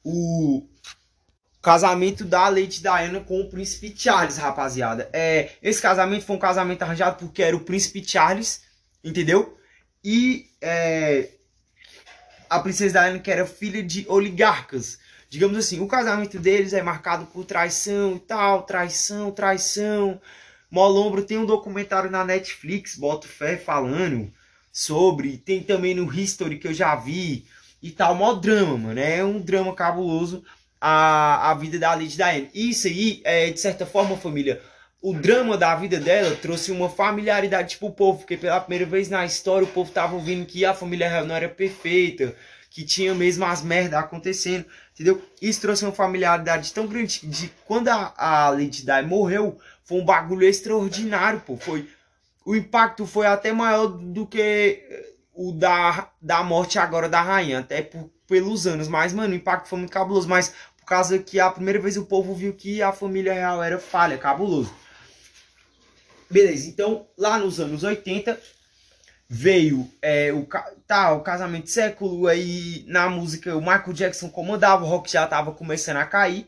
o 0.03 0.67
casamento 1.61 2.23
da 2.23 2.47
Lady 2.47 2.81
Diana 2.81 3.19
com 3.19 3.39
o 3.39 3.49
príncipe 3.49 3.93
Charles, 3.95 4.37
rapaziada. 4.37 5.09
É, 5.13 5.51
esse 5.61 5.81
casamento 5.81 6.25
foi 6.25 6.37
um 6.37 6.39
casamento 6.39 6.81
arranjado 6.81 7.17
porque 7.17 7.43
era 7.43 7.55
o 7.55 7.61
príncipe 7.61 8.03
Charles, 8.03 8.61
entendeu? 9.03 9.57
E 10.03 10.49
é, 10.61 11.29
a 12.49 12.59
princesa 12.59 13.01
Diana 13.01 13.19
que 13.19 13.31
era 13.31 13.45
filha 13.45 13.83
de 13.83 14.05
oligarcas. 14.07 14.99
Digamos 15.29 15.57
assim, 15.57 15.79
o 15.79 15.87
casamento 15.87 16.39
deles 16.39 16.73
é 16.73 16.81
marcado 16.81 17.25
por 17.27 17.45
traição 17.45 18.15
e 18.15 18.19
tal, 18.19 18.63
traição, 18.63 19.31
traição. 19.31 20.19
Molombro 20.71 21.23
tem 21.23 21.37
um 21.37 21.45
documentário 21.45 22.09
na 22.09 22.25
Netflix, 22.25 22.95
boto 22.97 23.27
fé, 23.27 23.57
falando 23.57 24.31
sobre. 24.71 25.37
Tem 25.37 25.61
também 25.61 25.93
no 25.93 26.11
History 26.11 26.57
que 26.57 26.67
eu 26.67 26.73
já 26.73 26.95
vi 26.95 27.45
e 27.81 27.91
tal. 27.91 28.15
Mó 28.15 28.33
drama, 28.33 28.77
mano. 28.77 28.99
É 28.99 29.23
um 29.23 29.39
drama 29.39 29.73
cabuloso 29.75 30.43
a, 30.81 31.51
a 31.51 31.53
vida 31.53 31.77
da 31.77 31.93
Lady 31.93 32.15
Diane. 32.15 32.49
Isso 32.53 32.87
aí, 32.87 33.21
é, 33.23 33.49
de 33.51 33.59
certa 33.59 33.85
forma, 33.85 34.17
família, 34.17 34.61
o 35.01 35.13
drama 35.13 35.57
da 35.57 35.75
vida 35.75 35.99
dela 35.99 36.35
trouxe 36.35 36.71
uma 36.71 36.89
familiaridade 36.89 37.77
pro 37.77 37.91
povo, 37.91 38.19
porque 38.19 38.35
pela 38.35 38.59
primeira 38.59 38.85
vez 38.85 39.09
na 39.09 39.25
história 39.25 39.65
o 39.65 39.71
povo 39.71 39.91
tava 39.91 40.15
ouvindo 40.15 40.45
que 40.45 40.65
a 40.65 40.73
família 40.73 41.09
real 41.09 41.25
não 41.25 41.35
era 41.35 41.47
perfeita, 41.47 42.35
que 42.69 42.83
tinha 42.83 43.15
mesmo 43.15 43.45
as 43.45 43.63
merdas 43.63 43.99
acontecendo, 43.99 44.65
entendeu? 44.93 45.21
Isso 45.41 45.61
trouxe 45.61 45.85
uma 45.85 45.93
familiaridade 45.93 46.73
tão 46.73 46.85
grande 46.85 47.25
de 47.25 47.51
quando 47.65 47.87
a, 47.87 48.13
a 48.15 48.49
Lady 48.49 48.85
Di 48.85 49.01
morreu, 49.07 49.57
foi 49.83 49.99
um 49.99 50.05
bagulho 50.05 50.45
extraordinário, 50.45 51.39
pô. 51.39 51.57
Foi, 51.57 51.89
o 52.45 52.55
impacto 52.55 53.07
foi 53.07 53.25
até 53.25 53.51
maior 53.51 53.87
do 53.87 54.27
que 54.27 54.83
o 55.33 55.51
da, 55.51 56.09
da 56.21 56.43
morte 56.43 56.77
agora 56.77 57.09
da 57.09 57.21
rainha, 57.21 57.59
até 57.59 57.81
por, 57.81 58.09
pelos 58.27 58.67
anos. 58.67 58.87
Mas, 58.87 59.13
mano, 59.13 59.33
o 59.33 59.35
impacto 59.35 59.67
foi 59.67 59.79
muito 59.79 59.91
cabuloso. 59.91 60.27
Mas 60.27 60.53
por 60.77 60.85
causa 60.85 61.17
que 61.17 61.39
a 61.39 61.49
primeira 61.49 61.79
vez 61.79 61.97
o 61.97 62.05
povo 62.05 62.35
viu 62.35 62.53
que 62.53 62.81
a 62.83 62.91
família 62.91 63.33
real 63.33 63.63
era 63.63 63.79
falha, 63.79 64.17
cabuloso. 64.17 64.71
Beleza, 66.29 66.69
então 66.69 67.07
lá 67.17 67.39
nos 67.39 67.59
anos 67.59 67.83
80 67.83 68.39
veio 69.27 69.89
é, 70.01 70.31
o, 70.33 70.47
tá, 70.87 71.13
o 71.13 71.21
casamento 71.21 71.65
de 71.65 71.71
século, 71.71 72.27
aí 72.27 72.83
na 72.87 73.09
música 73.09 73.55
o 73.55 73.61
Michael 73.61 73.93
Jackson 73.93 74.29
comandava, 74.29 74.83
o 74.83 74.87
rock 74.87 75.11
já 75.11 75.27
tava 75.27 75.51
começando 75.51 75.97
a 75.97 76.05
cair. 76.05 76.47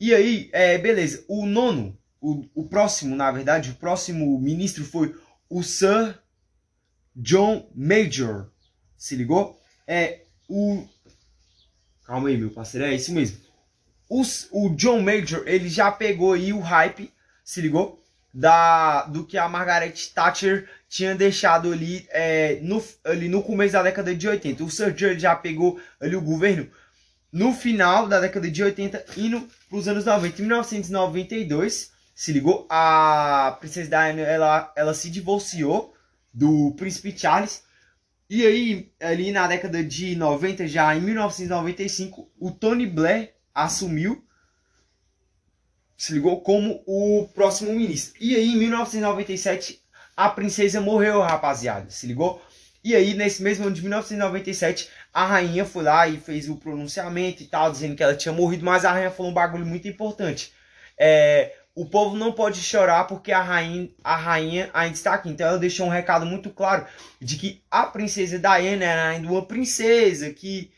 E 0.00 0.14
aí, 0.14 0.50
é, 0.52 0.78
beleza, 0.78 1.24
o 1.28 1.46
nono, 1.46 1.96
o, 2.20 2.44
o 2.54 2.66
próximo, 2.66 3.14
na 3.14 3.30
verdade, 3.30 3.70
o 3.70 3.74
próximo 3.74 4.38
ministro 4.38 4.84
foi 4.84 5.14
o 5.48 5.62
Sir 5.62 6.18
John 7.14 7.68
Major. 7.74 8.48
Se 8.96 9.14
ligou? 9.14 9.60
É 9.86 10.22
o. 10.48 10.84
Calma 12.04 12.28
aí, 12.28 12.36
meu 12.36 12.50
parceiro, 12.50 12.86
é 12.86 12.94
isso 12.94 13.12
mesmo. 13.12 13.38
O, 14.08 14.22
o 14.50 14.74
John 14.76 15.00
Major, 15.00 15.42
ele 15.46 15.68
já 15.68 15.90
pegou 15.90 16.32
aí 16.32 16.52
o 16.52 16.60
hype, 16.60 17.12
se 17.44 17.60
ligou? 17.60 18.01
Da, 18.34 19.02
do 19.02 19.26
que 19.26 19.36
a 19.36 19.46
Margaret 19.46 19.92
Thatcher 20.14 20.66
tinha 20.88 21.14
deixado 21.14 21.70
ali, 21.70 22.06
é, 22.10 22.58
no, 22.62 22.82
ali 23.04 23.28
no 23.28 23.42
começo 23.42 23.74
da 23.74 23.82
década 23.82 24.14
de 24.14 24.26
80. 24.26 24.64
O 24.64 24.70
Sir 24.70 24.92
John 24.92 25.18
já 25.18 25.36
pegou 25.36 25.78
ali 26.00 26.16
o 26.16 26.20
governo 26.22 26.66
no 27.32 27.52
final 27.54 28.06
da 28.06 28.20
década 28.20 28.50
de 28.50 28.62
80, 28.62 29.06
indo 29.16 29.48
para 29.68 29.78
os 29.78 29.88
anos 29.88 30.04
90. 30.04 30.40
Em 30.40 30.44
1992, 30.44 31.90
se 32.14 32.32
ligou? 32.32 32.66
A 32.68 33.56
Princesa 33.58 33.88
Diana 33.88 34.20
ela, 34.20 34.72
ela 34.76 34.94
se 34.94 35.08
divorciou 35.08 35.94
do 36.32 36.74
Príncipe 36.76 37.16
Charles. 37.16 37.62
E 38.28 38.46
aí, 38.46 38.92
ali 39.00 39.32
na 39.32 39.46
década 39.46 39.82
de 39.82 40.14
90, 40.14 40.66
já 40.66 40.94
em 40.94 41.00
1995, 41.00 42.30
o 42.38 42.50
Tony 42.50 42.86
Blair 42.86 43.34
assumiu, 43.54 44.24
se 46.02 46.12
ligou, 46.12 46.40
como 46.40 46.82
o 46.84 47.28
próximo 47.32 47.72
ministro. 47.72 48.14
E 48.20 48.34
aí, 48.34 48.54
em 48.54 48.56
1997, 48.56 49.80
a 50.16 50.28
princesa 50.28 50.80
morreu, 50.80 51.20
rapaziada, 51.20 51.88
se 51.90 52.08
ligou? 52.08 52.42
E 52.82 52.96
aí, 52.96 53.14
nesse 53.14 53.40
mesmo 53.40 53.66
ano 53.66 53.74
de 53.76 53.82
1997, 53.82 54.88
a 55.14 55.24
rainha 55.24 55.64
foi 55.64 55.84
lá 55.84 56.08
e 56.08 56.18
fez 56.18 56.48
o 56.48 56.56
pronunciamento 56.56 57.44
e 57.44 57.46
tal, 57.46 57.70
dizendo 57.70 57.94
que 57.94 58.02
ela 58.02 58.16
tinha 58.16 58.32
morrido, 58.34 58.64
mas 58.64 58.84
a 58.84 58.90
rainha 58.90 59.12
falou 59.12 59.30
um 59.30 59.34
bagulho 59.34 59.64
muito 59.64 59.86
importante. 59.86 60.52
É, 60.98 61.54
o 61.72 61.86
povo 61.86 62.16
não 62.16 62.32
pode 62.32 62.60
chorar 62.60 63.06
porque 63.06 63.30
a 63.30 63.40
rainha, 63.40 63.88
a 64.02 64.16
rainha 64.16 64.70
ainda 64.74 64.94
está 64.94 65.14
aqui. 65.14 65.28
Então 65.28 65.46
ela 65.46 65.58
deixou 65.58 65.86
um 65.86 65.90
recado 65.90 66.26
muito 66.26 66.50
claro 66.50 66.84
de 67.20 67.36
que 67.36 67.62
a 67.70 67.84
princesa 67.84 68.40
Diana 68.40 68.84
era 68.84 69.08
ainda 69.10 69.28
uma 69.28 69.46
princesa 69.46 70.30
que 70.30 70.72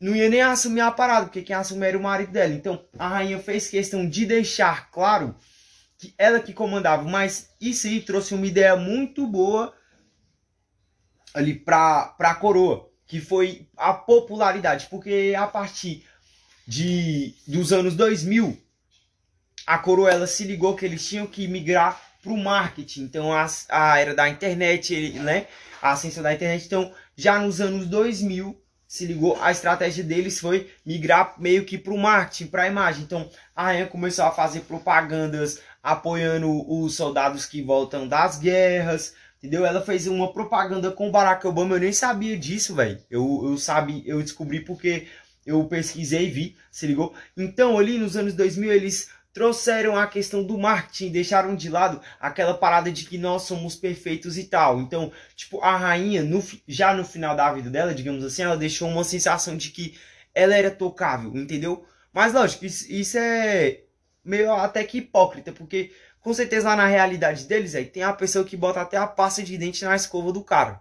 não 0.00 0.16
ia 0.16 0.28
nem 0.28 0.40
assumir 0.40 0.80
a 0.80 0.90
parada, 0.90 1.26
porque 1.26 1.42
quem 1.42 1.54
assumia 1.54 1.88
era 1.88 1.98
o 1.98 2.02
marido 2.02 2.32
dela. 2.32 2.54
Então 2.54 2.84
a 2.98 3.08
rainha 3.08 3.38
fez 3.38 3.68
questão 3.68 4.08
de 4.08 4.24
deixar 4.24 4.90
claro 4.90 5.36
que 5.98 6.14
ela 6.16 6.40
que 6.40 6.54
comandava, 6.54 7.02
mas 7.02 7.50
isso 7.60 7.86
aí 7.86 8.00
trouxe 8.00 8.34
uma 8.34 8.46
ideia 8.46 8.74
muito 8.74 9.26
boa 9.26 9.74
ali 11.34 11.54
para 11.54 12.16
a 12.18 12.34
coroa, 12.34 12.90
que 13.06 13.20
foi 13.20 13.68
a 13.76 13.92
popularidade, 13.92 14.86
porque 14.90 15.34
a 15.36 15.46
partir 15.46 16.04
de 16.66 17.34
dos 17.46 17.72
anos 17.72 17.94
2000 17.94 18.58
a 19.66 19.78
coroa 19.78 20.10
ela 20.10 20.26
se 20.26 20.44
ligou 20.44 20.74
que 20.74 20.84
eles 20.84 21.06
tinham 21.06 21.26
que 21.26 21.46
migrar 21.46 22.00
para 22.22 22.32
o 22.32 22.36
marketing. 22.36 23.02
Então, 23.02 23.32
a, 23.32 23.46
a 23.68 23.98
era 23.98 24.14
da 24.14 24.28
internet, 24.28 25.12
né? 25.20 25.46
A 25.80 25.92
ascensão 25.92 26.22
da 26.22 26.34
internet. 26.34 26.66
Então, 26.66 26.92
já 27.16 27.38
nos 27.38 27.60
anos 27.60 27.86
2000, 27.86 28.60
se 28.90 29.06
ligou, 29.06 29.40
a 29.40 29.52
estratégia 29.52 30.02
deles 30.02 30.40
foi 30.40 30.68
migrar 30.84 31.36
meio 31.38 31.64
que 31.64 31.78
para 31.78 31.94
o 31.94 31.96
marketing, 31.96 32.48
para 32.48 32.64
a 32.64 32.66
imagem. 32.66 33.04
Então, 33.04 33.30
a 33.54 33.66
rainha 33.66 33.86
começou 33.86 34.24
a 34.24 34.32
fazer 34.32 34.62
propagandas 34.62 35.60
apoiando 35.80 36.68
os 36.68 36.96
soldados 36.96 37.46
que 37.46 37.62
voltam 37.62 38.08
das 38.08 38.36
guerras, 38.36 39.14
entendeu? 39.38 39.64
Ela 39.64 39.80
fez 39.80 40.08
uma 40.08 40.32
propaganda 40.32 40.90
com 40.90 41.08
o 41.08 41.12
Barack 41.12 41.46
Obama, 41.46 41.76
eu 41.76 41.80
nem 41.80 41.92
sabia 41.92 42.36
disso, 42.36 42.74
velho. 42.74 43.00
Eu, 43.08 43.42
eu, 43.44 43.56
sabe, 43.56 44.02
eu 44.04 44.20
descobri 44.20 44.58
porque 44.58 45.06
eu 45.46 45.62
pesquisei 45.66 46.26
e 46.26 46.30
vi, 46.30 46.56
se 46.68 46.88
ligou? 46.88 47.14
Então, 47.36 47.78
ali 47.78 47.96
nos 47.96 48.16
anos 48.16 48.34
2000, 48.34 48.72
eles 48.72 49.08
trouxeram 49.32 49.96
a 49.96 50.06
questão 50.06 50.42
do 50.42 50.58
marketing, 50.58 51.12
deixaram 51.12 51.54
de 51.54 51.68
lado 51.68 52.00
aquela 52.18 52.54
parada 52.54 52.90
de 52.90 53.04
que 53.04 53.16
nós 53.16 53.42
somos 53.42 53.76
perfeitos 53.76 54.36
e 54.36 54.44
tal. 54.44 54.80
Então, 54.80 55.12
tipo, 55.36 55.60
a 55.60 55.76
rainha, 55.76 56.22
no, 56.22 56.42
já 56.66 56.94
no 56.94 57.04
final 57.04 57.36
da 57.36 57.52
vida 57.52 57.70
dela, 57.70 57.94
digamos 57.94 58.24
assim, 58.24 58.42
ela 58.42 58.56
deixou 58.56 58.88
uma 58.88 59.04
sensação 59.04 59.56
de 59.56 59.70
que 59.70 59.98
ela 60.34 60.54
era 60.54 60.70
tocável, 60.70 61.36
entendeu? 61.36 61.84
Mas 62.12 62.32
lógico, 62.32 62.64
isso, 62.64 62.90
isso 62.90 63.18
é 63.18 63.82
meio 64.24 64.52
até 64.52 64.84
que 64.84 64.98
hipócrita, 64.98 65.52
porque 65.52 65.92
com 66.20 66.34
certeza 66.34 66.68
lá 66.68 66.76
na 66.76 66.86
realidade 66.86 67.46
deles 67.46 67.74
aí 67.74 67.84
tem 67.86 68.02
a 68.02 68.12
pessoa 68.12 68.44
que 68.44 68.56
bota 68.56 68.80
até 68.80 68.96
a 68.96 69.06
pasta 69.06 69.42
de 69.42 69.56
dente 69.56 69.84
na 69.84 69.96
escova 69.96 70.32
do 70.32 70.44
cara, 70.44 70.80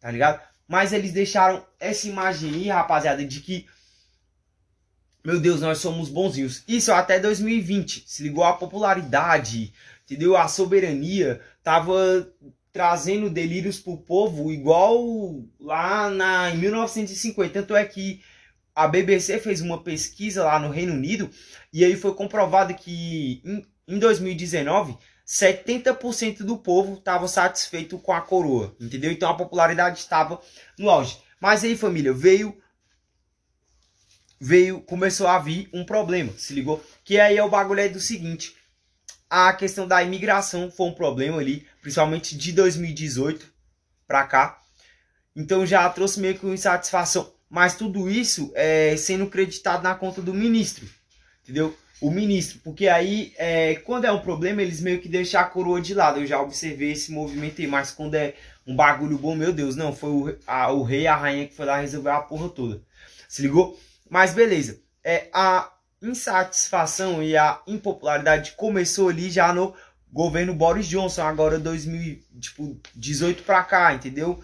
tá 0.00 0.10
ligado? 0.10 0.40
Mas 0.66 0.92
eles 0.92 1.12
deixaram 1.12 1.64
essa 1.78 2.08
imagem 2.08 2.54
aí, 2.54 2.68
rapaziada, 2.68 3.24
de 3.24 3.40
que 3.40 3.66
meu 5.24 5.40
Deus, 5.40 5.62
nós 5.62 5.78
somos 5.78 6.10
bonzinhos. 6.10 6.62
Isso 6.68 6.92
até 6.92 7.18
2020. 7.18 8.04
Se 8.06 8.22
ligou 8.22 8.44
a 8.44 8.52
popularidade, 8.52 9.72
entendeu? 10.04 10.36
A 10.36 10.48
soberania 10.48 11.40
tava 11.62 12.30
trazendo 12.70 13.30
delírios 13.30 13.78
pro 13.78 13.96
povo 13.96 14.52
igual 14.52 15.42
lá 15.58 16.10
na, 16.10 16.50
em 16.50 16.58
1950. 16.58 17.52
Tanto 17.52 17.74
é 17.74 17.84
que 17.86 18.20
a 18.74 18.86
BBC 18.86 19.38
fez 19.38 19.62
uma 19.62 19.82
pesquisa 19.82 20.44
lá 20.44 20.58
no 20.58 20.70
Reino 20.70 20.92
Unido 20.92 21.30
e 21.72 21.84
aí 21.84 21.96
foi 21.96 22.14
comprovado 22.14 22.74
que 22.74 23.40
em, 23.44 23.64
em 23.88 23.98
2019 23.98 24.98
70% 25.26 26.42
do 26.42 26.58
povo 26.58 26.94
estava 26.94 27.26
satisfeito 27.26 27.98
com 27.98 28.12
a 28.12 28.20
coroa, 28.20 28.76
entendeu? 28.78 29.10
Então 29.10 29.30
a 29.30 29.36
popularidade 29.36 30.00
estava 30.00 30.38
no 30.78 30.90
auge. 30.90 31.16
Mas 31.40 31.64
aí, 31.64 31.76
família, 31.76 32.12
veio 32.12 32.54
veio, 34.40 34.80
começou 34.80 35.26
a 35.26 35.38
vir 35.38 35.68
um 35.72 35.84
problema, 35.84 36.32
se 36.36 36.52
ligou? 36.52 36.84
Que 37.04 37.18
aí 37.18 37.36
é 37.36 37.42
o 37.42 37.48
bagulho 37.48 37.80
aí 37.80 37.88
do 37.88 38.00
seguinte, 38.00 38.54
a 39.28 39.52
questão 39.52 39.86
da 39.88 40.02
imigração 40.02 40.70
foi 40.70 40.86
um 40.86 40.92
problema 40.92 41.38
ali, 41.38 41.66
principalmente 41.80 42.36
de 42.36 42.52
2018 42.52 43.46
para 44.06 44.24
cá. 44.24 44.58
Então 45.34 45.66
já 45.66 45.88
trouxe 45.90 46.20
meio 46.20 46.38
que 46.38 46.44
uma 46.44 46.54
insatisfação, 46.54 47.32
mas 47.50 47.74
tudo 47.74 48.08
isso 48.08 48.52
é 48.54 48.96
sendo 48.96 49.26
creditado 49.26 49.82
na 49.82 49.94
conta 49.94 50.22
do 50.22 50.32
ministro, 50.32 50.88
entendeu? 51.42 51.76
O 52.00 52.10
ministro, 52.10 52.60
porque 52.62 52.86
aí 52.86 53.32
é, 53.36 53.76
quando 53.76 54.04
é 54.04 54.12
um 54.12 54.20
problema 54.20 54.62
eles 54.62 54.80
meio 54.80 55.00
que 55.00 55.08
deixam 55.08 55.40
a 55.40 55.44
coroa 55.44 55.80
de 55.80 55.94
lado. 55.94 56.20
Eu 56.20 56.26
já 56.26 56.40
observei 56.40 56.92
esse 56.92 57.10
movimento 57.10 57.60
aí, 57.60 57.66
mas 57.66 57.90
quando 57.90 58.14
é 58.14 58.34
um 58.66 58.76
bagulho 58.76 59.18
bom, 59.18 59.34
meu 59.34 59.52
Deus, 59.52 59.74
não, 59.74 59.92
foi 59.92 60.10
o, 60.10 60.38
a, 60.46 60.70
o 60.70 60.82
rei 60.82 61.06
a 61.06 61.16
rainha 61.16 61.48
que 61.48 61.54
foi 61.54 61.66
lá 61.66 61.80
resolver 61.80 62.10
a 62.10 62.20
porra 62.20 62.48
toda. 62.48 62.80
Se 63.28 63.42
ligou? 63.42 63.78
Mas 64.08 64.32
beleza. 64.34 64.80
É, 65.02 65.28
a 65.32 65.70
insatisfação 66.00 67.22
e 67.22 67.36
a 67.36 67.60
impopularidade 67.66 68.52
começou 68.52 69.08
ali 69.08 69.30
já 69.30 69.52
no 69.52 69.74
governo 70.12 70.54
Boris 70.54 70.86
Johnson, 70.86 71.22
agora 71.22 71.58
2018 71.58 73.42
para 73.42 73.64
cá, 73.64 73.92
entendeu? 73.92 74.42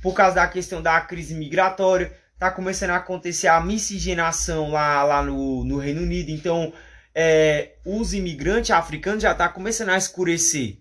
Por 0.00 0.14
causa 0.14 0.36
da 0.36 0.46
questão 0.46 0.80
da 0.80 1.00
crise 1.00 1.34
migratória, 1.34 2.16
tá 2.38 2.50
começando 2.50 2.90
a 2.90 2.96
acontecer 2.96 3.48
a 3.48 3.60
miscigenação 3.60 4.70
lá, 4.70 5.02
lá 5.02 5.22
no, 5.22 5.64
no 5.64 5.78
Reino 5.78 6.02
Unido. 6.02 6.30
Então, 6.30 6.72
é, 7.14 7.72
os 7.84 8.14
imigrantes 8.14 8.70
africanos 8.70 9.22
já 9.22 9.34
tá 9.34 9.48
começando 9.48 9.90
a 9.90 9.98
escurecer 9.98 10.78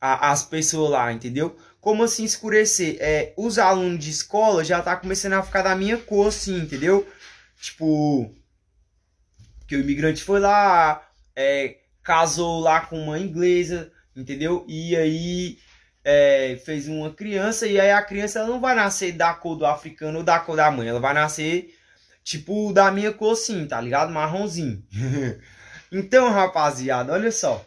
a, 0.00 0.30
as 0.30 0.42
pessoas 0.42 0.90
lá, 0.90 1.12
entendeu? 1.12 1.56
Como 1.80 2.02
assim 2.02 2.24
escurecer? 2.24 2.96
É, 3.00 3.32
os 3.36 3.58
alunos 3.58 4.04
de 4.04 4.10
escola 4.10 4.64
já 4.64 4.80
tá 4.80 4.96
começando 4.96 5.34
a 5.34 5.42
ficar 5.42 5.62
da 5.62 5.74
minha 5.74 5.98
cor, 5.98 6.28
assim, 6.28 6.58
entendeu? 6.58 7.06
Tipo, 7.62 8.34
que 9.68 9.76
o 9.76 9.80
imigrante 9.80 10.24
foi 10.24 10.40
lá, 10.40 11.08
é, 11.36 11.76
casou 12.02 12.58
lá 12.58 12.80
com 12.80 13.00
uma 13.00 13.20
inglesa, 13.20 13.92
entendeu? 14.16 14.64
E 14.66 14.96
aí 14.96 15.58
é, 16.04 16.60
fez 16.64 16.88
uma 16.88 17.14
criança, 17.14 17.68
e 17.68 17.78
aí 17.78 17.92
a 17.92 18.02
criança 18.02 18.40
ela 18.40 18.48
não 18.48 18.60
vai 18.60 18.74
nascer 18.74 19.12
da 19.12 19.32
cor 19.32 19.54
do 19.54 19.64
africano 19.64 20.18
ou 20.18 20.24
da 20.24 20.40
cor 20.40 20.56
da 20.56 20.72
mãe, 20.72 20.88
ela 20.88 20.98
vai 20.98 21.14
nascer 21.14 21.72
tipo 22.24 22.72
da 22.72 22.90
minha 22.90 23.12
cor 23.12 23.34
assim, 23.34 23.64
tá 23.64 23.80
ligado? 23.80 24.12
Marronzinho. 24.12 24.84
então, 25.92 26.32
rapaziada, 26.32 27.12
olha 27.12 27.30
só. 27.30 27.64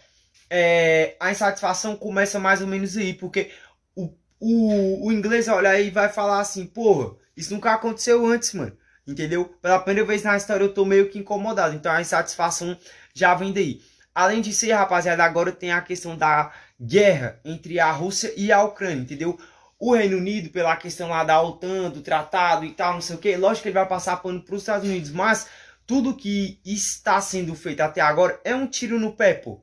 É, 0.49 1.15
a 1.21 1.31
insatisfação 1.31 1.95
começa 1.95 2.37
mais 2.37 2.59
ou 2.59 2.67
menos 2.67 2.97
aí, 2.97 3.13
porque 3.13 3.49
o, 3.95 4.13
o, 4.41 5.07
o 5.07 5.11
inglês 5.13 5.47
olha 5.47 5.69
aí 5.69 5.87
e 5.87 5.91
vai 5.91 6.09
falar 6.09 6.41
assim, 6.41 6.65
porra, 6.65 7.15
isso 7.37 7.53
nunca 7.53 7.73
aconteceu 7.73 8.25
antes, 8.25 8.53
mano. 8.53 8.77
Entendeu? 9.07 9.45
Pela 9.61 9.79
primeira 9.79 10.07
vez 10.07 10.23
na 10.23 10.35
história 10.35 10.63
eu 10.63 10.73
tô 10.73 10.83
meio 10.83 11.09
que 11.09 11.19
incomodado. 11.19 11.75
Então 11.75 11.91
a 11.91 12.01
insatisfação 12.01 12.77
já 13.13 13.35
vem 13.35 13.53
daí. 13.53 13.81
Além 14.13 14.41
disso, 14.41 14.65
rapaziada, 14.69 15.23
agora 15.23 15.51
tem 15.51 15.71
a 15.71 15.81
questão 15.81 16.17
da 16.17 16.51
guerra 16.81 17.39
entre 17.43 17.79
a 17.79 17.91
Rússia 17.91 18.33
e 18.37 18.51
a 18.51 18.63
Ucrânia, 18.63 19.01
entendeu? 19.01 19.37
O 19.77 19.93
Reino 19.93 20.17
Unido, 20.17 20.49
pela 20.49 20.75
questão 20.77 21.09
lá 21.09 21.23
da 21.23 21.41
OTAN, 21.41 21.89
do 21.89 22.01
tratado 22.01 22.63
e 22.63 22.71
tal, 22.71 22.93
não 22.93 23.01
sei 23.01 23.17
o 23.17 23.19
que, 23.19 23.35
lógico 23.35 23.63
que 23.63 23.67
ele 23.67 23.75
vai 23.75 23.87
passar 23.87 24.17
pano 24.17 24.41
para 24.41 24.55
os 24.55 24.61
Estados 24.61 24.87
Unidos, 24.87 25.11
mas 25.11 25.47
tudo 25.85 26.15
que 26.15 26.59
está 26.65 27.19
sendo 27.19 27.53
feito 27.55 27.81
até 27.81 27.99
agora 27.99 28.39
é 28.45 28.55
um 28.55 28.67
tiro 28.67 28.97
no 28.97 29.11
pé, 29.11 29.33
pô. 29.33 29.59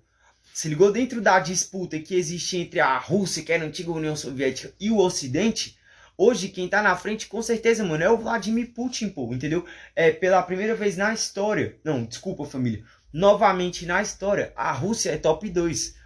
Se 0.53 0.68
ligou 0.68 0.93
dentro 0.93 1.22
da 1.22 1.40
disputa 1.40 1.99
que 1.99 2.14
existe 2.14 2.59
entre 2.59 2.78
a 2.78 2.99
Rússia, 2.99 3.43
que 3.43 3.53
era 3.53 3.64
a 3.64 3.66
antiga 3.66 3.90
União 3.90 4.14
Soviética, 4.14 4.74
e 4.78 4.90
o 4.90 4.99
Ocidente, 4.99 5.78
Hoje, 6.24 6.50
quem 6.50 6.68
tá 6.68 6.80
na 6.80 6.94
frente, 6.94 7.26
com 7.26 7.42
certeza, 7.42 7.82
mano, 7.82 8.04
é 8.04 8.08
o 8.08 8.16
Vladimir 8.16 8.72
Putin, 8.72 9.08
pô, 9.08 9.34
entendeu? 9.34 9.66
É 9.96 10.12
pela 10.12 10.40
primeira 10.40 10.72
vez 10.72 10.96
na 10.96 11.12
história. 11.12 11.80
Não, 11.82 12.04
desculpa, 12.04 12.44
família. 12.44 12.84
Novamente 13.12 13.84
na 13.84 14.00
história, 14.00 14.52
a 14.54 14.70
Rússia 14.70 15.10
é 15.10 15.16
top 15.16 15.50
2. 15.50 15.96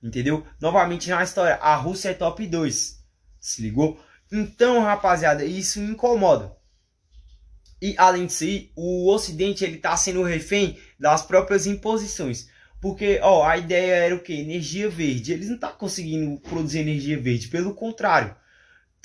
Entendeu? 0.00 0.46
Novamente 0.60 1.10
na 1.10 1.24
história, 1.24 1.56
a 1.56 1.74
Rússia 1.74 2.10
é 2.10 2.14
top 2.14 2.46
2. 2.46 3.04
Se 3.40 3.62
ligou? 3.62 4.00
Então, 4.30 4.80
rapaziada, 4.80 5.44
isso 5.44 5.80
incomoda. 5.80 6.56
E 7.82 7.96
além 7.98 8.26
disso, 8.26 8.44
o 8.76 9.12
Ocidente 9.12 9.64
ele 9.64 9.78
tá 9.78 9.96
sendo 9.96 10.22
refém 10.22 10.78
das 11.00 11.22
próprias 11.22 11.66
imposições. 11.66 12.48
Porque, 12.80 13.18
ó, 13.20 13.44
a 13.44 13.58
ideia 13.58 13.94
era 13.94 14.14
o 14.14 14.20
que? 14.20 14.34
Energia 14.34 14.88
verde. 14.88 15.32
Eles 15.32 15.48
não 15.48 15.56
estão 15.56 15.70
tá 15.70 15.76
conseguindo 15.76 16.38
produzir 16.42 16.78
energia 16.78 17.20
verde. 17.20 17.48
Pelo 17.48 17.74
contrário, 17.74 18.36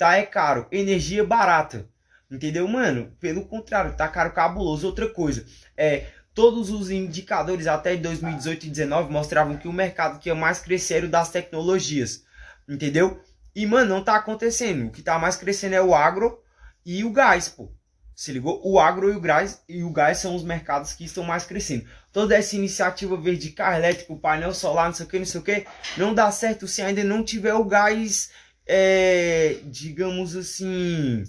tá 0.00 0.16
é 0.16 0.22
caro. 0.22 0.66
Energia 0.72 1.22
barata. 1.22 1.86
Entendeu, 2.30 2.66
mano? 2.66 3.12
Pelo 3.20 3.44
contrário, 3.44 3.94
tá 3.94 4.08
caro 4.08 4.32
cabuloso. 4.32 4.86
Outra 4.86 5.06
coisa, 5.10 5.44
é 5.76 6.06
todos 6.34 6.70
os 6.70 6.90
indicadores 6.90 7.66
até 7.66 7.94
2018 7.96 8.64
e 8.64 8.70
2019 8.70 9.12
mostravam 9.12 9.58
que 9.58 9.68
o 9.68 9.72
mercado 9.72 10.18
que 10.18 10.30
ia 10.30 10.34
mais 10.34 10.58
crescer 10.58 10.94
era 10.94 11.06
o 11.06 11.10
das 11.10 11.28
tecnologias. 11.30 12.24
Entendeu? 12.66 13.20
E, 13.54 13.66
mano, 13.66 13.94
não 13.94 14.02
tá 14.02 14.16
acontecendo. 14.16 14.86
O 14.86 14.90
que 14.90 15.02
tá 15.02 15.18
mais 15.18 15.36
crescendo 15.36 15.74
é 15.74 15.82
o 15.82 15.94
agro 15.94 16.42
e 16.86 17.04
o 17.04 17.12
gás, 17.12 17.50
pô. 17.50 17.70
Se 18.14 18.32
ligou? 18.32 18.58
O 18.64 18.78
agro 18.78 19.12
e 19.12 19.16
o 19.16 19.20
gás, 19.20 19.62
e 19.68 19.82
o 19.82 19.90
gás 19.90 20.16
são 20.18 20.34
os 20.34 20.42
mercados 20.42 20.94
que 20.94 21.04
estão 21.04 21.24
mais 21.24 21.44
crescendo. 21.44 21.86
Toda 22.10 22.36
essa 22.36 22.56
iniciativa 22.56 23.18
verde, 23.18 23.50
carro 23.50 23.76
elétrico, 23.76 24.18
painel 24.18 24.54
solar, 24.54 24.86
não 24.86 24.94
sei 24.94 25.06
o 25.06 25.08
que, 25.08 25.18
não 25.18 25.26
sei 25.26 25.40
o 25.40 25.44
que, 25.44 25.66
não 25.96 26.14
dá 26.14 26.30
certo 26.30 26.66
se 26.66 26.80
ainda 26.80 27.02
não 27.04 27.24
tiver 27.24 27.54
o 27.54 27.64
gás, 27.64 28.30
é, 28.72 29.58
digamos 29.64 30.36
assim, 30.36 31.24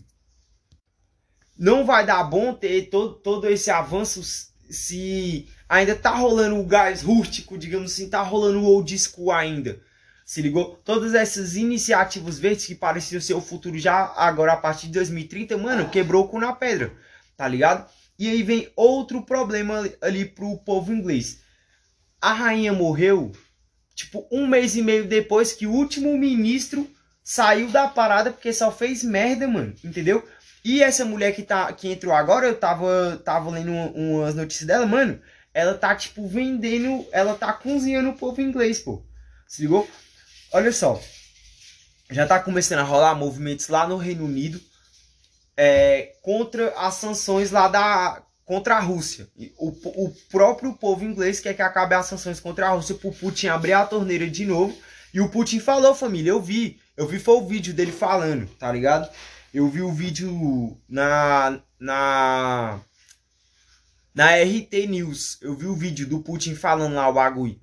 não 1.58 1.84
vai 1.84 2.06
dar 2.06 2.24
bom 2.24 2.54
ter 2.54 2.84
todo, 2.84 3.16
todo 3.16 3.50
esse 3.50 3.72
avanço 3.72 4.22
se 4.70 5.48
ainda 5.68 5.96
tá 5.96 6.12
rolando 6.12 6.60
o 6.60 6.64
gás 6.64 7.02
rústico, 7.02 7.58
digamos 7.58 7.94
assim, 7.94 8.08
tá 8.08 8.22
rolando 8.22 8.60
o 8.60 8.66
old 8.66 8.96
school 8.96 9.32
ainda. 9.32 9.82
Se 10.24 10.40
ligou? 10.40 10.80
Todas 10.86 11.16
essas 11.16 11.56
iniciativas 11.56 12.38
verdes 12.38 12.68
que 12.68 12.76
pareciam 12.76 13.20
ser 13.20 13.34
o 13.34 13.42
futuro 13.42 13.80
já 13.80 14.14
agora 14.16 14.54
a 14.54 14.58
partir 14.58 14.86
de 14.86 14.94
2030, 14.94 15.58
mano, 15.58 15.90
quebrou 15.90 16.28
com 16.28 16.40
na 16.40 16.54
pedra, 16.54 16.94
tá 17.36 17.48
ligado? 17.48 17.90
E 18.20 18.30
aí 18.30 18.44
vem 18.44 18.72
outro 18.76 19.24
problema 19.24 19.90
ali 20.00 20.26
pro 20.26 20.60
povo 20.60 20.94
inglês. 20.94 21.42
A 22.22 22.34
rainha 22.34 22.72
morreu, 22.72 23.32
tipo, 23.96 24.28
um 24.32 24.46
mês 24.46 24.76
e 24.76 24.84
meio 24.84 25.08
depois 25.08 25.54
que 25.54 25.66
o 25.66 25.72
último 25.72 26.16
ministro 26.16 26.88
saiu 27.32 27.70
da 27.70 27.88
parada 27.88 28.30
porque 28.30 28.52
só 28.52 28.70
fez 28.70 29.06
merda, 29.06 29.48
mano, 29.48 29.74
entendeu? 29.82 30.28
E 30.66 30.84
essa 30.84 31.06
mulher 31.06 31.34
que, 31.34 31.44
tá, 31.44 31.72
que 31.72 31.88
entrou 31.88 32.14
agora, 32.14 32.46
eu 32.46 32.60
tava, 32.60 33.22
tava 33.24 33.50
lendo 33.50 33.72
umas 33.72 34.36
notícias 34.36 34.68
dela, 34.68 34.86
mano. 34.86 35.18
Ela 35.54 35.74
tá, 35.76 35.96
tipo, 35.96 36.28
vendendo. 36.28 37.08
Ela 37.10 37.34
tá 37.36 37.54
cozinhando 37.54 38.10
o 38.10 38.18
povo 38.18 38.42
inglês, 38.42 38.80
pô. 38.80 39.02
Se 39.48 39.62
ligou? 39.62 39.90
Olha 40.52 40.74
só. 40.74 41.02
Já 42.10 42.28
tá 42.28 42.38
começando 42.38 42.80
a 42.80 42.84
rolar 42.84 43.16
movimentos 43.16 43.70
lá 43.70 43.88
no 43.88 43.96
Reino 43.96 44.26
Unido 44.26 44.62
é, 45.56 46.14
contra 46.22 46.74
as 46.78 46.96
sanções 46.96 47.50
lá 47.50 47.70
da. 47.70 48.22
contra 48.44 48.76
a 48.76 48.80
Rússia. 48.82 49.30
O, 49.58 49.70
o 50.06 50.14
próprio 50.30 50.74
povo 50.74 51.06
inglês 51.06 51.40
quer 51.40 51.54
que 51.54 51.62
acabe 51.62 51.96
as 51.96 52.08
sanções 52.08 52.42
contra 52.42 52.68
a 52.68 52.72
Rússia 52.72 52.96
pro 52.96 53.14
Putin 53.14 53.48
abrir 53.48 53.74
a 53.74 53.86
torneira 53.86 54.30
de 54.30 54.46
novo. 54.46 54.78
E 55.14 55.22
o 55.22 55.30
Putin 55.30 55.62
falou, 55.62 55.96
família, 55.96 56.32
eu 56.32 56.42
vi. 56.42 56.80
Eu 57.02 57.08
vi 57.08 57.18
foi 57.18 57.34
o 57.34 57.48
vídeo 57.48 57.74
dele 57.74 57.92
falando, 57.92 58.46
tá 58.60 58.72
ligado? 58.72 59.10
Eu 59.52 59.68
vi 59.68 59.82
o 59.82 59.92
vídeo 59.92 60.78
na 60.88 61.60
na 61.80 62.80
na 64.14 64.36
RT 64.36 64.86
News. 64.88 65.40
Eu 65.42 65.56
vi 65.56 65.66
o 65.66 65.76
vídeo 65.76 66.08
do 66.08 66.20
Putin 66.20 66.54
falando 66.54 66.94
lá 66.94 67.10
o 67.10 67.14
bagulho. 67.14 67.60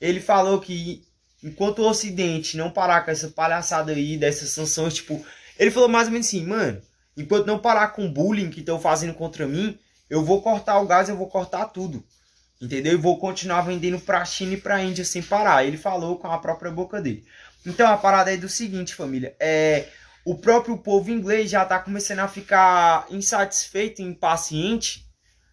Ele 0.00 0.20
falou 0.20 0.58
que 0.58 1.06
enquanto 1.44 1.80
o 1.80 1.86
Ocidente 1.86 2.56
não 2.56 2.70
parar 2.70 3.02
com 3.02 3.10
essa 3.10 3.28
palhaçada 3.28 3.92
aí, 3.92 4.16
dessas 4.16 4.48
sanções, 4.48 4.94
tipo, 4.94 5.22
ele 5.58 5.70
falou 5.70 5.90
mais 5.90 6.06
ou 6.06 6.12
menos 6.12 6.26
assim, 6.26 6.46
mano, 6.46 6.80
enquanto 7.14 7.46
não 7.46 7.58
parar 7.58 7.88
com 7.88 8.06
o 8.06 8.10
bullying 8.10 8.48
que 8.48 8.60
estão 8.60 8.80
fazendo 8.80 9.12
contra 9.12 9.46
mim, 9.46 9.78
eu 10.08 10.24
vou 10.24 10.40
cortar 10.40 10.80
o 10.80 10.86
gás, 10.86 11.10
eu 11.10 11.16
vou 11.16 11.28
cortar 11.28 11.66
tudo. 11.66 12.02
Entendeu? 12.58 12.94
E 12.94 12.96
vou 12.96 13.18
continuar 13.18 13.60
vendendo 13.60 14.00
pra 14.00 14.24
China 14.24 14.54
e 14.54 14.56
pra 14.56 14.82
Índia 14.82 15.04
sem 15.04 15.22
parar. 15.22 15.64
Ele 15.64 15.76
falou 15.76 16.18
com 16.18 16.26
a 16.26 16.38
própria 16.38 16.70
boca 16.70 17.02
dele. 17.02 17.24
Então 17.68 17.86
a 17.86 17.98
parada 17.98 18.32
é 18.32 18.36
do 18.36 18.48
seguinte, 18.48 18.94
família. 18.94 19.36
É, 19.38 19.88
o 20.24 20.34
próprio 20.38 20.78
povo 20.78 21.10
inglês 21.10 21.50
já 21.50 21.64
está 21.64 21.78
começando 21.78 22.20
a 22.20 22.28
ficar 22.28 23.06
insatisfeito, 23.10 24.00
impaciente, 24.00 25.06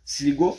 se 0.04 0.24
ligou? 0.24 0.58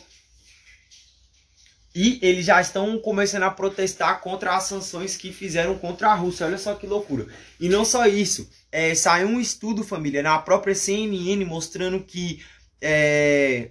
E 1.94 2.18
eles 2.20 2.44
já 2.44 2.60
estão 2.60 2.98
começando 2.98 3.44
a 3.44 3.50
protestar 3.50 4.20
contra 4.20 4.54
as 4.54 4.64
sanções 4.64 5.16
que 5.16 5.32
fizeram 5.32 5.78
contra 5.78 6.10
a 6.10 6.14
Rússia. 6.14 6.44
Olha 6.44 6.58
só 6.58 6.74
que 6.74 6.86
loucura. 6.86 7.26
E 7.58 7.70
não 7.70 7.86
só 7.86 8.06
isso. 8.06 8.50
É, 8.70 8.94
saiu 8.94 9.28
um 9.28 9.40
estudo, 9.40 9.82
família, 9.82 10.22
na 10.22 10.38
própria 10.38 10.74
CNN 10.74 11.42
mostrando 11.46 12.04
que. 12.04 12.44
É... 12.82 13.70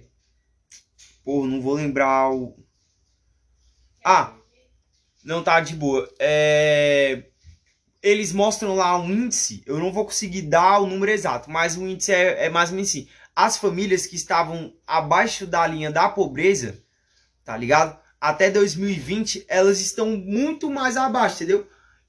Pô, 1.24 1.46
não 1.46 1.62
vou 1.62 1.74
lembrar 1.74 2.32
o. 2.32 2.58
Ah! 4.04 4.34
Não 5.24 5.44
tá 5.44 5.60
de 5.60 5.76
boa. 5.76 6.12
É 6.18 7.22
eles 8.06 8.32
mostram 8.32 8.76
lá 8.76 8.96
um 8.96 9.10
índice, 9.10 9.64
eu 9.66 9.80
não 9.80 9.90
vou 9.92 10.04
conseguir 10.04 10.42
dar 10.42 10.78
o 10.78 10.86
número 10.86 11.10
exato, 11.10 11.50
mas 11.50 11.76
o 11.76 11.84
índice 11.84 12.12
é, 12.12 12.46
é 12.46 12.48
mais 12.48 12.70
ou 12.70 12.76
menos 12.76 12.90
assim. 12.90 13.08
As 13.34 13.56
famílias 13.56 14.06
que 14.06 14.14
estavam 14.14 14.72
abaixo 14.86 15.44
da 15.44 15.66
linha 15.66 15.90
da 15.90 16.08
pobreza, 16.08 16.80
tá 17.44 17.56
ligado? 17.56 17.98
Até 18.20 18.48
2020, 18.48 19.44
elas 19.48 19.80
estão 19.80 20.16
muito 20.16 20.70
mais 20.70 20.96
abaixo, 20.96 21.42
entendeu? 21.42 21.66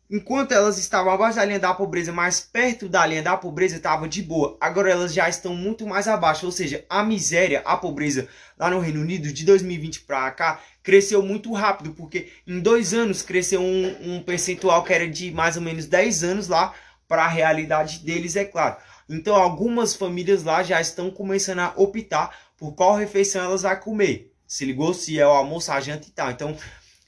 Enquanto 0.09 0.53
elas 0.53 0.77
estavam 0.77 1.11
abaixo 1.11 1.35
da 1.35 1.43
linha 1.43 1.59
da 1.59 1.73
pobreza, 1.73 2.13
mais 2.13 2.39
perto 2.39 2.87
da 2.87 3.05
linha 3.05 3.21
da 3.21 3.35
pobreza, 3.35 3.75
estava 3.75 4.07
de 4.07 4.23
boa. 4.23 4.55
Agora 4.61 4.89
elas 4.89 5.13
já 5.13 5.27
estão 5.27 5.53
muito 5.53 5.85
mais 5.85 6.07
abaixo. 6.07 6.45
Ou 6.45 6.51
seja, 6.51 6.85
a 6.89 7.03
miséria, 7.03 7.61
a 7.65 7.75
pobreza 7.75 8.25
lá 8.57 8.69
no 8.69 8.79
Reino 8.79 9.01
Unido, 9.01 9.33
de 9.33 9.43
2020 9.45 10.01
para 10.01 10.31
cá, 10.31 10.61
cresceu 10.81 11.21
muito 11.21 11.51
rápido. 11.51 11.91
Porque 11.91 12.31
em 12.47 12.61
dois 12.61 12.93
anos 12.93 13.21
cresceu 13.21 13.59
um, 13.59 14.15
um 14.15 14.23
percentual 14.23 14.81
que 14.81 14.93
era 14.93 15.09
de 15.09 15.29
mais 15.31 15.57
ou 15.57 15.61
menos 15.61 15.85
10 15.85 16.23
anos 16.23 16.47
lá 16.47 16.73
para 17.05 17.25
a 17.25 17.27
realidade 17.27 17.99
deles, 17.99 18.37
é 18.37 18.45
claro. 18.45 18.77
Então 19.09 19.35
algumas 19.35 19.93
famílias 19.93 20.43
lá 20.43 20.63
já 20.63 20.79
estão 20.79 21.11
começando 21.11 21.59
a 21.59 21.73
optar 21.75 22.33
por 22.57 22.73
qual 22.73 22.95
refeição 22.95 23.43
elas 23.43 23.61
vão 23.61 23.75
comer. 23.75 24.33
Se 24.45 24.63
ligou? 24.63 24.93
Se 24.93 25.19
é 25.19 25.27
o 25.27 25.31
almoço, 25.31 25.69
a 25.71 25.81
janta 25.81 26.07
e 26.07 26.11
tal. 26.11 26.31
Então 26.31 26.57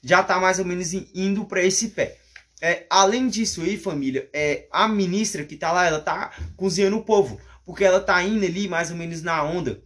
já 0.02 0.20
está 0.20 0.38
mais 0.38 0.58
ou 0.58 0.66
menos 0.66 0.92
indo 0.92 1.46
para 1.46 1.62
esse 1.62 1.88
pé. 1.88 2.18
É, 2.60 2.86
além 2.90 3.28
disso 3.28 3.62
aí, 3.62 3.78
família, 3.78 4.28
é, 4.32 4.66
a 4.70 4.86
ministra 4.86 5.44
que 5.44 5.56
tá 5.56 5.72
lá, 5.72 5.86
ela 5.86 6.00
tá 6.00 6.32
cozinhando 6.56 6.98
o 6.98 7.04
povo. 7.04 7.40
Porque 7.64 7.84
ela 7.84 8.00
tá 8.00 8.22
indo 8.22 8.44
ali 8.44 8.68
mais 8.68 8.90
ou 8.90 8.96
menos 8.96 9.22
na 9.22 9.42
onda 9.42 9.82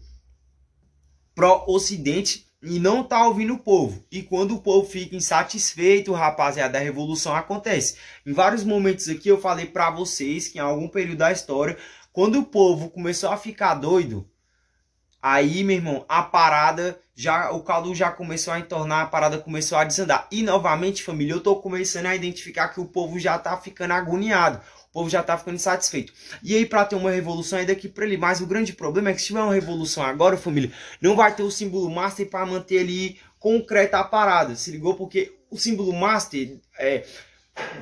pró-ocidente 1.34 2.46
e 2.62 2.78
não 2.78 3.04
tá 3.04 3.26
ouvindo 3.26 3.54
o 3.54 3.58
povo. 3.58 4.04
E 4.10 4.22
quando 4.22 4.54
o 4.54 4.60
povo 4.60 4.88
fica 4.88 5.16
insatisfeito, 5.16 6.12
rapaziada, 6.12 6.78
a 6.78 6.80
revolução 6.80 7.34
acontece. 7.34 7.96
Em 8.24 8.32
vários 8.32 8.64
momentos 8.64 9.08
aqui 9.08 9.28
eu 9.28 9.40
falei 9.40 9.66
para 9.66 9.90
vocês 9.90 10.48
que 10.48 10.58
em 10.58 10.60
algum 10.60 10.88
período 10.88 11.18
da 11.18 11.32
história, 11.32 11.76
quando 12.12 12.38
o 12.38 12.44
povo 12.44 12.90
começou 12.90 13.30
a 13.30 13.36
ficar 13.36 13.74
doido, 13.74 14.28
Aí, 15.26 15.64
meu 15.64 15.76
irmão, 15.76 16.04
a 16.06 16.22
parada 16.22 17.00
já 17.16 17.50
o 17.52 17.62
caldo 17.62 17.94
já 17.94 18.10
começou 18.10 18.52
a 18.52 18.58
entornar, 18.58 19.02
a 19.02 19.06
parada 19.06 19.38
começou 19.38 19.78
a 19.78 19.84
desandar. 19.84 20.26
E 20.30 20.42
novamente, 20.42 21.02
família, 21.02 21.34
eu 21.34 21.40
tô 21.40 21.56
começando 21.56 22.06
a 22.06 22.16
identificar 22.16 22.68
que 22.68 22.80
o 22.80 22.86
povo 22.86 23.18
já 23.18 23.38
tá 23.38 23.56
ficando 23.56 23.92
agoniado. 23.92 24.60
O 24.90 24.92
povo 24.94 25.10
já 25.10 25.22
tá 25.22 25.36
ficando 25.36 25.56
insatisfeito. 25.56 26.12
E 26.42 26.54
aí, 26.54 26.66
para 26.66 26.84
ter 26.84 26.96
uma 26.96 27.10
revolução 27.10 27.58
é 27.58 27.64
daqui 27.64 27.88
para 27.88 28.04
ali. 28.04 28.16
Mas 28.16 28.40
o 28.40 28.46
grande 28.46 28.72
problema 28.72 29.10
é 29.10 29.12
que 29.12 29.20
se 29.20 29.28
tiver 29.28 29.42
uma 29.42 29.54
revolução 29.54 30.02
agora, 30.02 30.36
família, 30.36 30.72
não 31.00 31.16
vai 31.16 31.34
ter 31.34 31.42
o 31.42 31.50
símbolo 31.50 31.90
master 31.90 32.28
para 32.28 32.46
manter 32.46 32.80
ali 32.80 33.18
concreta 33.38 33.98
a 33.98 34.04
parada. 34.04 34.56
Se 34.56 34.70
ligou? 34.70 34.94
Porque 34.94 35.36
o 35.50 35.56
símbolo 35.56 35.92
master 35.92 36.58
é 36.78 37.04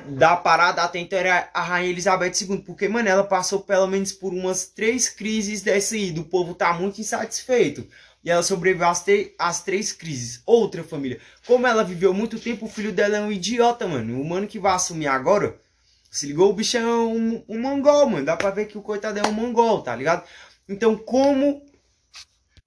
da 0.07 0.35
parada 0.35 0.83
até 0.83 0.99
então 0.99 1.17
era 1.17 1.49
a 1.53 1.61
Rainha 1.61 1.89
Elizabeth 1.89 2.31
II, 2.41 2.59
porque, 2.59 2.87
mano, 2.87 3.09
ela 3.09 3.23
passou 3.23 3.61
pelo 3.61 3.87
menos 3.87 4.11
por 4.11 4.31
umas 4.31 4.67
três 4.67 5.09
crises 5.09 5.63
dessa 5.63 5.95
aí, 5.95 6.11
do 6.11 6.23
povo 6.25 6.53
tá 6.53 6.73
muito 6.73 7.01
insatisfeito. 7.01 7.87
E 8.23 8.29
ela 8.29 8.41
sobreviveu 8.41 8.87
às, 8.87 9.03
às 9.37 9.63
três 9.63 9.91
crises. 9.91 10.41
Outra 10.45 10.83
família, 10.83 11.19
como 11.45 11.67
ela 11.67 11.83
viveu 11.83 12.13
muito 12.13 12.39
tempo, 12.39 12.65
o 12.65 12.69
filho 12.69 12.91
dela 12.91 13.17
é 13.17 13.21
um 13.21 13.31
idiota, 13.31 13.87
mano. 13.87 14.21
O 14.21 14.25
mano 14.25 14.47
que 14.47 14.59
vai 14.59 14.73
assumir 14.73 15.07
agora, 15.07 15.59
se 16.09 16.27
ligou, 16.27 16.49
o 16.49 16.53
bicho 16.53 16.77
é 16.77 16.85
um, 16.85 17.43
um 17.49 17.59
mongol, 17.59 18.09
mano. 18.09 18.25
Dá 18.25 18.37
pra 18.37 18.51
ver 18.51 18.65
que 18.65 18.77
o 18.77 18.81
coitado 18.81 19.19
é 19.19 19.27
um 19.27 19.33
mongol, 19.33 19.81
tá 19.81 19.95
ligado? 19.95 20.23
Então, 20.69 20.95
como 20.95 21.61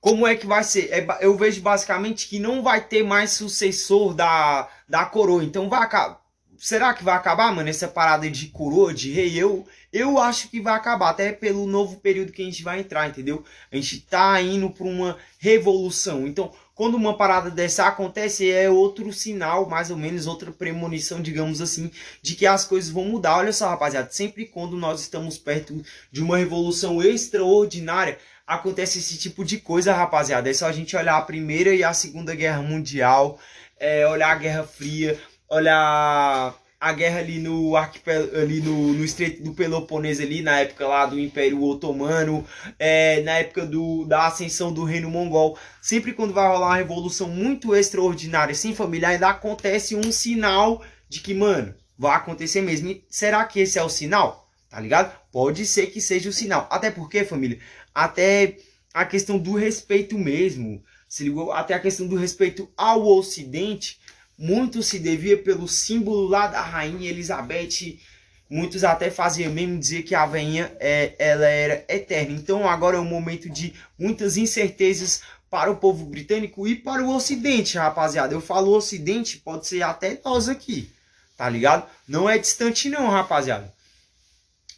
como 0.01 0.27
é 0.27 0.37
que 0.37 0.47
vai 0.47 0.63
ser? 0.63 0.89
É, 0.93 1.05
eu 1.21 1.37
vejo 1.37 1.61
basicamente 1.61 2.29
que 2.29 2.39
não 2.39 2.63
vai 2.63 2.87
ter 2.87 3.03
mais 3.03 3.33
sucessor 3.33 4.15
da, 4.15 4.69
da 4.89 5.05
coroa. 5.05 5.43
Então 5.43 5.69
vai 5.69 5.83
acabar 5.83 6.26
será 6.59 6.95
que 6.95 7.05
vai 7.05 7.15
acabar, 7.15 7.55
mano, 7.55 7.69
essa 7.69 7.89
parada 7.89 8.31
de 8.31 8.47
coroa, 8.49 8.93
de 8.93 9.13
rei? 9.13 9.37
Eu, 9.37 9.67
eu 9.93 10.19
acho 10.19 10.49
que 10.49 10.61
vai 10.61 10.75
acabar, 10.75 11.11
até 11.11 11.33
pelo 11.33 11.67
novo 11.67 11.97
período 11.97 12.33
que 12.33 12.43
a 12.43 12.45
gente 12.45 12.63
vai 12.63 12.81
entrar, 12.81 13.09
entendeu? 13.09 13.45
A 13.73 13.77
gente 13.77 14.01
tá 14.01 14.41
indo 14.41 14.71
para 14.71 14.87
uma 14.87 15.17
revolução. 15.39 16.27
Então, 16.27 16.53
quando 16.75 16.95
uma 16.95 17.17
parada 17.17 17.51
dessa 17.51 17.87
acontece, 17.87 18.51
é 18.51 18.69
outro 18.69 19.11
sinal, 19.13 19.67
mais 19.67 19.91
ou 19.91 19.97
menos, 19.97 20.27
outra 20.27 20.53
premonição, 20.53 21.23
digamos 21.23 21.61
assim, 21.63 21.91
de 22.21 22.35
que 22.35 22.47
as 22.47 22.65
coisas 22.65 22.91
vão 22.91 23.07
mudar. 23.07 23.39
Olha 23.39 23.53
só, 23.53 23.69
rapaziada, 23.69 24.11
sempre 24.11 24.45
quando 24.45 24.77
nós 24.77 25.01
estamos 25.01 25.39
perto 25.39 25.83
de 26.13 26.23
uma 26.23 26.37
revolução 26.37 27.03
extraordinária, 27.03 28.19
acontece 28.47 28.99
esse 28.99 29.17
tipo 29.17 29.45
de 29.45 29.59
coisa, 29.59 29.95
rapaziada. 29.95 30.51
É 30.51 30.53
só 30.53 30.67
a 30.67 30.73
gente 30.73 30.95
olhar 30.95 31.17
a 31.17 31.23
Primeira 31.23 31.75
e 31.75 31.83
a 31.83 31.95
Segunda 31.95 32.35
Guerra 32.35 32.61
Mundial, 32.61 33.41
é, 33.81 34.07
olhar 34.07 34.33
a 34.33 34.39
Guerra 34.39 34.65
Fria, 34.65 35.19
olhar 35.49 36.55
a 36.79 36.93
guerra 36.93 37.21
ali 37.21 37.39
no 37.39 37.75
arquipel 37.75 38.29
ali 38.35 38.61
no, 38.61 38.93
no 38.93 39.05
estreito 39.05 39.43
do 39.43 39.55
Peloponeso 39.55 40.23
ali 40.23 40.43
na 40.43 40.61
época 40.61 40.87
lá 40.87 41.07
do 41.07 41.19
Império 41.19 41.63
Otomano 41.63 42.47
é, 42.79 43.23
na 43.23 43.39
época 43.39 43.65
do, 43.65 44.05
da 44.05 44.27
ascensão 44.27 44.73
do 44.73 44.85
Reino 44.85 45.11
Mongol. 45.11 45.59
Sempre 45.81 46.13
quando 46.13 46.35
vai 46.35 46.47
rolar 46.47 46.69
uma 46.69 46.77
revolução 46.77 47.29
muito 47.29 47.75
extraordinária 47.75 48.53
assim 48.53 48.75
família 48.75 49.09
ainda 49.09 49.31
acontece 49.31 49.97
um 49.97 50.13
sinal 50.13 50.83
de 51.09 51.21
que 51.21 51.33
mano 51.33 51.75
vai 51.99 52.17
acontecer 52.17 52.61
mesmo. 52.61 52.89
E 52.91 53.05
será 53.09 53.45
que 53.45 53.61
esse 53.61 53.79
é 53.79 53.83
o 53.83 53.89
sinal? 53.89 54.49
Tá 54.69 54.79
ligado? 54.81 55.17
Pode 55.33 55.65
ser 55.65 55.87
que 55.87 56.01
seja 56.01 56.29
o 56.29 56.33
sinal. 56.33 56.67
Até 56.71 56.91
porque 56.91 57.25
família 57.25 57.59
até 57.95 58.59
a 58.93 59.07
questão 59.07 59.39
do 59.39 59.55
respeito 59.55 60.19
mesmo. 60.19 60.83
Se 61.09 61.25
ligou? 61.25 61.53
Até 61.53 61.73
a 61.73 61.81
questão 61.81 62.07
do 62.07 62.17
respeito 62.17 62.69
ao 62.77 63.07
Ocidente 63.07 63.99
muito 64.39 64.83
se 64.83 64.99
devia 64.99 65.39
pelo 65.39 65.67
símbolo 65.67 66.29
lá 66.29 66.47
da 66.47 66.61
rainha 66.61 67.09
Elizabeth. 67.09 67.99
Muitos 68.49 68.85
até 68.85 69.11
faziam 69.11 69.53
mesmo 69.53 69.79
dizer 69.79 70.03
que 70.03 70.15
a 70.15 70.25
rainha 70.25 70.73
é, 70.79 71.15
ela 71.19 71.47
era 71.47 71.85
eterna. 71.89 72.35
Então 72.35 72.69
agora 72.69 72.97
é 72.97 73.01
um 73.01 73.05
momento 73.05 73.49
de 73.49 73.75
muitas 73.99 74.37
incertezas 74.37 75.23
para 75.51 75.71
o 75.71 75.77
povo 75.77 76.05
britânico 76.05 76.69
e 76.69 76.77
para 76.77 77.03
o 77.03 77.15
Ocidente, 77.15 77.79
rapaziada. 77.79 78.35
Eu 78.35 78.41
falo 78.41 78.77
Ocidente, 78.77 79.39
pode 79.39 79.67
ser 79.67 79.83
até 79.83 80.21
nós 80.25 80.49
aqui, 80.49 80.91
tá 81.37 81.49
ligado? 81.49 81.89
Não 82.07 82.29
é 82.29 82.37
distante 82.37 82.89
não, 82.89 83.09
rapaziada. 83.09 83.73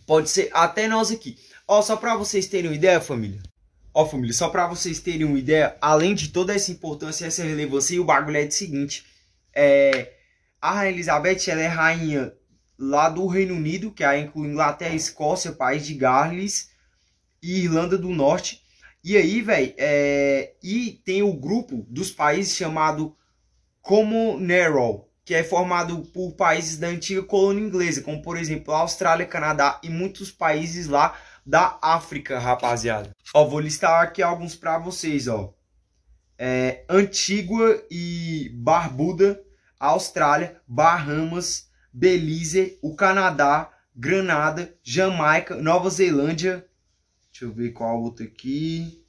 Pode 0.06 0.30
ser 0.30 0.50
até 0.52 0.88
nós 0.88 1.10
aqui. 1.10 1.36
Ó, 1.66 1.82
só 1.82 1.96
para 1.96 2.16
vocês 2.16 2.46
terem 2.46 2.70
uma 2.70 2.76
ideia, 2.76 3.00
família. 3.00 3.42
Ó, 3.92 4.06
família, 4.06 4.32
só 4.32 4.48
para 4.48 4.66
vocês 4.66 5.00
terem 5.00 5.24
uma 5.24 5.38
ideia, 5.38 5.76
além 5.80 6.14
de 6.14 6.28
toda 6.28 6.54
essa 6.54 6.70
importância, 6.70 7.26
essa 7.26 7.42
relevância, 7.42 8.00
o 8.00 8.04
bagulho 8.04 8.38
é 8.38 8.46
o 8.46 8.50
seguinte 8.50 9.04
é, 9.58 10.12
a 10.62 10.86
Elizabeth 10.86 11.48
ela 11.48 11.60
é 11.60 11.66
rainha 11.66 12.32
lá 12.78 13.08
do 13.08 13.26
Reino 13.26 13.56
Unido, 13.56 13.90
que 13.90 14.04
aí 14.04 14.22
inclui 14.22 14.48
Inglaterra, 14.48 14.94
Escócia, 14.94 15.50
País 15.50 15.84
de 15.84 15.94
Gales 15.94 16.70
e 17.42 17.64
Irlanda 17.64 17.98
do 17.98 18.10
Norte. 18.10 18.62
E 19.02 19.16
aí, 19.16 19.42
velho, 19.42 19.74
é, 19.76 20.54
e 20.62 21.00
tem 21.04 21.22
o 21.22 21.32
grupo 21.32 21.84
dos 21.88 22.12
países 22.12 22.56
chamado 22.56 23.16
Commonwealth, 23.82 25.08
que 25.24 25.34
é 25.34 25.42
formado 25.42 26.02
por 26.12 26.32
países 26.34 26.78
da 26.78 26.86
antiga 26.86 27.22
colônia 27.22 27.64
inglesa, 27.64 28.02
como 28.02 28.22
por 28.22 28.36
exemplo 28.36 28.72
a 28.72 28.78
Austrália, 28.78 29.26
Canadá 29.26 29.80
e 29.82 29.90
muitos 29.90 30.30
países 30.30 30.86
lá 30.86 31.18
da 31.44 31.78
África, 31.82 32.38
rapaziada. 32.38 33.10
Ó, 33.34 33.44
vou 33.44 33.58
listar 33.58 34.02
aqui 34.02 34.22
alguns 34.22 34.54
para 34.54 34.78
vocês, 34.78 35.26
ó. 35.26 35.52
É, 36.38 36.84
Antígua 36.88 37.82
e 37.90 38.50
Barbuda, 38.54 39.42
Austrália, 39.78 40.60
Bahamas, 40.66 41.68
Belize, 41.92 42.78
o 42.82 42.94
Canadá, 42.94 43.70
Granada, 43.94 44.74
Jamaica, 44.82 45.56
Nova 45.56 45.90
Zelândia. 45.90 46.66
Deixa 47.30 47.44
eu 47.44 47.52
ver 47.52 47.72
qual 47.72 48.00
outro 48.00 48.24
aqui. 48.24 49.04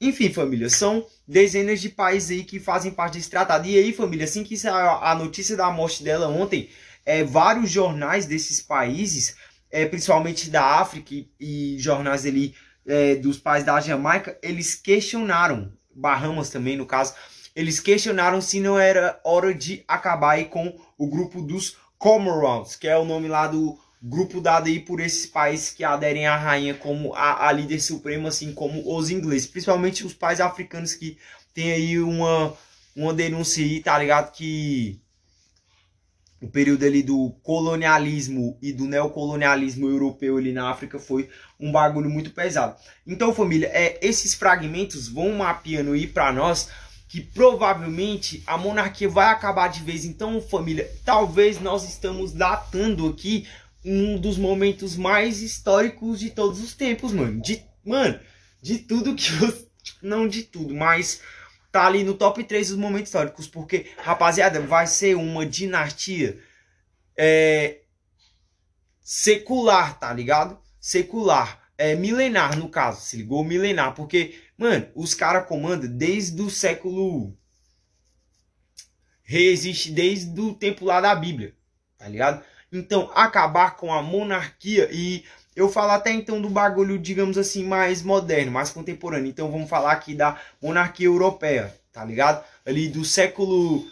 Enfim, 0.00 0.32
família, 0.32 0.68
são 0.68 1.06
dezenas 1.26 1.80
de 1.80 1.88
países 1.88 2.30
aí 2.30 2.44
que 2.44 2.60
fazem 2.60 2.92
parte 2.92 3.14
desse 3.14 3.30
tratado. 3.30 3.66
E 3.66 3.78
aí, 3.78 3.92
família, 3.92 4.24
assim 4.24 4.44
que 4.44 4.56
saiu 4.56 4.90
a 4.90 5.14
notícia 5.14 5.56
da 5.56 5.70
morte 5.70 6.02
dela 6.02 6.28
ontem, 6.28 6.68
é, 7.04 7.24
vários 7.24 7.70
jornais 7.70 8.26
desses 8.26 8.60
países, 8.60 9.36
é, 9.70 9.86
principalmente 9.86 10.50
da 10.50 10.80
África 10.80 11.14
e, 11.40 11.76
jornais 11.78 12.26
ali 12.26 12.54
é, 12.86 13.14
dos 13.14 13.38
países 13.38 13.64
da 13.64 13.80
Jamaica, 13.80 14.38
eles 14.42 14.74
questionaram, 14.74 15.72
Bahamas 15.94 16.50
também 16.50 16.76
no 16.76 16.84
caso, 16.84 17.14
eles 17.56 17.80
questionaram 17.80 18.42
se 18.42 18.60
não 18.60 18.78
era 18.78 19.18
hora 19.24 19.54
de 19.54 19.82
acabar 19.88 20.44
com 20.44 20.78
o 20.98 21.06
grupo 21.06 21.40
dos 21.40 21.78
Commonwealth, 21.96 22.76
que 22.78 22.86
é 22.86 22.98
o 22.98 23.06
nome 23.06 23.28
lá 23.28 23.46
do 23.46 23.78
grupo 24.02 24.42
dado 24.42 24.66
aí 24.66 24.78
por 24.78 25.00
esses 25.00 25.24
países 25.24 25.70
que 25.70 25.82
aderem 25.82 26.26
à 26.26 26.36
rainha 26.36 26.74
como 26.74 27.14
a, 27.14 27.48
a 27.48 27.52
líder 27.52 27.80
suprema, 27.80 28.28
assim 28.28 28.52
como 28.52 28.94
os 28.94 29.08
ingleses, 29.08 29.46
principalmente 29.46 30.04
os 30.04 30.12
países 30.12 30.44
africanos 30.44 30.94
que 30.94 31.16
tem 31.54 31.72
aí 31.72 31.98
uma, 31.98 32.52
uma 32.94 33.14
denúncia 33.14 33.64
aí, 33.64 33.80
tá 33.80 33.98
ligado? 33.98 34.32
Que 34.32 35.00
o 36.42 36.48
período 36.48 36.84
ali 36.84 37.02
do 37.02 37.30
colonialismo 37.42 38.58
e 38.60 38.70
do 38.70 38.84
neocolonialismo 38.84 39.88
europeu 39.88 40.36
ali 40.36 40.52
na 40.52 40.68
África 40.70 40.98
foi 40.98 41.30
um 41.58 41.72
bagulho 41.72 42.10
muito 42.10 42.30
pesado. 42.30 42.76
Então, 43.06 43.34
família, 43.34 43.70
é, 43.72 43.98
esses 44.02 44.34
fragmentos 44.34 45.08
vão 45.08 45.32
mapeando 45.32 45.92
aí 45.92 46.06
para 46.06 46.30
nós 46.30 46.68
que 47.08 47.20
provavelmente 47.20 48.42
a 48.46 48.58
monarquia 48.58 49.08
vai 49.08 49.28
acabar 49.28 49.68
de 49.68 49.82
vez. 49.82 50.04
Então, 50.04 50.40
família, 50.40 50.90
talvez 51.04 51.60
nós 51.60 51.84
estamos 51.84 52.32
datando 52.32 53.08
aqui 53.08 53.46
um 53.84 54.18
dos 54.18 54.36
momentos 54.36 54.96
mais 54.96 55.40
históricos 55.40 56.18
de 56.18 56.30
todos 56.30 56.60
os 56.60 56.74
tempos, 56.74 57.12
mano. 57.12 57.40
De, 57.40 57.62
mano, 57.84 58.18
de 58.60 58.78
tudo 58.78 59.14
que 59.14 59.30
você. 59.38 59.66
Não 60.02 60.26
de 60.26 60.42
tudo, 60.42 60.74
mas 60.74 61.20
tá 61.70 61.86
ali 61.86 62.02
no 62.02 62.14
top 62.14 62.42
3 62.42 62.70
dos 62.70 62.76
momentos 62.76 63.08
históricos. 63.08 63.46
Porque, 63.46 63.86
rapaziada, 63.98 64.60
vai 64.60 64.84
ser 64.88 65.14
uma 65.16 65.46
dinastia 65.46 66.40
é, 67.16 67.82
secular, 69.00 69.96
tá 69.98 70.12
ligado? 70.12 70.58
Secular. 70.80 71.65
É 71.78 71.94
milenar, 71.94 72.56
no 72.56 72.68
caso, 72.68 73.02
se 73.02 73.16
ligou? 73.16 73.44
Milenar. 73.44 73.94
Porque 73.94 74.34
Mano, 74.56 74.88
os 74.94 75.12
caras 75.12 75.46
comandam 75.46 75.90
desde 75.90 76.40
o 76.40 76.48
século. 76.48 77.36
Reexiste 79.22 79.90
desde 79.90 80.40
o 80.40 80.54
tempo 80.54 80.84
lá 80.84 81.00
da 81.00 81.14
Bíblia, 81.14 81.54
tá 81.98 82.08
ligado? 82.08 82.42
Então, 82.72 83.10
acabar 83.14 83.76
com 83.76 83.92
a 83.92 84.00
monarquia 84.00 84.88
e 84.92 85.24
eu 85.54 85.68
falo 85.68 85.92
até 85.92 86.12
então 86.12 86.40
do 86.40 86.48
bagulho, 86.48 86.98
digamos 86.98 87.36
assim, 87.36 87.64
mais 87.64 88.02
moderno, 88.02 88.52
mais 88.52 88.70
contemporâneo. 88.70 89.28
Então, 89.28 89.50
vamos 89.50 89.68
falar 89.68 89.92
aqui 89.92 90.14
da 90.14 90.40
monarquia 90.62 91.06
europeia, 91.06 91.74
tá 91.92 92.04
ligado? 92.04 92.44
Ali 92.64 92.88
do 92.88 93.04
século 93.04 93.86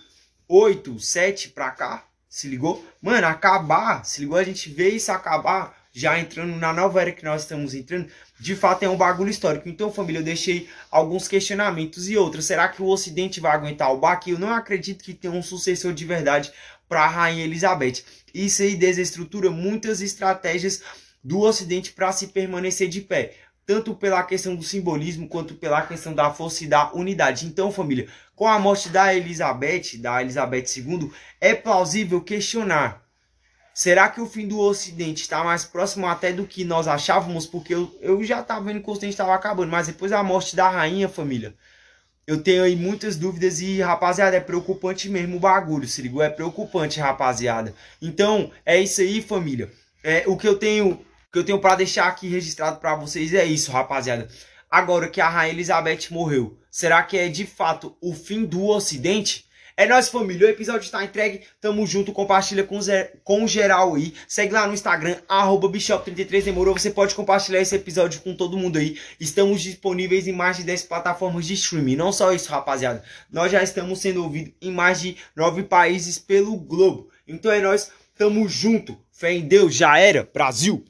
8, 0.48 1.00
7 1.00 1.48
pra 1.50 1.72
cá, 1.72 2.06
se 2.28 2.48
ligou? 2.48 2.84
Mano, 3.02 3.26
acabar, 3.26 4.04
se 4.04 4.20
ligou? 4.20 4.38
A 4.38 4.44
gente 4.44 4.70
vê 4.70 4.90
isso 4.90 5.10
acabar 5.10 5.83
já 5.94 6.18
entrando 6.18 6.56
na 6.56 6.72
nova 6.72 7.00
era 7.00 7.12
que 7.12 7.24
nós 7.24 7.42
estamos 7.42 7.72
entrando, 7.72 8.08
de 8.40 8.56
fato 8.56 8.82
é 8.82 8.88
um 8.88 8.96
bagulho 8.96 9.30
histórico. 9.30 9.68
Então, 9.68 9.92
família, 9.92 10.18
eu 10.18 10.24
deixei 10.24 10.68
alguns 10.90 11.28
questionamentos 11.28 12.08
e 12.08 12.16
outros. 12.16 12.46
Será 12.46 12.68
que 12.68 12.82
o 12.82 12.88
Ocidente 12.88 13.38
vai 13.38 13.52
aguentar 13.52 13.92
o 13.92 13.98
baque? 13.98 14.32
Eu 14.32 14.38
não 14.38 14.52
acredito 14.52 15.04
que 15.04 15.14
tenha 15.14 15.32
um 15.32 15.42
sucessor 15.42 15.92
de 15.94 16.04
verdade 16.04 16.52
para 16.88 17.04
a 17.04 17.08
Rainha 17.08 17.44
Elizabeth. 17.44 18.02
Isso 18.34 18.62
aí 18.62 18.74
desestrutura 18.74 19.52
muitas 19.52 20.02
estratégias 20.02 20.82
do 21.22 21.40
Ocidente 21.40 21.92
para 21.92 22.10
se 22.10 22.26
permanecer 22.26 22.88
de 22.88 23.00
pé 23.00 23.34
tanto 23.66 23.94
pela 23.94 24.22
questão 24.22 24.54
do 24.54 24.62
simbolismo 24.62 25.26
quanto 25.26 25.54
pela 25.54 25.82
questão 25.82 26.12
da 26.14 26.30
força 26.30 26.64
e 26.64 26.66
da 26.66 26.92
unidade. 26.92 27.46
Então, 27.46 27.72
família, 27.72 28.08
com 28.34 28.46
a 28.46 28.58
morte 28.58 28.88
da 28.90 29.14
Elizabeth, 29.14 29.96
da 29.98 30.20
Elizabeth 30.20 30.66
II, 30.76 31.10
é 31.40 31.54
plausível 31.54 32.20
questionar 32.20 33.03
Será 33.74 34.08
que 34.08 34.20
o 34.20 34.26
fim 34.26 34.46
do 34.46 34.60
Ocidente 34.60 35.22
está 35.22 35.42
mais 35.42 35.64
próximo 35.64 36.06
até 36.06 36.32
do 36.32 36.46
que 36.46 36.64
nós 36.64 36.86
achávamos? 36.86 37.44
Porque 37.44 37.74
eu, 37.74 37.92
eu 38.00 38.22
já 38.22 38.40
estava 38.40 38.64
vendo 38.64 38.80
que 38.80 38.88
o 38.88 38.92
Ocidente 38.92 39.14
estava 39.14 39.34
acabando, 39.34 39.72
mas 39.72 39.88
depois 39.88 40.12
da 40.12 40.22
morte 40.22 40.54
da 40.54 40.68
rainha, 40.68 41.08
família, 41.08 41.52
eu 42.24 42.40
tenho 42.40 42.62
aí 42.62 42.76
muitas 42.76 43.16
dúvidas 43.16 43.60
e, 43.60 43.80
rapaziada, 43.80 44.36
é 44.36 44.40
preocupante 44.40 45.08
mesmo 45.08 45.36
o 45.36 45.40
bagulho, 45.40 45.88
se 45.88 46.00
ligou? 46.00 46.22
É 46.22 46.30
preocupante, 46.30 47.00
rapaziada. 47.00 47.74
Então, 48.00 48.52
é 48.64 48.80
isso 48.80 49.00
aí, 49.00 49.20
família. 49.20 49.70
É, 50.04 50.22
o 50.26 50.36
que 50.36 50.46
eu 50.46 50.56
tenho 50.56 51.04
que 51.32 51.38
eu 51.40 51.44
tenho 51.44 51.58
para 51.58 51.74
deixar 51.74 52.06
aqui 52.06 52.28
registrado 52.28 52.78
para 52.78 52.94
vocês 52.94 53.34
é 53.34 53.44
isso, 53.44 53.72
rapaziada. 53.72 54.28
Agora 54.70 55.08
que 55.08 55.20
a 55.20 55.28
Rainha 55.28 55.52
Elizabeth 55.52 56.06
morreu, 56.12 56.56
será 56.70 57.02
que 57.02 57.18
é 57.18 57.28
de 57.28 57.44
fato 57.44 57.96
o 58.00 58.14
fim 58.14 58.44
do 58.44 58.64
Ocidente? 58.68 59.43
É 59.76 59.86
nóis, 59.86 60.08
família. 60.08 60.46
O 60.46 60.50
episódio 60.50 60.84
está 60.84 61.02
entregue. 61.02 61.40
Tamo 61.60 61.84
junto. 61.84 62.12
Compartilha 62.12 62.62
com, 62.62 62.78
com 63.24 63.46
geral 63.48 63.96
aí. 63.96 64.14
Segue 64.28 64.52
lá 64.52 64.68
no 64.68 64.74
Instagram, 64.74 65.16
Bishop33. 65.28 66.44
Demorou? 66.44 66.78
Você 66.78 66.92
pode 66.92 67.12
compartilhar 67.12 67.60
esse 67.60 67.74
episódio 67.74 68.20
com 68.20 68.36
todo 68.36 68.56
mundo 68.56 68.78
aí. 68.78 68.96
Estamos 69.18 69.62
disponíveis 69.62 70.28
em 70.28 70.32
mais 70.32 70.58
de 70.58 70.62
10 70.62 70.84
plataformas 70.84 71.46
de 71.46 71.54
streaming. 71.54 71.96
Não 71.96 72.12
só 72.12 72.32
isso, 72.32 72.50
rapaziada. 72.50 73.02
Nós 73.32 73.50
já 73.50 73.64
estamos 73.64 73.98
sendo 73.98 74.22
ouvidos 74.22 74.54
em 74.62 74.70
mais 74.70 75.00
de 75.00 75.16
9 75.34 75.64
países 75.64 76.20
pelo 76.20 76.56
globo. 76.56 77.10
Então 77.26 77.50
é 77.50 77.60
nóis. 77.60 77.90
Tamo 78.16 78.48
junto. 78.48 78.96
Fé 79.10 79.32
em 79.32 79.42
Deus. 79.42 79.74
Já 79.74 79.98
era. 79.98 80.28
Brasil. 80.32 80.82